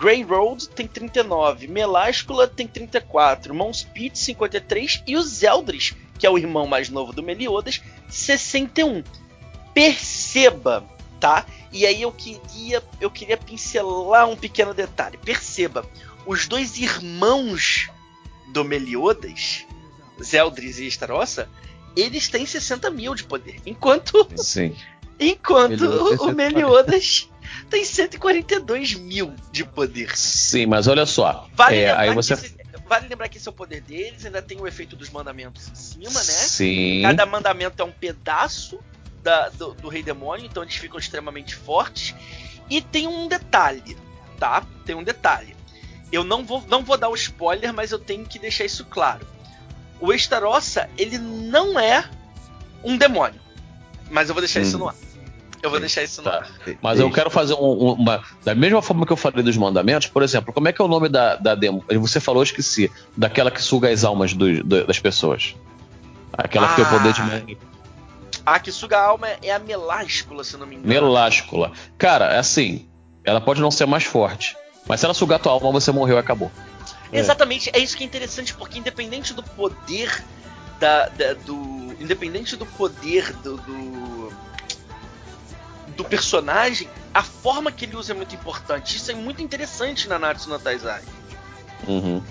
[0.00, 1.68] Grey Road tem 39.
[1.68, 3.54] Meláscula tem 34.
[3.54, 5.02] Monspeed, 53.
[5.06, 9.04] E o Zeldris, que é o irmão mais novo do Meliodas, 61.
[9.74, 10.88] Perceba,
[11.20, 11.44] tá?
[11.70, 15.18] E aí eu queria, eu queria pincelar um pequeno detalhe.
[15.18, 15.84] Perceba,
[16.26, 17.90] os dois irmãos
[18.54, 19.66] do Meliodas,
[20.22, 21.46] Zeldris e Starossa,
[21.94, 23.60] eles têm 60 mil de poder.
[23.66, 24.74] Enquanto, Sim.
[25.20, 27.29] enquanto Meliodas o Meliodas
[27.68, 30.16] tem 142 mil de poder.
[30.16, 31.48] Sim, mas olha só.
[31.54, 32.34] Vale, é, lembrar aí que você.
[32.34, 32.56] esse,
[32.86, 35.74] vale lembrar que esse é o poder deles, ainda tem o efeito dos mandamentos em
[35.74, 36.20] cima, né?
[36.20, 37.02] Sim.
[37.02, 38.80] Cada mandamento é um pedaço
[39.22, 42.14] da- do, do Rei Demônio, então eles ficam extremamente fortes.
[42.68, 43.96] E tem um detalhe,
[44.38, 44.64] tá?
[44.84, 45.56] Tem um detalhe.
[46.12, 49.26] Eu não vou, não vou dar o spoiler, mas eu tenho que deixar isso claro.
[50.00, 52.08] o Estarossa, ele não é
[52.82, 53.40] um demônio.
[54.10, 54.62] Mas eu vou deixar hum.
[54.62, 54.94] isso no ar.
[55.62, 56.38] Eu vou deixar isso no tá.
[56.38, 56.50] ar.
[56.80, 58.22] Mas eu quero fazer um, uma.
[58.44, 60.88] Da mesma forma que eu falei dos mandamentos, por exemplo, como é que é o
[60.88, 61.84] nome da, da demo?
[61.88, 62.90] Você falou, esqueci.
[63.16, 65.54] Daquela que suga as almas do, do, das pessoas.
[66.32, 67.58] Aquela ah, que tem o poder de.
[68.46, 70.88] A que suga a alma é a meláscula, se não me engano.
[70.88, 71.72] Meláscula.
[71.98, 72.88] Cara, é assim.
[73.22, 74.56] Ela pode não ser mais forte.
[74.88, 76.50] Mas se ela sugar tua alma, você morreu e acabou.
[77.12, 77.18] É.
[77.18, 80.24] Exatamente, é isso que é interessante, porque independente do poder
[80.78, 81.90] da, da do.
[82.00, 84.32] Independente do poder do, do,
[86.02, 86.08] do.
[86.08, 88.96] personagem, a forma que ele usa é muito importante.
[88.96, 91.02] Isso é muito interessante na Natsu no Taizai.
[91.86, 92.22] Uhum.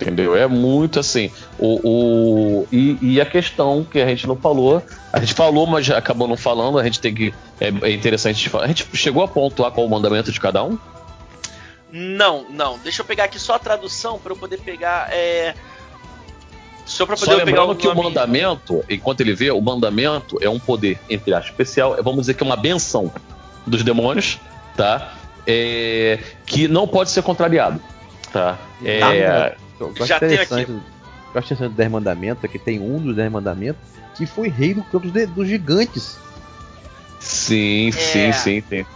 [0.00, 0.36] Entendeu?
[0.36, 1.30] É muito assim.
[1.58, 4.82] O, o e, e, a questão que a gente não falou,
[5.12, 7.34] a gente falou, mas acabou não falando, a gente tem que.
[7.60, 8.64] É, é interessante falar.
[8.64, 10.76] A gente chegou a pontuar qual o mandamento de cada um?
[11.92, 12.78] Não, não.
[12.78, 15.12] Deixa eu pegar aqui só a tradução para eu poder pegar.
[15.12, 15.54] É...
[16.84, 18.00] Só para poder só pegar o que nome...
[18.00, 22.22] o mandamento, enquanto ele vê, o mandamento é um poder, entre aspas, especial, é, vamos
[22.22, 23.12] dizer que é uma benção
[23.66, 24.40] dos demônios,
[24.76, 25.14] tá?
[25.46, 26.18] É...
[26.44, 27.80] que não pode ser contrariado,
[28.32, 28.58] tá?
[28.84, 29.54] É...
[29.80, 30.66] Eu Já tem aqui.
[31.34, 33.80] Eu acho interessante do Dez Mandamentos, é que tem um dos Dez Mandamentos
[34.14, 36.18] que foi rei do campo dos, dos gigantes.
[37.18, 37.92] Sim, é...
[37.92, 38.86] sim, sim, tem.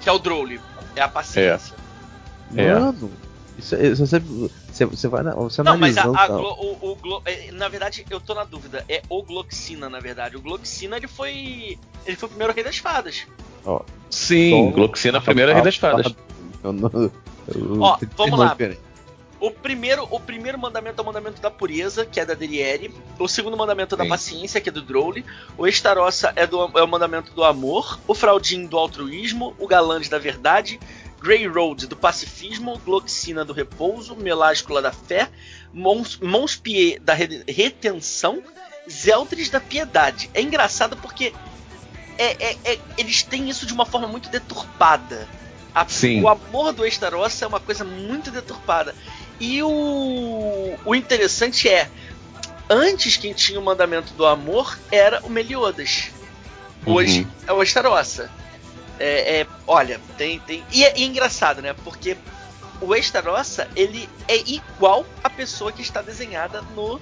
[0.00, 0.60] Que é o Drole,
[0.94, 1.74] é a paciência.
[2.54, 2.74] É.
[2.74, 3.10] Mano,
[3.58, 4.22] isso, isso você,
[4.86, 8.04] você, você vai você Não, mas a, a Glo, o, o Glo, é, na verdade
[8.10, 8.84] eu tô na dúvida.
[8.88, 10.36] É o Gloxina, na verdade.
[10.36, 13.26] O Gloxina ele foi ele foi o primeiro rei das fadas.
[13.64, 13.80] Oh.
[14.08, 16.14] Sim, então, Gloxina primeiro rei das fadas.
[16.62, 18.56] Ó, vamos lá.
[19.40, 22.94] O primeiro, o primeiro mandamento é o mandamento da pureza, que é da Deriere.
[23.18, 24.10] O segundo mandamento é da Sim.
[24.10, 25.24] paciência, que é do Drole.
[25.56, 27.98] O Estarossa é, do, é o mandamento do amor.
[28.06, 29.54] O Fraudin do altruísmo.
[29.58, 30.78] O Galante da verdade.
[31.20, 35.28] Grey Road do pacifismo, Gloxina do repouso, Meláscula da fé,
[35.72, 38.42] Mons, Monspier da retenção,
[38.90, 40.30] Zeldris da piedade.
[40.32, 41.32] É engraçado porque
[42.18, 45.28] é, é, é, eles têm isso de uma forma muito deturpada.
[45.74, 45.86] A,
[46.22, 48.94] o amor do Estarossa é uma coisa muito deturpada.
[49.38, 51.88] E o, o interessante é,
[52.68, 56.10] antes quem tinha o mandamento do amor era o Meliodas.
[56.84, 57.28] Hoje uhum.
[57.46, 58.30] é o Estarossa.
[59.00, 60.38] É, é, olha, tem.
[60.40, 61.72] tem e, é, e é engraçado, né?
[61.72, 62.16] Porque
[62.82, 67.00] o Estarossa, ele é igual a pessoa que está desenhada no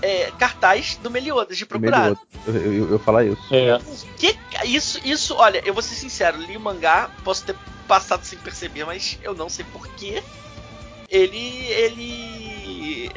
[0.00, 2.18] é, cartaz do Meliodas de Procurado.
[2.46, 3.42] Eu, eu, eu, eu falar isso.
[3.52, 3.78] É.
[4.16, 7.56] Que, isso, isso, olha, eu vou ser sincero, li o mangá, posso ter
[7.88, 10.22] passado sem perceber, mas eu não sei porquê.
[11.10, 11.66] Ele.
[11.72, 13.10] ele.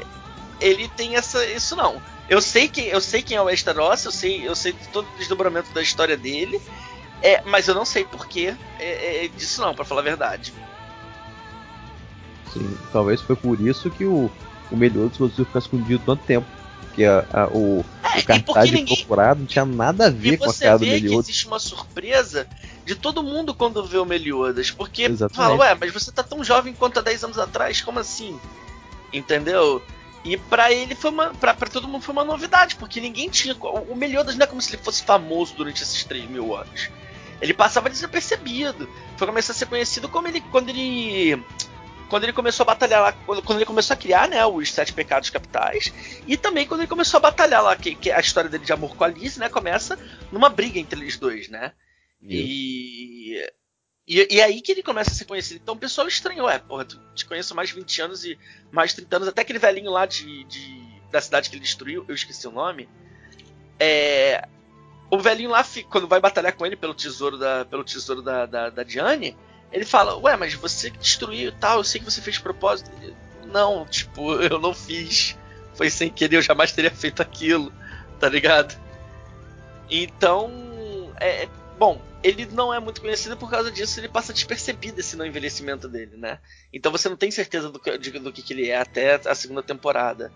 [0.60, 1.46] ele tem essa.
[1.46, 2.02] isso não.
[2.30, 5.18] Eu sei que eu sei quem é o Estarossa, eu sei, eu sei todo o
[5.18, 6.60] desdobramento da história dele.
[7.22, 10.54] É, mas eu não sei porquê é, é, disso não, para falar a verdade.
[12.54, 14.32] Sim, talvez foi por isso que o,
[14.72, 16.48] o Meliodas conseguiu ficar escondido tanto tempo.
[16.82, 18.96] Porque a, a, o, é, o cartaz de ninguém...
[18.98, 21.02] procurado não tinha nada a ver com a cara do Meliodas.
[21.02, 22.48] você vê que existe uma surpresa
[22.86, 24.72] de todo mundo quando vê o Meliodas.
[24.72, 25.36] Porque Exatamente.
[25.36, 28.40] fala, ué, mas você tá tão jovem quanto há 10 anos atrás, como assim?
[29.12, 29.82] Entendeu?
[30.24, 31.30] E para ele foi uma.
[31.36, 33.56] Pra, pra, todo mundo foi uma novidade, porque ninguém tinha.
[33.56, 36.90] O Meliodas não é como se ele fosse famoso durante esses 3 mil anos
[37.42, 38.90] ele passava desapercebido.
[39.18, 41.44] Foi começar a ser conhecido como ele quando ele
[42.10, 45.30] quando ele começou a batalhar lá, quando ele começou a criar, né, os sete pecados
[45.30, 45.94] capitais,
[46.26, 48.96] e também quando ele começou a batalhar lá, que, que a história dele de amor
[48.96, 50.00] com a Alice, né, começa
[50.32, 51.74] numa briga entre eles dois, né?
[52.22, 53.46] E,
[54.08, 55.60] e, e aí que ele começa a ser conhecido.
[55.62, 58.40] Então o pessoal estranhou, é, porra, tu te conheço mais de 20 anos e
[58.72, 62.06] mais de 30 anos, até aquele velhinho lá de, de da cidade que ele destruiu,
[62.08, 62.88] eu esqueci o nome.
[63.80, 64.48] É,
[65.10, 68.70] o velhinho lá, quando vai batalhar com ele pelo tesouro da, pelo tesouro da, da,
[68.70, 69.38] da Diane,
[69.72, 72.92] ele fala: Ué, mas você destruiu e tal, eu sei que você fez de propósito.
[73.46, 75.38] Não, tipo, eu não fiz.
[75.76, 77.72] Foi sem querer, eu jamais teria feito aquilo,
[78.20, 78.76] tá ligado?
[79.90, 80.52] Então,
[81.20, 85.16] é, é bom, ele não é muito conhecido por causa disso, ele passa despercebido esse
[85.16, 86.40] não envelhecimento dele, né?
[86.74, 89.62] Então você não tem certeza do que, do que, que ele é até a segunda
[89.62, 90.32] temporada.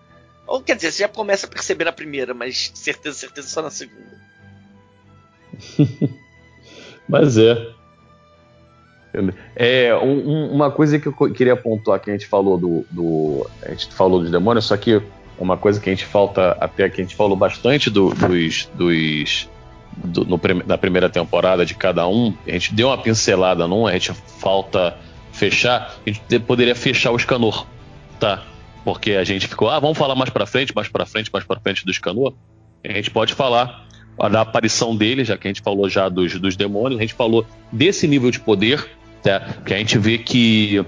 [0.45, 3.72] Ou quer dizer, você já começa a perceber na primeira, mas certeza, certeza só na
[3.72, 4.31] segunda.
[7.08, 7.68] Mas é.
[9.56, 13.70] É um, uma coisa que eu queria pontuar que a gente falou do, do, a
[13.72, 15.02] gente falou dos demônios, só que
[15.38, 19.50] uma coisa que a gente falta até que a gente falou bastante do, dos, dos
[19.98, 23.92] do, no, na primeira temporada de cada um, a gente deu uma pincelada num, a
[23.94, 24.98] gente falta
[25.34, 27.66] fechar, a gente poderia fechar o Escanor,
[28.20, 28.46] tá?
[28.84, 31.60] Porque a gente ficou, ah, vamos falar mais para frente, mais para frente, mais para
[31.60, 32.34] frente do Escanor.
[32.84, 33.86] A gente pode falar
[34.18, 37.46] da aparição dele, já que a gente falou já dos, dos demônios, a gente falou
[37.72, 38.88] desse nível de poder,
[39.24, 39.40] tá?
[39.66, 40.86] que a gente vê que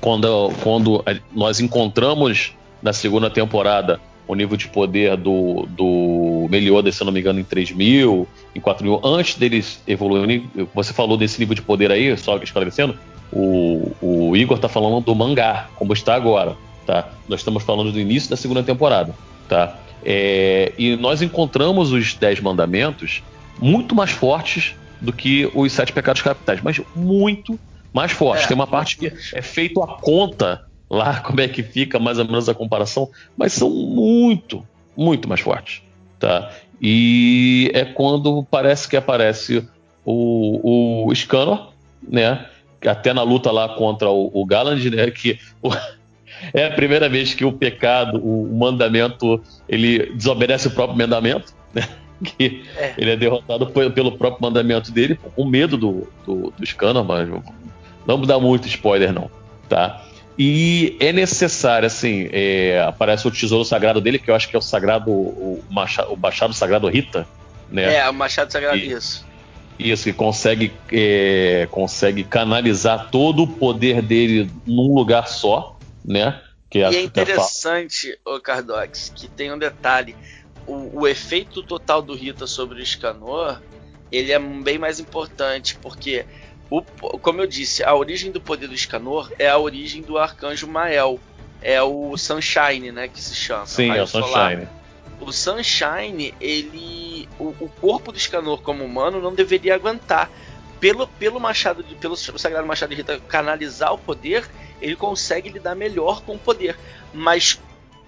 [0.00, 1.04] quando, quando
[1.34, 2.52] nós encontramos
[2.82, 7.44] na segunda temporada o nível de poder do, do Meliodas, se não me engano, em
[7.44, 10.50] 3000, em 4000, antes deles evoluírem.
[10.74, 12.98] Você falou desse nível de poder aí, só esclarecendo,
[13.32, 17.08] o, o Igor tá falando do mangá, como está agora, tá?
[17.28, 19.14] Nós estamos falando do início da segunda temporada,
[19.48, 19.78] tá?
[20.08, 23.24] É, e nós encontramos os Dez Mandamentos
[23.60, 27.58] muito mais fortes do que os Sete Pecados Capitais, mas muito
[27.92, 28.44] mais fortes.
[28.44, 32.20] É, Tem uma parte que é feito a conta lá, como é que fica mais
[32.20, 34.64] ou menos a comparação, mas são muito,
[34.96, 35.82] muito mais fortes,
[36.20, 36.52] tá?
[36.80, 39.68] E é quando parece que aparece
[40.04, 41.66] o, o Scanner,
[42.00, 42.46] né?
[42.86, 45.10] Até na luta lá contra o, o Galand, né?
[45.10, 45.70] Que o,
[46.52, 51.88] é a primeira vez que o pecado, o mandamento, ele desobedece o próprio mandamento, né?
[52.24, 52.94] Que é.
[52.96, 57.42] ele é derrotado pelo próprio mandamento dele, com medo do, do, do Scanner, mas não
[58.06, 59.30] vamos dar muito spoiler, não,
[59.68, 60.02] tá?
[60.38, 64.58] E é necessário, assim, é, aparece o tesouro sagrado dele, que eu acho que é
[64.58, 67.26] o sagrado, o, machado, o machado sagrado Rita,
[67.70, 67.96] né?
[67.96, 69.26] É, o machado sagrado, e, isso.
[69.78, 75.75] Isso, que consegue, é, consegue canalizar todo o poder dele num lugar só,
[76.06, 76.40] né?
[76.70, 80.16] Que é e é interessante, o Cardox, que tem um detalhe.
[80.66, 83.60] O, o, efeito total do Rita sobre o Escanor,
[84.10, 86.26] ele é bem mais importante, porque
[86.68, 90.66] o, como eu disse, a origem do poder do Escanor é a origem do arcanjo
[90.66, 91.20] Mael.
[91.62, 93.08] É o Sunshine, né?
[93.08, 93.66] Que se chama.
[93.66, 94.68] Sim, é o Sunshine.
[95.20, 97.28] O Sunshine, ele.
[97.38, 100.30] O, o, corpo do Escanor como humano não deveria aguentar.
[100.80, 104.48] Pelo, pelo machado de, pelo sagrado machado de Rita canalizar o poder,
[104.80, 106.76] ele consegue lidar melhor com o poder.
[107.14, 107.58] Mas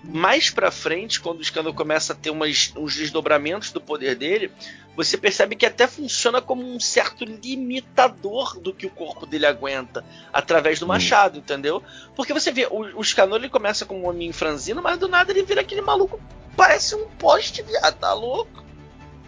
[0.03, 4.51] mais pra frente, quando o Escanor começa a ter umas, uns desdobramentos do poder dele,
[4.95, 10.05] você percebe que até funciona como um certo limitador do que o corpo dele aguenta
[10.33, 10.89] através do hum.
[10.89, 11.83] machado, entendeu?
[12.15, 15.43] Porque você vê, o, o ele começa como um homem franzino, mas do nada ele
[15.43, 16.21] vira aquele maluco,
[16.57, 18.65] parece um poste, viado, tá louco?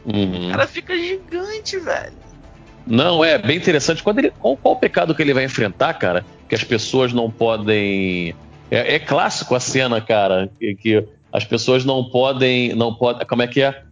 [0.04, 0.48] Uhum.
[0.48, 2.19] O cara fica gigante, velho.
[2.90, 4.02] Não, é bem interessante.
[4.02, 6.26] Quando ele, qual, qual o pecado que ele vai enfrentar, cara?
[6.48, 8.34] Que as pessoas não podem.
[8.68, 13.24] É, é clássico a cena, cara, que, que, as pessoas não podem, não podem.
[13.26, 13.82] Como é que é?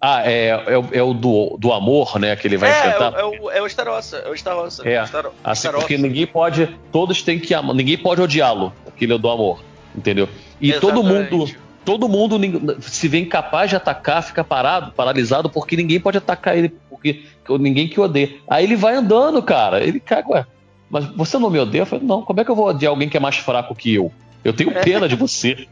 [0.00, 2.34] Ah, é, é, é, o do, do amor, né?
[2.34, 3.14] Que ele vai é, enfrentar.
[3.16, 4.88] É o, é o Starossa, é o Starossa.
[4.88, 6.68] É, Star, assim, porque ninguém pode.
[6.90, 9.62] Todos têm que amar, ninguém pode odiá-lo, aquele é do amor,
[9.96, 10.28] entendeu?
[10.60, 10.94] E Exatamente.
[10.94, 11.67] todo mundo.
[11.88, 12.38] Todo mundo
[12.82, 17.24] se vê incapaz de atacar, fica parado, paralisado, porque ninguém pode atacar ele, porque
[17.58, 18.36] ninguém que odeia.
[18.46, 19.82] Aí ele vai andando, cara.
[19.82, 20.46] Ele caga, ué,
[20.90, 21.80] mas você não me odeia?
[21.80, 23.94] Eu falei, não, como é que eu vou odiar alguém que é mais fraco que
[23.94, 24.12] eu?
[24.44, 25.66] Eu tenho pena de você.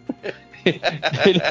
[1.27, 1.43] ele,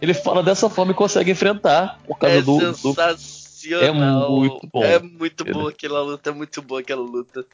[0.00, 3.82] ele fala dessa forma e consegue enfrentar por causa é do, sensacional.
[3.82, 3.90] É
[4.28, 4.84] muito bom.
[4.84, 7.44] É muito boa aquela luta, é muito boa aquela luta.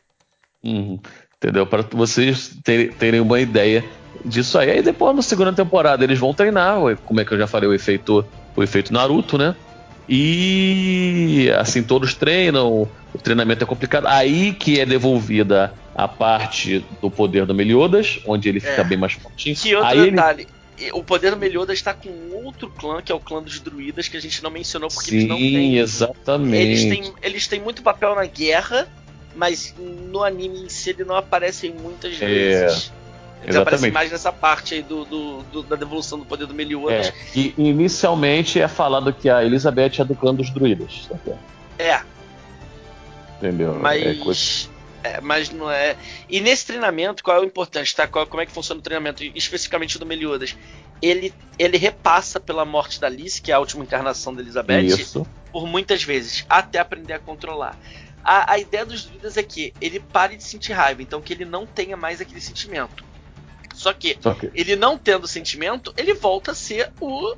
[0.63, 1.01] Uhum.
[1.43, 1.67] Entendeu?
[1.67, 3.83] Para vocês terem, uma ideia
[4.23, 4.71] disso aí.
[4.71, 6.77] Aí depois, na segunda temporada, eles vão treinar,
[7.07, 8.23] como é que eu já falei, o efeito,
[8.55, 9.57] o efeito Naruto, né?
[10.07, 14.07] E assim, todos treinam, o treinamento é complicado.
[14.07, 18.85] Aí que é devolvida a parte do poder do Meliodas, onde ele fica é.
[18.85, 19.57] bem mais fortinho.
[19.57, 20.61] Que outro aí detalhe, ele
[20.93, 24.17] o poder do Meliodas está com outro clã, que é o clã dos druidas, que
[24.17, 25.77] a gente não mencionou porque Sim, eles não têm.
[25.77, 26.57] exatamente.
[26.57, 28.89] Eles têm, eles têm muito papel na guerra,
[29.35, 32.93] mas no anime em si ele não aparecem muitas é, vezes.
[33.43, 37.09] Eles aparecem mais nessa parte aí do, do, do, da devolução do poder do Meliodas.
[37.09, 37.15] É.
[37.35, 41.09] E inicialmente é falado que a Elizabeth é do clã dos druidas.
[41.79, 42.01] É.
[43.39, 43.79] Entendeu?
[43.81, 44.03] Mas.
[44.03, 44.69] É coisa...
[45.03, 45.97] É, mas não é.
[46.29, 48.07] E nesse treinamento, qual é o importante, tá?
[48.07, 50.55] Qual, como é que funciona o treinamento, especificamente do Meliodas?
[51.01, 55.27] Ele, ele repassa pela morte da Alice, que é a última encarnação da Elizabeth, Isso.
[55.51, 57.79] por muitas vezes, até aprender a controlar.
[58.23, 61.45] A, a ideia dos druidas é que ele pare de sentir raiva, então que ele
[61.45, 63.05] não tenha mais aquele sentimento.
[63.75, 64.51] Só que, Só que...
[64.55, 67.35] ele não tendo sentimento, ele volta a ser o,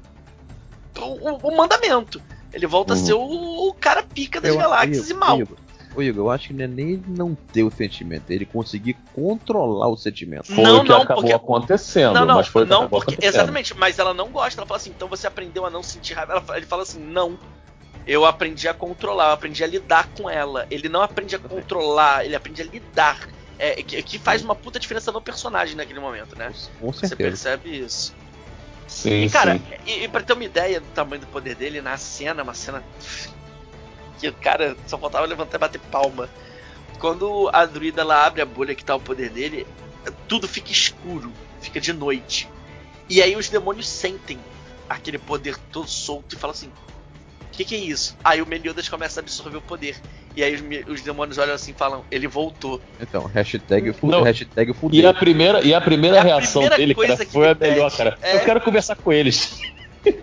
[0.98, 2.20] o, o mandamento.
[2.52, 3.00] Ele volta uhum.
[3.00, 5.38] a ser o, o, cara pica das eu, galáxias eu, e mal.
[5.94, 8.46] Ô Igor, eu acho que não é nem ele não ter o sentimento, é ele
[8.46, 10.46] conseguir controlar o sentimento.
[10.46, 11.34] Foi não, o que não, acabou porque...
[11.34, 12.14] acontecendo.
[12.14, 13.16] Não, não, mas foi não porque...
[13.20, 14.58] Exatamente, mas ela não gosta.
[14.58, 16.32] Ela fala assim, então você aprendeu a não sentir raiva.
[16.32, 17.38] Ela, ele fala assim, não.
[18.06, 20.66] Eu aprendi a controlar, eu aprendi a lidar com ela.
[20.70, 23.28] Ele não aprende a controlar, ele aprende a lidar.
[23.58, 26.52] É, que, que faz uma puta diferença no personagem naquele momento, né?
[26.80, 27.08] Com certeza.
[27.08, 28.14] Você percebe isso.
[28.88, 29.62] Sim, e cara, sim.
[29.86, 32.82] E, e pra ter uma ideia do tamanho do poder dele, na cena, uma cena
[34.18, 36.28] que o cara só faltava levantar e bater palma.
[36.98, 39.66] Quando a druida ela abre a bolha que tá o poder dele,
[40.28, 42.48] tudo fica escuro, fica de noite.
[43.08, 44.38] E aí os demônios sentem
[44.88, 46.72] aquele poder todo solto e falam assim:
[47.52, 48.16] o que, que, é isso?
[48.24, 49.94] Aí o Meliodas começa a absorver o poder.
[50.34, 52.80] E aí os, os demônios olham assim e falam: ele voltou.
[52.98, 56.94] Então, hashtag, Não, hashtag E a primeira, e a primeira é a reação primeira dele,
[56.94, 58.18] cara, foi a melhor, cara.
[58.22, 58.36] É...
[58.36, 59.60] Eu quero conversar com eles.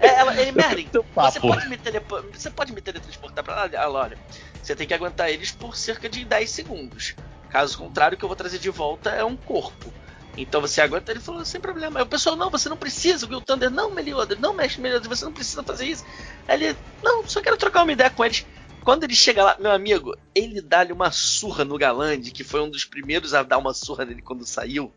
[0.02, 3.70] É, ela, ele, Merlin, você pode, me telepo- você pode me teletransportar pra lá?
[3.72, 4.18] Ela, olha,
[4.62, 7.14] você tem que aguentar eles por cerca de 10 segundos.
[7.52, 9.94] Caso contrário, o que eu vou trazer de volta é um corpo.
[10.42, 12.00] Então você aguenta, ele falou, sem problema.
[12.00, 15.08] Aí o pessoal, não, você não precisa, o Will Thunder, não, Meliodas, não mexe, Meliodas,
[15.08, 16.06] você não precisa fazer isso.
[16.48, 18.46] Aí ele, não, só quero trocar uma ideia com eles.
[18.82, 22.70] Quando ele chega lá, meu amigo, ele dá-lhe uma surra no Galande, que foi um
[22.70, 24.92] dos primeiros a dar uma surra nele quando saiu.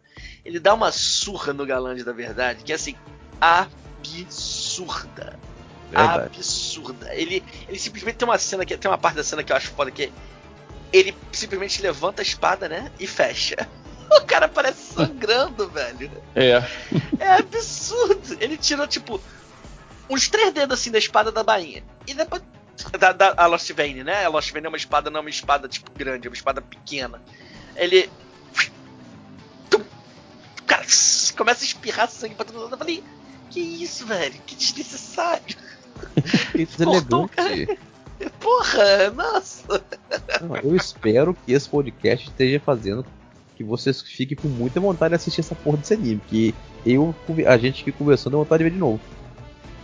[0.44, 2.94] Ele dá uma surra no Galande, da verdade, que é assim,
[3.40, 5.38] absurda.
[5.90, 6.36] Verdade.
[6.36, 7.12] Absurda.
[7.14, 9.72] Ele, ele simplesmente tem uma cena que tem uma parte da cena que eu acho
[9.72, 10.12] foda que é
[10.92, 12.92] ele simplesmente levanta a espada, né?
[13.00, 13.56] E fecha.
[14.10, 16.10] O cara parece sangrando, velho.
[16.34, 16.62] É.
[17.18, 18.36] É absurdo.
[18.40, 19.20] Ele tirou, tipo,
[20.08, 21.82] uns três dedos assim da espada da bainha.
[22.06, 22.42] E depois.
[22.98, 24.24] Da, da a Lost Vein, né?
[24.24, 26.60] A Lost Vein é uma espada, não é uma espada, tipo, grande, é uma espada
[26.60, 27.20] pequena.
[27.76, 28.10] Ele.
[29.72, 30.84] O cara
[31.36, 32.72] começa a espirrar sangue pra todo mundo.
[32.72, 33.04] Eu falei,
[33.50, 34.34] que isso, velho?
[34.46, 35.56] Que desnecessário.
[36.54, 37.78] Isso é Cortou elegante.
[38.40, 39.84] Porra, nossa.
[40.40, 43.04] Não, eu espero que esse podcast esteja fazendo
[43.56, 46.20] que vocês fiquem com muita vontade de assistir essa porra desse anime.
[46.26, 46.54] Que
[46.84, 47.14] eu,
[47.46, 49.00] a gente aqui conversando, deu vontade de ver de novo.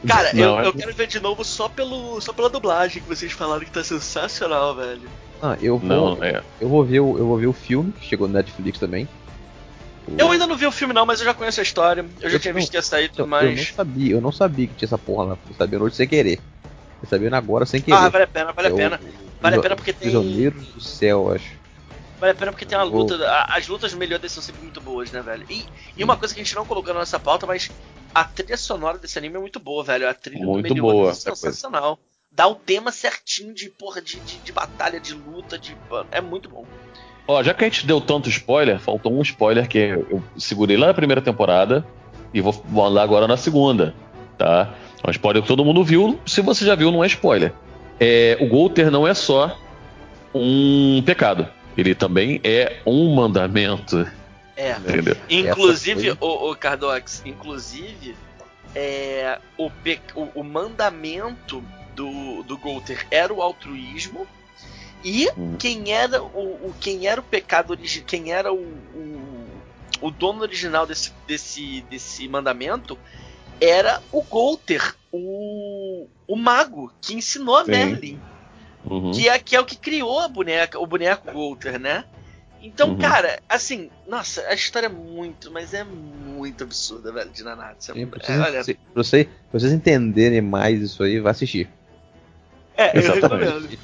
[0.06, 3.08] Cara, Não, eu, é- eu quero ver de novo só, pelo, só pela dublagem que
[3.08, 5.08] vocês falaram que tá sensacional, velho.
[5.42, 6.42] Ah, eu vou, Não, é.
[6.60, 9.08] eu vou ver o, eu vou ver o filme que chegou no Netflix também.
[10.16, 12.04] Eu ainda não vi o filme não, mas eu já conheço a história.
[12.20, 13.68] Eu já Eu tinha não- visto que ia sair e eu, tudo eu não mais.
[13.74, 15.38] sabia, eu não sabia que tinha essa porra lá.
[15.48, 16.40] Eu sabia hoje sem querer.
[17.02, 17.96] Eu sabia agora sem querer.
[17.98, 19.00] Ah, vale a pena, vale a É pena.
[19.40, 21.57] Vale a pena porque tem- Prisioneiros do céu, acho.
[22.20, 23.14] Vale a pena porque tem uma luta.
[23.28, 25.44] a- As lutas do Meliodas são sempre muito boas, né, velho?
[25.48, 25.64] E,
[25.96, 27.70] e uma coisa que a gente não colocou na nossa pauta, mas
[28.14, 30.08] a trilha sonora desse anime é muito boa, velho.
[30.08, 31.40] A trilha Muito do Meliodas é essa coisa.
[31.46, 31.98] sensacional.
[32.30, 35.76] Dá o tema certinho de, porra, de, de, de batalha, de luta, de.
[35.90, 36.64] mano, É muito bom.
[37.26, 40.86] Ó, já que a gente deu tanto spoiler, faltou um spoiler que eu segurei lá
[40.88, 41.86] na primeira temporada
[42.32, 43.94] e vou mandar agora na segunda,
[44.38, 44.74] tá?
[45.04, 46.18] É um spoiler que todo mundo viu.
[46.26, 47.52] Se você já viu, não é spoiler.
[48.00, 49.58] É, o Golter não é só
[50.34, 51.48] um pecado.
[51.78, 54.04] Ele também é um mandamento.
[54.56, 54.72] É.
[54.78, 55.16] Entendeu?
[55.30, 58.16] Inclusive, Essa o, o Cardox, inclusive,
[58.74, 61.62] é, o, pe- o, o mandamento
[61.94, 64.26] do, do Golter era o altruísmo.
[65.04, 65.54] E Hum.
[65.56, 66.26] quem era o,
[66.68, 69.46] o- quem era o pecado original, quem era o, o,
[70.00, 72.98] o dono original desse, desse, desse mandamento
[73.60, 77.70] era o Golter, o, o mago que ensinou a Sim.
[77.70, 78.20] Merlin.
[78.84, 79.10] Uhum.
[79.10, 82.04] Que é, que é o que criou a boneca, o boneco Golter, né?
[82.60, 82.98] Então, Uhum.
[82.98, 87.92] cara, assim, nossa, a história é muito, mas é muito absurda, velho, de Nanatsu.
[87.92, 91.68] É, vocês, olha, se- pra você- pra vocês entenderem mais isso aí, vai assistir.
[92.76, 93.44] é, eu Exatamente.
[93.50, 93.78] recomendo.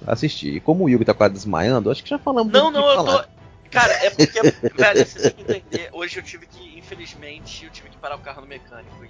[0.00, 0.54] Vai assistir.
[0.56, 3.22] E como o Yugi tá quase desmaiando, acho que já falamos Não, não, eu falar.
[3.24, 3.41] tô.
[3.72, 5.88] Cara, é porque, velho, você tem que entender.
[5.92, 9.04] Hoje eu tive que, infelizmente, eu tive que parar o carro no mecânico.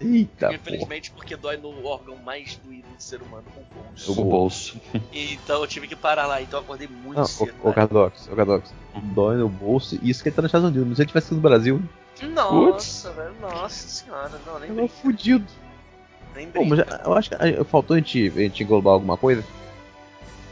[0.00, 0.54] E, Eita, porra.
[0.54, 4.12] infelizmente, porque dói no órgão mais doído do ser humano, o bolso.
[4.12, 4.80] O bolso.
[5.12, 7.54] Então eu tive que parar lá, então eu acordei muito Não, cedo.
[7.62, 7.72] o, o.
[7.74, 8.72] Cardox, o Cardox.
[9.14, 9.98] Dói no bolso.
[10.02, 10.86] Isso que ele tá nos Estados Unidos.
[10.88, 11.82] Mas se ele tivesse sido no Brasil,
[12.34, 15.46] Nossa, velho, nossa senhora, não, nem brinca, fudido.
[16.34, 19.42] nem Pô, mas já- eu acho que faltou a gente, a gente englobar alguma coisa.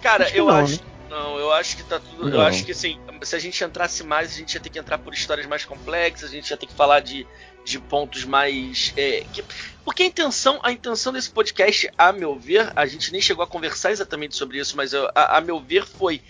[0.02, 0.82] Cara, Acho eu não, acho.
[0.82, 0.88] né?
[1.14, 2.28] Não, eu acho que tá tudo.
[2.28, 2.40] Eu Não.
[2.40, 5.14] acho que assim, se a gente entrasse mais, a gente ia ter que entrar por
[5.14, 7.24] histórias mais complexas, a gente ia ter que falar de,
[7.64, 8.92] de pontos mais.
[8.96, 9.44] é, que-
[9.84, 13.46] porque a intenção, a intenção desse podcast, a meu ver, a gente nem chegou a
[13.46, 16.20] conversar exatamente sobre isso, mas eu- a, a meu ver foi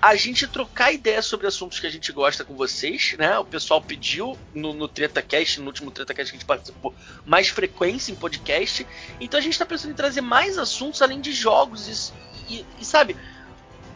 [0.00, 3.36] a gente trocar ideias sobre assuntos que a gente gosta com vocês, né?
[3.38, 6.94] O pessoal pediu no, no TretaCast, no último TretaCast que a gente participou,
[7.24, 8.86] mais frequência em podcast.
[9.18, 12.12] Então a gente tá pensando em trazer mais assuntos além de jogos
[12.48, 13.16] e, e- e, sabe?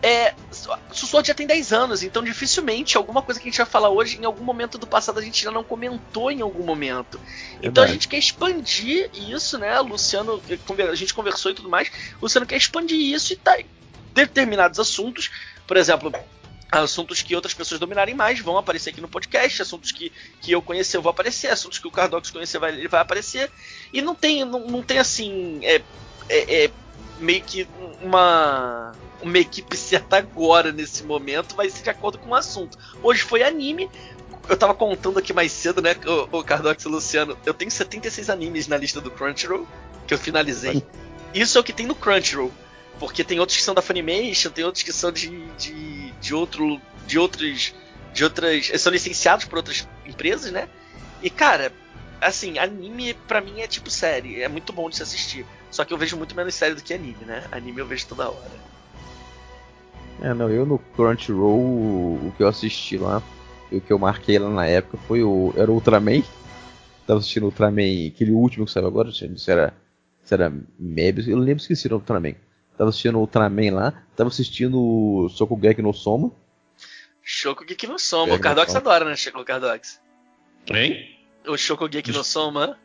[0.02, 0.34] É,
[0.90, 3.88] o Sword já tem 10 anos, então dificilmente alguma coisa que a gente vai falar
[3.88, 7.20] hoje, em algum momento do passado a gente já não comentou em algum momento.
[7.62, 9.78] Então a gente quer expandir isso, né?
[9.78, 10.42] Luciano,
[10.90, 11.88] a gente conversou e tudo mais.
[12.20, 13.56] O Luciano quer expandir isso e tá
[14.12, 15.30] determinados assuntos,
[15.68, 16.12] por exemplo,
[16.72, 20.10] assuntos que outras pessoas dominarem mais vão aparecer aqui no podcast, assuntos que,
[20.40, 23.52] que eu conhecer eu vou aparecer, assuntos que o Cardox conhecer vai, ele vai aparecer.
[23.92, 25.80] E não tem, não, não tem assim, é,
[26.28, 26.70] é, é
[27.22, 27.66] meio que
[28.02, 28.92] uma
[29.22, 32.78] uma equipe certa agora nesse momento, vai ser de acordo com o assunto.
[33.02, 33.88] Hoje foi anime.
[34.48, 37.38] Eu tava contando aqui mais cedo, né, o, o Cardox e o Luciano.
[37.46, 39.66] Eu tenho 76 animes na lista do Crunchyroll
[40.06, 40.82] que eu finalizei.
[41.32, 42.52] Isso é o que tem no Crunchyroll.
[42.98, 46.80] Porque tem outros que são da Funimation, tem outros que são de, de, de outro.
[47.06, 47.74] de outros.
[48.12, 48.70] de outras.
[48.80, 50.68] São licenciados por outras empresas, né?
[51.22, 51.72] E cara,
[52.22, 55.44] assim, anime pra mim é tipo série, é muito bom de se assistir.
[55.70, 57.44] Só que eu vejo muito menos série do que anime, né?
[57.50, 58.62] Anime eu vejo toda hora.
[60.20, 63.22] É, não, eu no Crunchyroll, o, o que eu assisti lá,
[63.70, 65.52] e o que eu marquei lá na época foi o.
[65.56, 66.22] Era o Ultraman.
[67.06, 69.74] tava assistindo Ultraman, aquele último que saiu agora, não sei se era,
[70.22, 72.34] se era Mebius, eu lembro esqueci o Ultraman.
[72.78, 76.30] Tava assistindo Ultraman lá, tava assistindo Sokugeki no Soma.
[77.22, 78.34] Shokugeki no Soma.
[78.34, 80.00] O Cardox adora, né, o Cardox?
[80.70, 81.21] Hein?
[81.46, 82.78] O Shokugeki no Soma.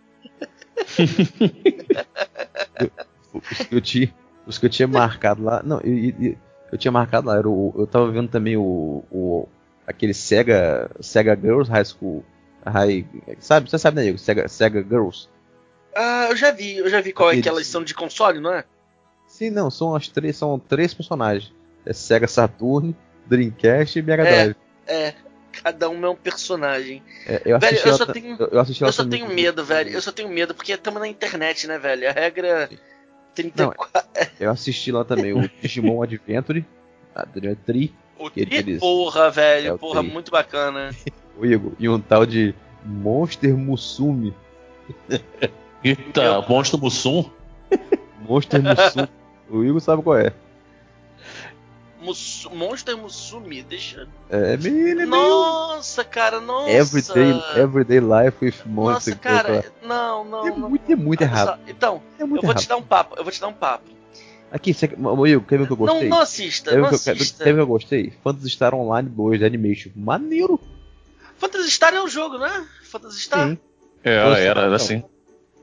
[3.34, 4.13] Os que eu tinha,
[4.45, 5.61] os que eu tinha marcado lá.
[5.63, 6.38] Não, eu, eu,
[6.71, 9.47] eu tinha marcado lá, era o, eu tava vendo também o, o
[9.85, 12.25] aquele Sega, Sega Girls High School.
[12.65, 13.07] High,
[13.39, 14.17] sabe, você sabe, né, Diego?
[14.17, 15.29] Sega, Sega Girls.
[15.95, 18.53] Ah, eu já vi, eu já vi qual é que elas são de console, não
[18.53, 18.65] é?
[19.27, 21.53] Sim, não, são as três, são três personagens.
[21.85, 24.31] É Sega Saturn, Dreamcast e Mega É.
[24.31, 24.55] Drive.
[24.85, 25.13] É,
[25.63, 27.01] cada um é um personagem.
[27.25, 29.89] É, eu Velho, eu só ta- tenho- eu, eu Eu só tenho medo, velho.
[29.91, 32.09] Eu só tenho medo, porque estamos na internet, né, velho?
[32.09, 32.69] A regra
[33.35, 34.09] 34.
[34.39, 36.65] Eu assisti lá também o Digimon Adventure,
[37.15, 37.25] a
[37.65, 39.73] Tri, o que tri, eles- porra, velho.
[39.75, 40.11] É porra, tri.
[40.11, 40.89] muito bacana.
[41.38, 42.53] o Igor, e um tal de
[42.84, 44.34] Monster Musume.
[45.84, 47.29] Eita, Monstro Mussum.
[48.21, 49.07] Monster Musume.
[49.49, 50.34] o Igor sabe qual é.
[52.07, 54.07] Musu- Monster Musumi, deixa.
[54.29, 56.69] É meio, ele é meio Nossa, cara, nossa.
[56.71, 59.13] everyday, everyday Life with Monster.
[59.13, 59.73] Nossa, cara, Girl.
[59.88, 60.69] não, não, é não.
[60.69, 61.47] muito, é muito errado.
[61.47, 62.61] só, Então, É muito eu vou errado.
[62.63, 63.85] te dar um papo, eu vou te dar um papo.
[64.49, 66.07] Aqui, você, Igor, quer ver o que eu Não, gostei?
[66.09, 67.43] não assista, quer, não que eu, quer, ver- assista.
[67.43, 68.13] quer ver o que eu gostei?
[68.23, 69.89] Phantasy Star Online 2 Animation.
[69.95, 70.57] Maneiro.
[71.38, 72.65] Phantasy Star é um jogo, né?
[72.84, 73.49] Phantasy Star.
[73.49, 73.57] Sim.
[74.03, 74.75] É, Nossa, era, era não.
[74.75, 75.03] assim.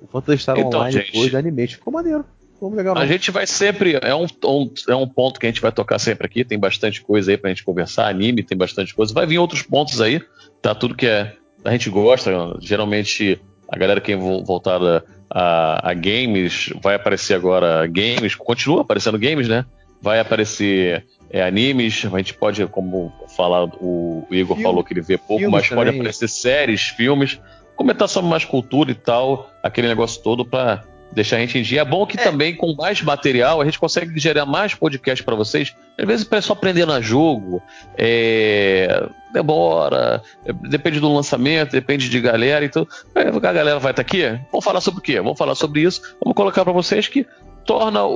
[0.03, 1.13] O Phantasy Star Então, Online gente.
[1.13, 1.77] 2 Animation.
[1.77, 2.27] Ficou maneiro.
[2.71, 2.97] Legal.
[2.97, 3.99] A gente vai sempre.
[4.03, 6.45] É um, um- é um ponto que a gente vai tocar sempre aqui.
[6.45, 8.09] Tem bastante coisa aí pra gente conversar.
[8.09, 9.13] Anime, tem bastante coisa.
[9.13, 10.21] Vai vir outros pontos aí.
[10.63, 11.33] Tá tudo que é,
[11.65, 12.31] a gente gosta.
[12.61, 18.35] Geralmente, a galera que é vo- voltada a, a games vai aparecer agora games.
[18.35, 19.65] Continua aparecendo games, né?
[20.01, 22.05] Vai aparecer é, animes.
[22.13, 24.63] A gente pode, como falar, o, Igor Filme.
[24.63, 26.01] falou que ele vê pouco, mas pode também.
[26.01, 27.41] aparecer séries, filmes.
[27.77, 29.51] Comentar sobre mais cultura e tal.
[29.63, 30.85] Aquele negócio todo pra
[31.15, 31.81] deixar a gente em dia.
[31.81, 32.23] É bom que É.
[32.23, 35.75] também com mais material a gente consegue gerar mais podcast para vocês.
[35.99, 37.63] Às vezes o pessoal aprendendo a jogo,
[37.97, 42.65] é, demora, é, depende do lançamento, depende de galera.
[42.65, 44.23] Então, é, a galera vai estar aqui.
[44.51, 45.21] Vamos falar sobre o quê?
[45.21, 46.01] Vamos falar sobre isso.
[46.23, 47.27] Vamos colocar para vocês que
[47.65, 48.13] torna o,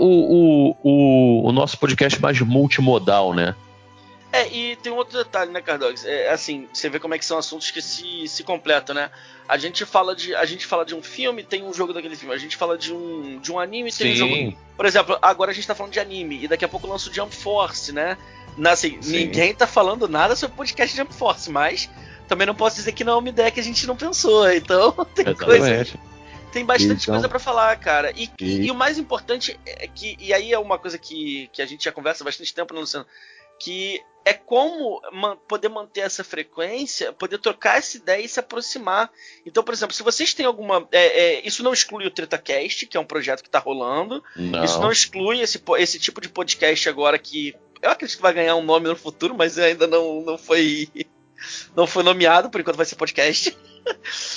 [0.70, 3.54] o, o, o nosso podcast mais multimodal, né?
[4.30, 6.04] É, e tem um outro detalhe, né, Cardox?
[6.04, 9.10] É, assim, você vê como é que são assuntos que se, se completam, né?
[9.48, 12.34] A gente fala de a gente fala de um filme, tem um jogo daquele filme.
[12.34, 14.58] A gente fala de um, de um anime, tem um jogo.
[14.76, 17.14] Por exemplo, agora a gente tá falando de anime e daqui a pouco lança o
[17.14, 18.18] Jump Force, né?
[18.66, 19.12] Assim, Sim.
[19.12, 21.88] ninguém tá falando nada sobre o podcast Jump Force, mas
[22.28, 24.46] também não posso dizer que não é uma ideia que a gente não pensou.
[24.52, 25.98] Então, tem coisa Exatamente.
[26.52, 28.12] tem bastante Então- coisa pra falar, cara.
[28.14, 30.16] E, e- E- e o mais importante é que.
[30.20, 32.80] E aí é uma coisa que, que a gente já conversa há bastante tempo, né,
[32.80, 33.06] Luciano?
[33.58, 39.10] Que é como man- poder manter essa frequência, poder trocar essa ideia e se aproximar.
[39.46, 40.86] Então, por exemplo, se vocês têm alguma.
[40.92, 41.06] é,
[41.36, 44.22] é, isso não exclui o TretaCast, que é um projeto que tá rolando.
[44.36, 44.64] Não.
[44.64, 47.54] Isso não exclui esse, esse tipo de podcast agora que.
[47.80, 50.88] Eu acredito que vai ganhar um nome no futuro, mas ainda não, não foi.
[51.76, 53.56] Não foi nomeado, por enquanto vai ser podcast.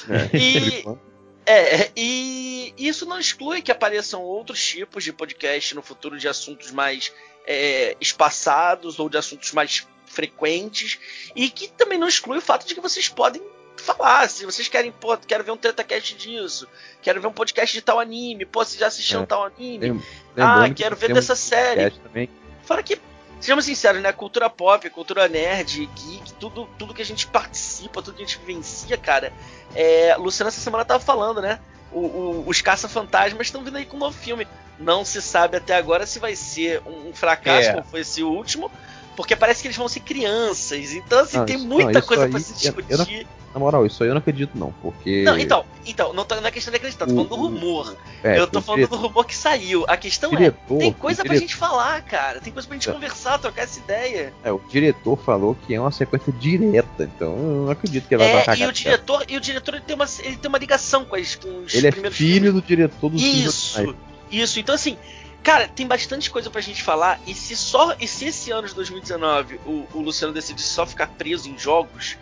[0.07, 1.01] É, E- enquanto.
[1.43, 6.69] É, e isso não exclui que apareçam outros tipos de podcast no futuro de assuntos
[6.69, 7.11] mais
[7.45, 10.99] é, espaçados ou de assuntos mais frequentes
[11.35, 13.41] e que também não exclui o fato de que vocês podem
[13.77, 16.68] falar, se vocês querem, pô, quero ver um TretaCast disso,
[17.01, 19.26] quero ver um podcast de tal anime, pô, você já assistiu É.
[19.26, 20.03] tal anime,
[20.38, 21.89] ah, que quero ver um dessa série.
[21.91, 22.30] Também.
[22.63, 22.99] Fora que,
[23.39, 24.11] sejamos sinceros, né?
[24.13, 28.38] Cultura pop, cultura nerd, geek, tudo, tudo que a gente participa, tudo que a gente
[28.38, 29.34] vivencia, cara.
[29.73, 31.59] É, Luciana essa semana tava falando, né?
[31.91, 34.47] O- o- os caça-fantasmas estão vindo aí com um novo filme.
[34.82, 37.74] Não se sabe até agora se vai ser um, fracasso, É.
[37.74, 38.72] como foi esse último,
[39.16, 40.91] porque parece que eles vão ser crianças.
[40.94, 43.28] Então, assim, Não, tem isso- muita não, coisa pra se eu- eu não- discutir.
[43.53, 45.24] Na moral, isso aí eu não acredito não, porque...
[45.24, 47.98] Não, então, então não, tá, não é questão de acreditar, tô falando do rumor.
[48.24, 49.84] É, eu tô falando diretor- do rumor que saiu.
[49.90, 52.40] A questão é, diretor, tem coisa o pra diretor- gente falar, cara.
[52.40, 52.94] Tem coisa pra gente É.
[52.94, 54.34] conversar, trocar essa ideia.
[54.41, 58.24] É, o diretor falou que é uma sequência direta, então eu não acredito que ele
[58.24, 58.58] vai É, cagar.
[58.58, 61.36] e o diretor, e o diretor ele tem uma, ele tem uma ligação com, as,
[61.36, 64.10] com os Ele é primeiros filho do diretor dos filmes Isso, originais.
[64.32, 64.60] Isso.
[64.60, 64.98] Então assim,
[65.44, 67.20] cara, tem bastante coisa pra gente falar.
[67.28, 71.08] E se só, e se esse ano de 2019 o, o Luciano decidir só ficar
[71.08, 72.18] preso em jogos,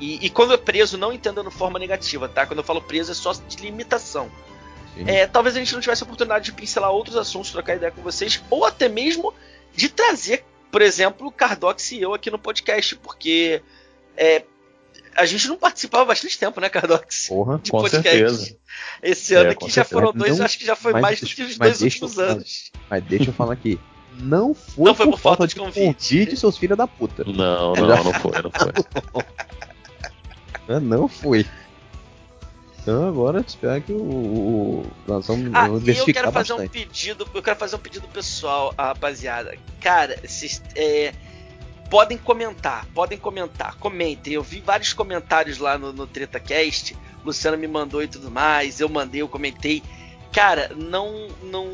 [0.00, 2.46] e, e quando é preso não entendendo forma negativa, tá?
[2.46, 4.30] Quando eu falo preso é só de limitação.
[5.06, 8.02] É, talvez a gente não tivesse a oportunidade de pincelar outros assuntos, trocar ideia com
[8.02, 9.32] vocês, ou até mesmo
[9.74, 13.62] de trazer, por exemplo, o Cardox e eu aqui no podcast, porque
[14.16, 14.44] é,
[15.16, 17.28] a gente não participava há bastante tempo, né, Cardox?
[17.28, 17.58] Porra.
[17.62, 18.08] De Com podcast.
[18.08, 18.56] certeza.
[19.02, 19.94] Esse ano É, aqui já certeza.
[20.00, 22.70] foram dois, Não, acho que já foi mais do que os dois eu últimos anos.
[22.88, 23.78] Mas deixa eu falar aqui.
[24.18, 25.80] Não foi, Não foi por falta de convite.
[25.84, 27.24] convite, seus filhos da puta.
[27.24, 29.24] Não, não, não foi, não foi.
[30.68, 31.46] Ah, Não foi.
[32.82, 36.56] Então agora espero que o, o nós vamos Ah, vamos e eu quero fazer um
[36.58, 36.86] bastante.
[36.86, 39.56] pedido, eu quero fazer um pedido pessoal, à rapaziada.
[39.80, 41.12] Cara, vocês é,
[41.90, 44.34] podem comentar, podem comentar, comentem.
[44.34, 48.88] Eu vi vários comentários lá no, no TretaCast, Luciano me mandou e tudo mais, eu
[48.88, 49.82] mandei, eu comentei.
[50.32, 51.66] Cara, não não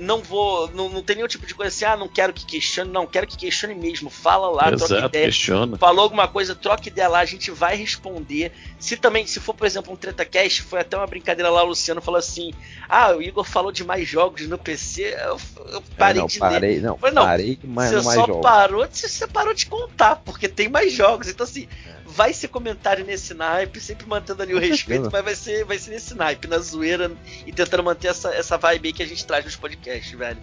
[0.00, 2.90] não vou, não, não tem nenhum tipo de coisa assim, ah, não quero que questione,
[2.90, 4.08] não, quero que questione mesmo.
[4.10, 5.26] Fala lá, troca Exato, ideia.
[5.26, 5.76] questiona.
[5.78, 8.50] Falou alguma coisa, troca ideia lá, a gente vai responder.
[8.78, 12.00] Se também, se for, por exemplo, um TretaCast, foi até uma brincadeira lá, o Luciano
[12.00, 12.52] falou assim:
[12.88, 15.14] Ah, o Igor falou de mais jogos no PC.
[15.26, 15.38] Eu,
[15.72, 16.50] eu parei É, não, de ler.
[16.50, 18.42] parei, não, Falei, não, parei de mais, você mais só jogos.
[18.42, 21.28] parou, você, você parou de contar, porque tem mais jogos.
[21.28, 21.68] Então, assim,
[22.10, 25.90] vai ser comentário nesse naipe, sempre mantendo ali o respeito, mas vai ser, vai ser
[25.92, 27.10] nesse naipe, na zoeira
[27.46, 30.38] e tentando manter essa, essa vibe aí que a gente traz nos podcasts, velho.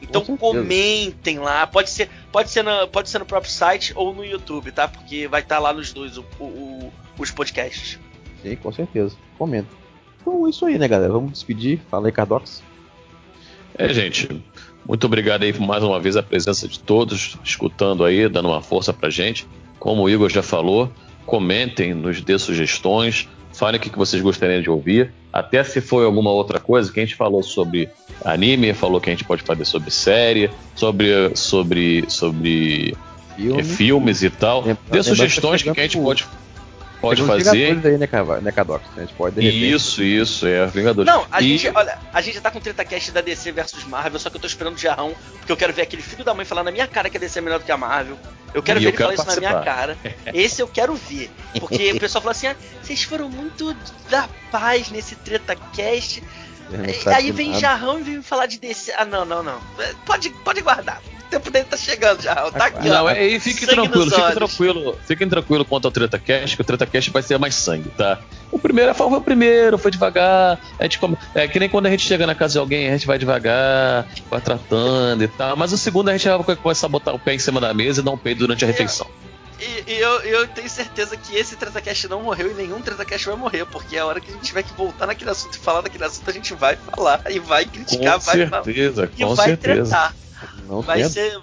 [0.00, 4.12] Então Com comentem lá, pode ser, pode ser, na, pode ser no próprio site ou
[4.12, 4.88] no YouTube, tá?
[4.88, 7.98] Porque vai estar lá nos dois o- o- os podcasts.
[8.42, 9.14] Sim, com certeza.
[9.38, 9.68] Comenta.
[10.20, 11.12] Então é isso aí, né, galera?
[11.12, 11.80] Vamos despedir.
[11.88, 12.62] Fala aí, Cardox.
[13.78, 14.44] É, gente,
[14.86, 18.60] muito obrigado aí por mais uma vez a presença de todos, escutando aí, dando uma
[18.60, 19.46] força pra gente.
[19.78, 20.92] Como o Igor já falou,
[21.26, 25.12] comentem, nos dê sugestões, falem o que vocês gostariam de ouvir.
[25.32, 27.88] Até se for alguma outra coisa, que a gente falou sobre
[28.24, 32.94] anime, falou que a gente pode fazer sobre série, sobre, sobre, sobre
[33.36, 33.60] Filme.
[33.60, 34.58] é, filmes e tal.
[34.60, 36.26] Lembra- Dê lembrando sugestões que que, a gente pode,
[37.02, 37.50] pode fazer.
[37.74, 38.84] Vingadores aí, né, né, Cardox?
[38.96, 41.12] A gente pode, de repente, Isso, isso, é Vingadores.
[41.12, 43.84] Não, a E- gente, olha, a gente já tá com o TretaCast da DC versus
[43.84, 46.32] Marvel, só que eu tô esperando o Jarrão, porque eu quero ver aquele filho da
[46.32, 48.16] mãe falar na minha cara que a DC é melhor do que a Marvel.
[48.54, 49.96] Eu quero E ver eu ele quero falar isso na minha cara.
[50.02, 50.36] participar.
[50.36, 51.30] Esse eu quero ver.
[51.58, 53.74] Porque o pessoal fala assim: ah, vocês foram muito
[54.10, 56.22] da paz nesse E sabe
[57.14, 57.60] Aí vem nada.
[57.60, 58.92] Jarrão e vem me falar de DC.
[58.96, 59.58] Ah, não, não, não.
[60.06, 61.00] Pode, pode guardar.
[61.26, 62.52] O tempo dele tá chegando, Jarrão.
[62.52, 63.10] Tá aqui, Não, ó.
[63.10, 64.34] é, e fique tranquilo, fique olhos.
[64.34, 68.18] tranquilo, fiquem tranquilo quanto ao TretaCast, que o TretaCast vai ser mais sangue, tá?
[68.50, 70.60] O primeiro foi o primeiro, foi devagar.
[70.78, 71.16] A gente come...
[71.34, 74.06] É que nem quando a gente chega na casa de alguém, a gente vai devagar,
[74.30, 75.56] vai tratando e tal.
[75.56, 78.02] Mas o segundo a gente vai começar a botar o pé em cima da mesa
[78.02, 79.06] e dar um peido durante a refeição.
[79.62, 83.36] E, e eu, eu tenho certeza que esse TretaCast não morreu e nenhum TretaCast vai
[83.36, 86.04] morrer, porque a hora que a gente tiver que voltar naquele assunto e falar daquele
[86.04, 89.46] assunto, a gente vai falar e vai criticar, Com vai falar certeza, e com vai
[89.46, 89.82] certeza.
[89.82, 90.14] tretar.
[90.66, 91.40] Não Vai ser.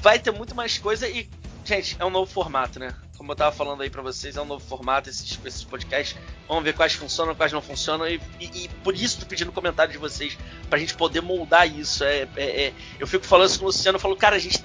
[0.00, 1.28] Vai ter muito mais coisa e.
[1.64, 2.94] Gente, é um novo formato, né?
[3.18, 6.16] Como eu tava falando aí pra vocês, é um novo formato esses, esses podcasts.
[6.46, 8.06] Vamos ver quais funcionam, quais não funcionam.
[8.06, 10.38] E, e- e por isso tô pedindo comentário de vocês,
[10.70, 12.04] pra gente poder moldar isso.
[12.04, 14.62] É, é- é- eu fico falando isso com o Luciano, eu falo, cara, a gente.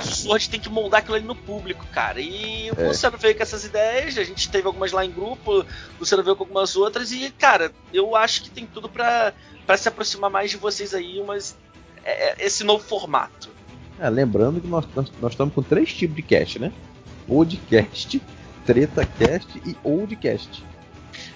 [0.00, 2.20] O Sword tem que moldar aquilo ali no público, cara.
[2.20, 2.88] E o É.
[2.88, 5.66] Luciano veio com essas ideias, a gente teve algumas lá em grupo, o
[6.00, 9.34] Luciano veio com algumas outras, e, cara, eu acho que tem tudo pra,
[9.66, 11.54] pra se aproximar mais de vocês aí, mas.
[12.02, 13.48] é- é esse novo formato.
[14.00, 16.72] É, lembrando que nós, nós, nós estamos com três tipos de cast, né?
[17.26, 18.20] Podcast,
[18.66, 20.64] TretaCast e Oldcast.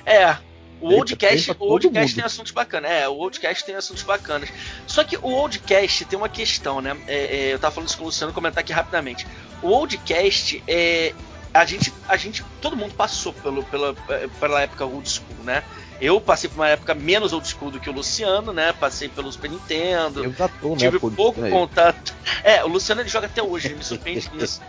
[0.04, 0.36] É.
[0.80, 2.90] O Oldcast, o Oldcast tem assuntos bacanas.
[2.90, 4.48] É, o Oldcast tem assuntos bacanas.
[4.86, 6.96] Só que o Oldcast tem uma questão, né?
[7.08, 9.26] É, é, eu tava falando isso com o Luciano, comentar aqui rapidamente.
[9.60, 11.12] O Oldcast é.
[11.52, 15.64] A gente, a gente, todo mundo passou pelo, pela, é, pela época old school, né?
[16.00, 18.72] Eu passei por uma época menos old school do que o Luciano, né?
[18.72, 20.76] Passei pelo Super Nintendo, Eu já tô, né?
[20.76, 22.14] tive pô, pouco né, contato.
[22.44, 24.60] É, o Luciano ele joga até hoje, ele me surpreende nisso.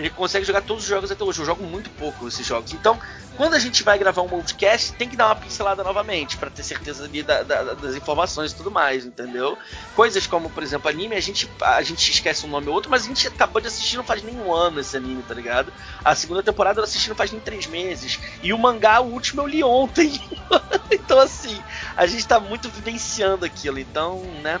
[0.00, 1.40] Ele consegue jogar todos os jogos até hoje.
[1.40, 2.72] Eu jogo muito pouco esses jogos.
[2.72, 2.98] Então,
[3.36, 6.62] quando a gente vai gravar um podcast, tem que dar uma pincelada novamente pra ter
[6.62, 9.58] certeza ali da- da- das informações e tudo mais, entendeu?
[9.94, 13.04] Coisas como, por exemplo, anime, a gente, a gente esquece um nome ou outro, mas
[13.04, 15.70] a gente acabou de assistir não faz nem um ano esse anime, tá ligado?
[16.02, 18.18] A segunda temporada eu assisti não faz nem três meses.
[18.42, 20.18] E o mangá, o último, eu li ontem.
[20.90, 21.62] então, assim,
[21.94, 23.78] a gente tá muito vivenciando aquilo.
[23.78, 24.58] Então, né?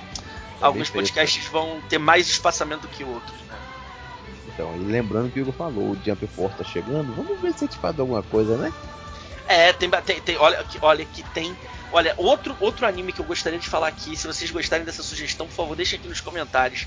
[0.60, 0.92] Alguns feito.
[1.06, 3.49] podcasts vão ter mais espaçamento do que outros?
[4.48, 7.64] Então, e lembrando que o Igor falou, o Jump Force tá chegando, vamos ver se
[7.64, 8.72] a gente faz alguma coisa, né?
[9.46, 11.56] É, tem, tem, tem- olha, que- olha que tem.
[11.92, 15.46] Olha, outro, outro anime que eu gostaria de falar aqui, se vocês gostarem dessa sugestão,
[15.46, 16.86] por favor, deixem aqui nos comentários.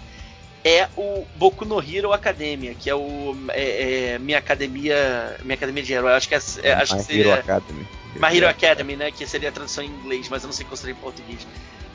[0.66, 5.84] É o Boku no Hero Academia, que é o é, é, minha academia, minha academia
[5.84, 6.14] de herói.
[6.14, 7.88] Acho que é, é, acho que My Hero seria Academy.
[8.16, 9.12] My Hero Academy, né?
[9.12, 11.46] Que seria a tradução em inglês, mas eu não sei qual seria em português.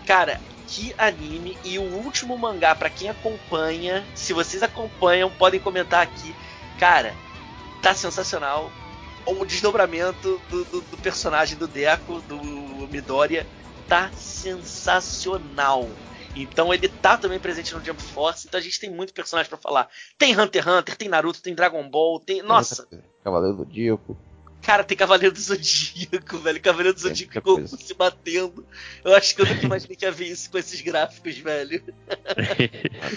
[0.09, 6.03] Cara, que anime e o último mangá pra quem acompanha, se vocês acompanham, podem comentar
[6.03, 6.35] aqui.
[6.79, 7.15] Cara,
[7.83, 8.73] tá sensacional.
[9.27, 13.47] O desdobramento do, do- do personagem do Deco, do Midoriya,
[13.87, 15.87] tá sensacional.
[16.35, 19.59] Então ele tá também presente no Jump Force, então a gente tem muito personagem pra
[19.59, 19.89] falar.
[20.17, 22.43] Tem Hunter x Hunter, tem Naruto, tem Dragon Ball, tem.
[22.43, 22.89] Nossa,
[23.23, 24.17] Cavaleiro do Zodíaco.
[24.69, 26.61] Cara, tem Cavaleiro do Zodíaco, velho.
[26.61, 28.67] Cavaleiro do Zodíaco e Goku se batendo.
[29.03, 31.83] Eu acho que eu nunca imaginei que ia ver isso com esses gráficos, velho.
[32.07, 32.45] Ah,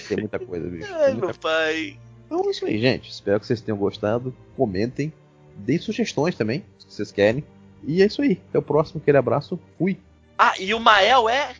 [0.07, 0.87] Tem muita coisa, bicho.
[0.93, 1.99] Ai, muita meu pai.
[2.25, 3.11] Então é isso aí, gente.
[3.11, 4.33] Espero que vocês tenham gostado.
[4.55, 5.11] Comentem.
[5.57, 7.43] Deem sugestões também, se vocês querem.
[7.85, 8.39] E é isso aí.
[8.47, 9.01] Até o próximo.
[9.01, 9.59] Aquele abraço.
[9.77, 9.99] Fui.
[10.37, 11.53] Ah, e o Mael é.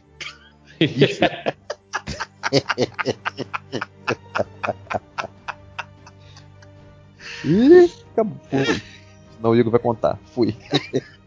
[7.44, 8.40] Ih, acabou.
[9.42, 10.20] Senão o Igor vai contar.
[10.36, 10.56] Fui.